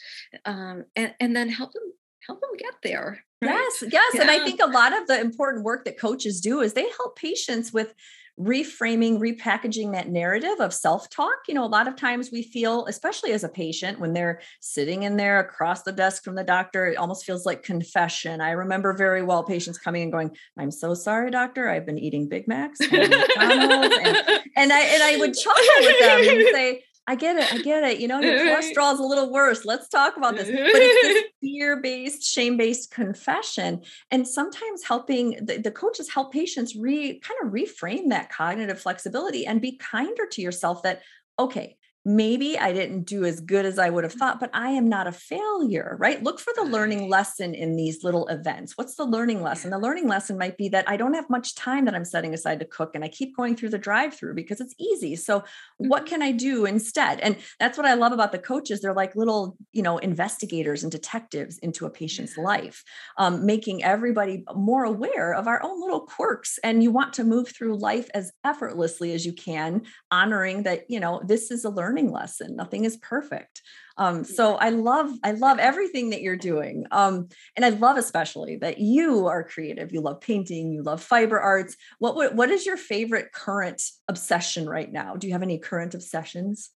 um, 0.46 0.86
and, 0.96 1.14
and 1.20 1.36
then 1.36 1.50
help 1.50 1.74
them 1.74 1.92
help 2.26 2.40
them 2.42 2.52
get 2.58 2.74
there 2.84 3.24
right? 3.42 3.52
yes 3.52 3.84
yes 3.92 4.12
yeah. 4.14 4.22
and 4.22 4.32
i 4.32 4.40
think 4.46 4.62
a 4.62 4.68
lot 4.68 4.98
of 4.98 5.08
the 5.08 5.20
important 5.20 5.64
work 5.64 5.84
that 5.86 6.00
coaches 6.00 6.42
do 6.42 6.62
is 6.62 6.74
they 6.74 6.88
help 6.98 7.18
patients 7.18 7.74
with 7.74 7.94
reframing, 8.40 9.20
repackaging 9.20 9.92
that 9.92 10.10
narrative 10.10 10.60
of 10.60 10.74
self 10.74 11.10
talk. 11.10 11.40
You 11.48 11.54
know, 11.54 11.64
a 11.64 11.68
lot 11.68 11.88
of 11.88 11.96
times 11.96 12.30
we 12.32 12.44
feel, 12.44 12.86
especially 12.86 13.34
as 13.34 13.44
a 13.44 13.50
patient, 13.50 14.00
when 14.00 14.14
they're 14.14 14.42
sitting 14.62 15.04
in 15.04 15.18
there 15.18 15.40
across 15.40 15.84
the 15.84 15.92
desk 15.92 16.24
from 16.24 16.36
the 16.36 16.44
doctor, 16.44 16.88
it 16.88 16.98
almost 16.98 17.26
feels 17.26 17.46
like 17.46 17.64
confession. 17.64 18.42
I 18.42 18.52
remember 18.52 18.94
very 18.94 19.22
well 19.22 19.44
patients 19.44 19.78
coming 19.78 20.04
and 20.04 20.12
going, 20.12 20.32
I'm 20.58 20.72
so 20.72 20.94
sorry, 20.94 21.32
doctor. 21.32 21.70
I've 21.70 21.86
been 21.86 22.00
eating 22.00 22.30
Big 22.30 22.48
Macs 22.48 22.80
and 22.80 22.92
McDonald's. 22.92 23.96
and, 24.04 24.18
and, 24.56 24.74
I, 24.74 24.82
and 24.82 25.04
I 25.04 25.18
would 25.20 25.34
chuckle 25.34 25.64
with 25.82 26.00
them 26.00 26.20
and 26.20 26.48
say, 26.54 26.84
I 27.10 27.16
get 27.16 27.38
it. 27.38 27.52
I 27.52 27.58
get 27.64 27.84
it. 27.84 28.00
You 28.00 28.08
know, 28.08 28.20
your 28.20 28.38
cholesterol 28.40 28.94
is 28.94 29.00
a 29.00 29.04
little 29.04 29.32
worse. 29.32 29.66
Let's 29.66 29.90
talk 29.90 30.16
about 30.16 30.36
this. 30.36 30.46
But 30.46 30.60
it's 30.60 31.08
this 31.08 31.24
fear 31.42 31.82
based, 31.82 32.22
shame 32.22 32.56
based 32.56 32.92
confession. 32.92 33.82
And 34.12 34.28
sometimes 34.28 34.84
helping 34.84 35.32
the, 35.44 35.58
the 35.58 35.72
coaches 35.72 36.08
help 36.08 36.32
patients 36.32 36.76
re 36.76 37.20
kind 37.20 37.40
of 37.44 37.52
reframe 37.52 38.10
that 38.10 38.32
cognitive 38.32 38.80
flexibility 38.80 39.48
and 39.48 39.60
be 39.60 39.76
kinder 39.78 40.28
to 40.34 40.42
yourself 40.44 40.84
that, 40.84 41.02
okay, 41.40 41.79
maybe 42.16 42.58
I 42.58 42.74
didn't 42.74 43.04
do 43.04 43.24
as 43.24 43.40
good 43.40 43.66
as 43.66 43.78
I 43.78 43.92
would 43.92 44.04
have 44.04 44.14
thought, 44.14 44.40
but 44.40 44.50
I 44.52 44.72
am 44.72 44.90
not 44.90 45.06
a 45.06 45.12
failure, 45.12 45.96
right? 46.00 46.24
Look 46.24 46.40
for 46.40 46.52
the 46.56 46.64
learning 46.64 47.08
lesson 47.08 47.54
in 47.54 47.76
these 47.76 48.04
little 48.04 48.28
events. 48.30 48.74
What's 48.76 48.96
the 48.96 49.06
learning 49.06 49.44
lesson? 49.44 49.70
The 49.70 49.78
learning 49.78 50.08
lesson 50.08 50.36
might 50.36 50.58
be 50.58 50.70
that 50.70 50.90
I 50.90 50.98
don't 50.98 51.14
have 51.14 51.30
much 51.30 51.54
time 51.54 51.86
that 51.86 51.94
I'm 51.94 52.06
setting 52.06 52.34
aside 52.34 52.60
to 52.62 52.66
cook 52.66 52.96
and 52.96 53.04
I 53.04 53.10
keep 53.10 53.38
going 53.38 53.56
through 53.56 53.70
the 53.70 53.78
drive 53.78 54.16
through 54.16 54.34
because 54.34 54.60
it's 54.60 54.74
easy. 54.80 55.16
So, 55.16 55.44
what 55.78 56.06
mm-hmm. 56.06 56.10
can 56.10 56.22
I 56.24 56.32
do 56.32 56.66
instead? 56.66 57.20
And 57.20 57.38
that's 57.60 57.78
what 57.78 57.86
I 57.86 57.94
love 57.94 58.12
about 58.12 58.32
the 58.32 58.40
coaches. 58.40 58.82
They're 58.82 58.94
like 58.94 59.16
little, 59.16 59.56
you 59.72 59.84
know, 59.84 60.00
investigators 60.00 60.82
and 60.82 60.92
detectives 60.92 61.60
into 61.60 61.86
a 61.86 61.92
patient's 61.92 62.38
life, 62.38 62.84
um, 63.18 63.46
making 63.46 63.84
everybody 63.84 64.44
more 64.56 64.84
aware 64.84 65.34
of 65.34 65.48
our 65.48 65.62
own 65.62 65.80
little 65.80 66.02
quirks. 66.02 66.58
And 66.64 66.82
you 66.82 66.90
want 66.90 67.14
to 67.14 67.24
move 67.24 67.50
through 67.50 67.78
life 67.78 68.10
as 68.16 68.32
effortlessly 68.44 69.14
as 69.14 69.28
you 69.28 69.34
can, 69.34 69.84
honoring 70.10 70.64
that, 70.64 70.90
you 70.90 71.00
know, 71.00 71.22
this 71.24 71.52
is 71.52 71.66
a 71.66 71.70
learning 71.70 71.99
learning 72.00 72.14
lesson 72.14 72.56
nothing 72.56 72.86
is 72.86 72.98
perfect. 72.98 73.62
Um, 73.98 74.24
so 74.24 74.56
i 74.56 74.70
love 74.70 75.12
i 75.26 75.32
love 75.32 75.60
everything 75.60 76.12
that 76.12 76.22
you're 76.22 76.38
doing 76.38 76.86
um, 76.92 77.28
and 77.56 77.66
i 77.66 77.70
love 77.70 77.98
especially 77.98 78.56
that 78.58 78.80
you 78.80 79.28
are 79.28 79.44
creative 79.44 79.92
you 79.92 80.00
love 80.00 80.22
painting 80.22 80.72
you 80.72 80.84
love 80.84 81.04
fiber 81.04 81.40
arts. 81.40 81.76
What, 82.00 82.16
what 82.16 82.34
what 82.36 82.50
is 82.50 82.66
your 82.66 82.78
favorite 82.78 83.34
current 83.34 83.82
obsession 84.08 84.70
right 84.70 84.92
now? 84.92 85.16
Do 85.16 85.28
you 85.28 85.34
have 85.34 85.44
any 85.44 85.60
current 85.60 85.94
obsessions? 85.96 86.70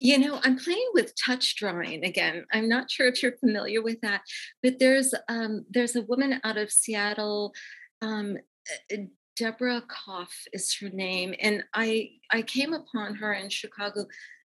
You 0.00 0.18
know 0.18 0.40
i'm 0.44 0.56
playing 0.56 0.90
with 0.94 1.12
touch 1.26 1.56
drawing 1.56 2.04
again. 2.04 2.44
I'm 2.52 2.68
not 2.68 2.90
sure 2.90 3.08
if 3.08 3.22
you're 3.22 3.38
familiar 3.38 3.82
with 3.82 4.00
that 4.02 4.22
but 4.62 4.78
there's 4.78 5.12
um, 5.28 5.64
there's 5.68 5.96
a 5.96 6.02
woman 6.02 6.40
out 6.44 6.56
of 6.56 6.70
seattle 6.70 7.52
um, 8.00 8.36
Deborah 9.38 9.82
Koff 9.86 10.32
is 10.52 10.74
her 10.78 10.90
name, 10.90 11.32
and 11.40 11.62
I 11.72 12.10
I 12.32 12.42
came 12.42 12.74
upon 12.74 13.14
her 13.16 13.32
in 13.32 13.48
Chicago 13.50 14.06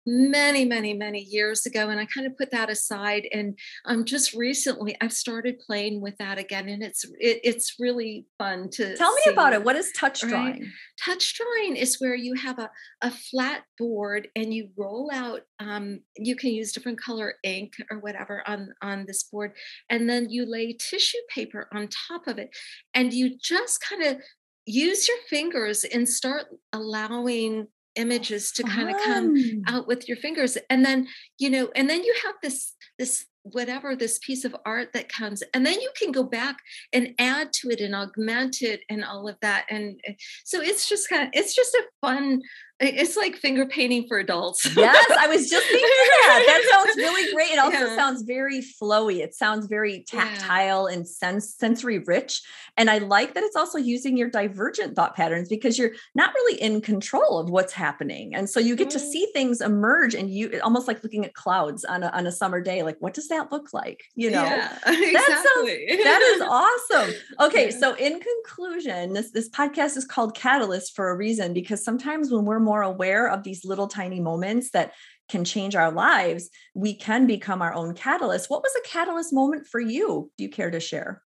many 0.06 0.64
many 0.64 0.94
many 0.94 1.20
years 1.20 1.66
ago 1.66 1.88
and 1.88 1.98
i 1.98 2.06
kind 2.06 2.26
of 2.26 2.36
put 2.36 2.50
that 2.50 2.70
aside 2.70 3.26
and 3.32 3.58
um, 3.86 4.04
just 4.04 4.32
recently 4.34 4.96
i've 5.00 5.12
started 5.12 5.58
playing 5.58 6.00
with 6.00 6.16
that 6.18 6.38
again 6.38 6.68
and 6.68 6.82
it's 6.82 7.04
it, 7.18 7.40
it's 7.42 7.74
really 7.80 8.26
fun 8.38 8.68
to 8.70 8.96
tell 8.96 9.12
me 9.12 9.20
see. 9.24 9.30
about 9.30 9.52
it 9.52 9.64
what 9.64 9.74
is 9.76 9.90
touch 9.92 10.20
drawing 10.20 10.52
right? 10.52 10.62
touch 11.04 11.34
drawing 11.34 11.76
is 11.76 11.96
where 12.00 12.14
you 12.14 12.34
have 12.34 12.58
a, 12.58 12.70
a 13.02 13.10
flat 13.10 13.62
board 13.78 14.28
and 14.36 14.54
you 14.54 14.68
roll 14.76 15.10
out 15.12 15.40
um, 15.58 16.00
you 16.16 16.36
can 16.36 16.50
use 16.50 16.72
different 16.72 17.00
color 17.00 17.34
ink 17.42 17.72
or 17.90 17.98
whatever 17.98 18.42
on 18.46 18.68
on 18.82 19.04
this 19.06 19.24
board 19.24 19.52
and 19.90 20.08
then 20.08 20.30
you 20.30 20.46
lay 20.48 20.72
tissue 20.72 21.18
paper 21.34 21.68
on 21.74 21.88
top 22.08 22.26
of 22.26 22.38
it 22.38 22.50
and 22.94 23.12
you 23.12 23.36
just 23.42 23.80
kind 23.80 24.02
of 24.02 24.18
use 24.66 25.06
your 25.06 25.16
fingers 25.30 25.84
and 25.84 26.08
start 26.08 26.46
allowing 26.72 27.68
images 27.96 28.52
to 28.52 28.62
kind 28.62 28.90
of 28.90 28.96
come 29.02 29.34
out 29.66 29.86
with 29.86 30.08
your 30.08 30.16
fingers 30.16 30.56
and 30.70 30.84
then 30.84 31.06
you 31.38 31.50
know 31.50 31.70
and 31.74 31.88
then 31.88 32.02
you 32.02 32.14
have 32.24 32.34
this 32.42 32.74
this 32.98 33.26
whatever 33.52 33.94
this 33.94 34.18
piece 34.18 34.44
of 34.44 34.56
art 34.64 34.92
that 34.92 35.08
comes 35.08 35.42
and 35.54 35.64
then 35.64 35.80
you 35.80 35.90
can 35.96 36.10
go 36.10 36.24
back 36.24 36.56
and 36.92 37.14
add 37.18 37.52
to 37.52 37.70
it 37.70 37.80
and 37.80 37.94
augment 37.94 38.60
it 38.60 38.80
and 38.90 39.04
all 39.04 39.28
of 39.28 39.36
that 39.40 39.66
and 39.70 40.00
eh, 40.04 40.14
so 40.44 40.60
it's 40.60 40.88
just 40.88 41.08
kind 41.08 41.22
of 41.22 41.28
it's 41.32 41.54
just 41.54 41.74
a 41.74 41.82
fun 42.00 42.42
it's 42.78 43.16
like 43.16 43.36
finger 43.36 43.64
painting 43.66 44.06
for 44.06 44.18
adults. 44.18 44.64
yes, 44.76 45.10
I 45.18 45.28
was 45.28 45.48
just 45.48 45.66
thinking 45.66 45.88
that. 46.22 46.44
That 46.46 46.68
sounds 46.70 46.96
really 46.96 47.32
great. 47.34 47.52
It 47.52 47.58
also 47.58 47.86
yeah. 47.86 47.96
sounds 47.96 48.22
very 48.22 48.60
flowy. 48.60 49.20
It 49.20 49.34
sounds 49.34 49.66
very 49.66 50.04
tactile 50.06 50.88
yeah. 50.88 50.96
and 50.96 51.08
sense 51.08 51.54
sensory 51.54 52.00
rich. 52.00 52.42
And 52.76 52.90
I 52.90 52.98
like 52.98 53.32
that 53.34 53.42
it's 53.42 53.56
also 53.56 53.78
using 53.78 54.18
your 54.18 54.28
divergent 54.28 54.94
thought 54.94 55.16
patterns 55.16 55.48
because 55.48 55.78
you're 55.78 55.92
not 56.14 56.34
really 56.34 56.60
in 56.60 56.82
control 56.82 57.38
of 57.38 57.48
what's 57.48 57.72
happening. 57.72 58.34
And 58.34 58.50
so 58.50 58.60
you 58.60 58.76
get 58.76 58.90
to 58.90 58.98
mm-hmm. 58.98 59.06
see 59.06 59.26
things 59.32 59.62
emerge 59.62 60.14
and 60.14 60.30
you 60.30 60.60
almost 60.62 60.86
like 60.86 61.02
looking 61.02 61.24
at 61.24 61.32
clouds 61.32 61.84
on 61.84 62.02
a, 62.02 62.08
on 62.08 62.26
a 62.26 62.32
summer 62.32 62.60
day. 62.60 62.82
Like, 62.82 62.96
what 63.00 63.14
does 63.14 63.28
that 63.28 63.50
look 63.50 63.72
like? 63.72 64.04
You 64.14 64.30
know, 64.30 64.44
yeah, 64.44 64.76
exactly. 64.86 65.12
that, 65.12 65.44
sounds, 65.56 66.04
that 66.04 66.22
is 66.22 66.42
awesome. 66.42 67.14
Okay. 67.38 67.70
So 67.70 67.94
in 67.94 68.18
conclusion, 68.20 69.12
this, 69.12 69.30
this 69.30 69.48
podcast 69.48 69.96
is 69.96 70.04
called 70.04 70.34
Catalyst 70.34 70.96
for 70.96 71.10
a 71.10 71.16
reason 71.16 71.52
because 71.52 71.84
sometimes 71.84 72.30
when 72.30 72.44
we're 72.44 72.58
more 72.66 72.82
aware 72.82 73.30
of 73.30 73.42
these 73.42 73.64
little 73.64 73.88
tiny 73.88 74.20
moments 74.20 74.70
that 74.72 74.92
can 75.30 75.44
change 75.44 75.74
our 75.74 75.90
lives, 75.90 76.50
we 76.74 76.94
can 76.94 77.26
become 77.26 77.62
our 77.62 77.72
own 77.72 77.94
catalyst. 77.94 78.50
What 78.50 78.62
was 78.62 78.72
a 78.76 78.86
catalyst 78.86 79.32
moment 79.32 79.66
for 79.66 79.80
you? 79.80 80.30
Do 80.36 80.44
you 80.44 80.50
care 80.50 80.70
to 80.70 80.80
share? 80.80 81.22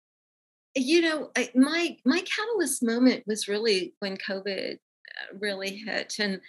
You 0.75 1.01
know, 1.01 1.31
my 1.55 1.97
my 2.05 2.21
catalyst 2.21 2.83
moment 2.83 3.23
was 3.25 3.47
really 3.47 3.95
when 3.99 4.17
COVID 4.17 4.73
uh, 4.75 5.37
really 5.39 5.77
hit, 5.77 6.15
and 6.19 6.39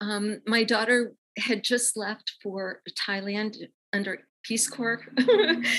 um, 0.00 0.40
my 0.46 0.64
daughter 0.64 1.12
had 1.36 1.62
just 1.62 1.96
left 1.96 2.32
for 2.42 2.80
Thailand 3.06 3.56
under 3.92 4.20
Peace 4.46 4.68
Corps. 4.68 5.00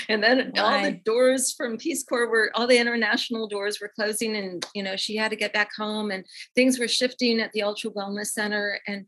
and 0.10 0.22
then 0.24 0.52
Why? 0.54 0.62
all 0.62 0.84
the 0.84 1.00
doors 1.06 1.54
from 1.54 1.78
Peace 1.78 2.04
Corps 2.04 2.30
were 2.30 2.52
all 2.56 2.68
the 2.68 2.78
international 2.78 3.48
doors 3.48 3.80
were 3.80 3.92
closing 3.96 4.36
and 4.36 4.66
you 4.74 4.84
know 4.84 4.96
she 4.96 5.16
had 5.16 5.30
to 5.30 5.38
get 5.38 5.54
back 5.54 5.70
home 5.78 6.12
and 6.12 6.26
things 6.56 6.80
were 6.80 6.88
shifting 6.88 7.40
at 7.40 7.52
the 7.54 7.64
Ultra 7.64 7.92
Wellness 7.92 8.28
Center 8.28 8.80
and 8.88 9.06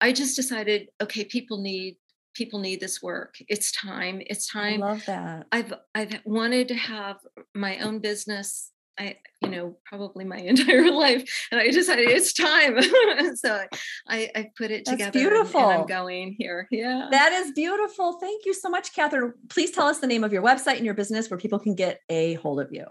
I 0.00 0.12
just 0.12 0.36
decided 0.36 0.88
okay 1.02 1.24
people 1.24 1.60
need 1.60 1.96
people 2.34 2.60
need 2.60 2.80
this 2.80 3.02
work. 3.02 3.34
It's 3.48 3.72
time. 3.72 4.22
It's 4.26 4.46
time. 4.46 4.82
I 4.82 4.86
love 4.86 5.04
that. 5.06 5.46
I've 5.50 5.74
I've 5.94 6.20
wanted 6.24 6.68
to 6.68 6.74
have 6.74 7.16
my 7.54 7.78
own 7.78 7.98
business 7.98 8.70
I, 9.00 9.16
you 9.40 9.48
know, 9.48 9.76
probably 9.86 10.26
my 10.26 10.36
entire 10.36 10.92
life. 10.92 11.48
And 11.50 11.58
I 11.60 11.70
decided 11.70 12.10
it's 12.10 12.34
time. 12.34 12.82
so 13.36 13.64
I, 14.06 14.30
I 14.36 14.50
put 14.56 14.70
it 14.70 14.84
That's 14.84 14.90
together. 14.90 15.18
Beautiful. 15.18 15.60
And, 15.60 15.70
and 15.70 15.80
I'm 15.80 15.86
going 15.86 16.36
here. 16.38 16.68
Yeah. 16.70 17.08
That 17.10 17.32
is 17.32 17.52
beautiful. 17.52 18.18
Thank 18.20 18.44
you 18.44 18.52
so 18.52 18.68
much, 18.68 18.94
Catherine. 18.94 19.32
Please 19.48 19.70
tell 19.70 19.86
us 19.86 20.00
the 20.00 20.06
name 20.06 20.22
of 20.22 20.34
your 20.34 20.42
website 20.42 20.76
and 20.76 20.84
your 20.84 20.92
business 20.94 21.30
where 21.30 21.38
people 21.38 21.58
can 21.58 21.74
get 21.74 22.00
a 22.10 22.34
hold 22.34 22.60
of 22.60 22.68
you. 22.70 22.84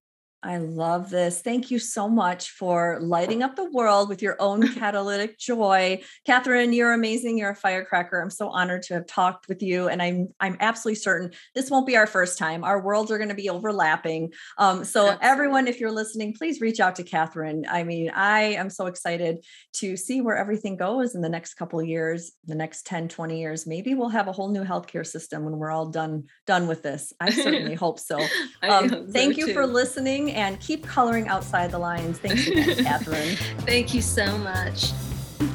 I 0.44 0.58
love 0.58 1.12
this. 1.12 1.42
Thank 1.42 1.70
you 1.70 1.78
so 1.78 2.10
much 2.10 2.50
for 2.50 2.98
lighting 3.00 3.44
up 3.44 3.56
the 3.56 3.70
world 3.70 4.10
with 4.10 4.24
your 4.24 4.38
own 4.40 4.74
catalytic 4.76 5.38
joy. 5.38 6.02
Catherine, 6.26 6.74
you're 6.74 6.94
amazing. 6.94 7.38
You're 7.38 7.52
a 7.52 7.56
firecracker. 7.56 8.20
I'm 8.20 8.32
so 8.32 8.50
honored 8.50 8.82
to 8.84 8.96
have 8.96 9.06
talked 9.06 9.48
with 9.48 9.62
you. 9.62 9.88
And 9.88 10.02
I'm 10.02 10.30
I'm 10.40 10.58
absolutely 10.60 10.96
certain 10.96 11.32
this 11.54 11.70
won't 11.70 11.86
be 11.86 11.96
our 11.96 12.08
first 12.08 12.40
time. 12.40 12.64
Our 12.64 12.82
worlds 12.82 13.12
are 13.12 13.20
going 13.20 13.30
to 13.30 13.36
be 13.36 13.50
overlapping. 13.50 14.34
Um, 14.58 14.84
so 14.84 15.10
Absolutely. 15.10 15.28
everyone, 15.28 15.68
if 15.68 15.80
you're 15.80 15.92
listening, 15.92 16.34
please 16.34 16.60
reach 16.60 16.80
out 16.80 16.96
to 16.96 17.04
Catherine. 17.04 17.66
I 17.70 17.84
mean, 17.84 18.10
I 18.10 18.42
am 18.42 18.72
so 18.72 18.88
excited 18.88 19.46
to 19.74 19.96
see 19.96 20.22
where 20.22 20.38
everything 20.38 20.76
goes 20.76 21.14
in 21.14 21.22
the 21.22 21.30
next 21.30 21.54
couple 21.54 21.80
of 21.80 21.86
years, 21.86 22.32
the 22.46 22.56
next 22.56 22.88
10, 22.88 23.10
20 23.10 23.40
years. 23.40 23.68
Maybe 23.68 23.94
we'll 23.94 24.10
have 24.10 24.28
a 24.28 24.32
whole 24.32 24.50
new 24.50 24.64
healthcare 24.64 25.06
system 25.06 25.46
when 25.46 25.58
we're 25.58 25.72
all 25.72 25.90
done 25.90 26.24
done 26.48 26.68
with 26.68 26.82
this. 26.82 27.14
I 27.20 27.30
certainly 27.30 27.76
hope 27.82 28.00
so. 28.00 28.20
Um, 28.64 28.90
hope 28.90 29.10
thank 29.10 29.38
you 29.38 29.48
too. 29.48 29.54
for 29.54 29.68
listening 29.68 30.31
and 30.32 30.60
keep 30.60 30.86
coloring 30.86 31.28
outside 31.28 31.72
the 31.72 31.80
lines. 31.80 32.20
Thanks 32.20 32.48
again, 32.48 32.84
Catherine. 32.84 33.36
Thank 33.66 33.94
you 33.94 34.02
so 34.02 34.38
much. 34.38 34.92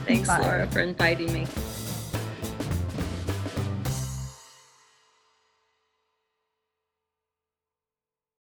Thanks, 0.06 0.28
Bye. 0.28 0.38
Lara, 0.40 0.66
for 0.68 0.80
inviting 0.80 1.32
me. 1.32 1.46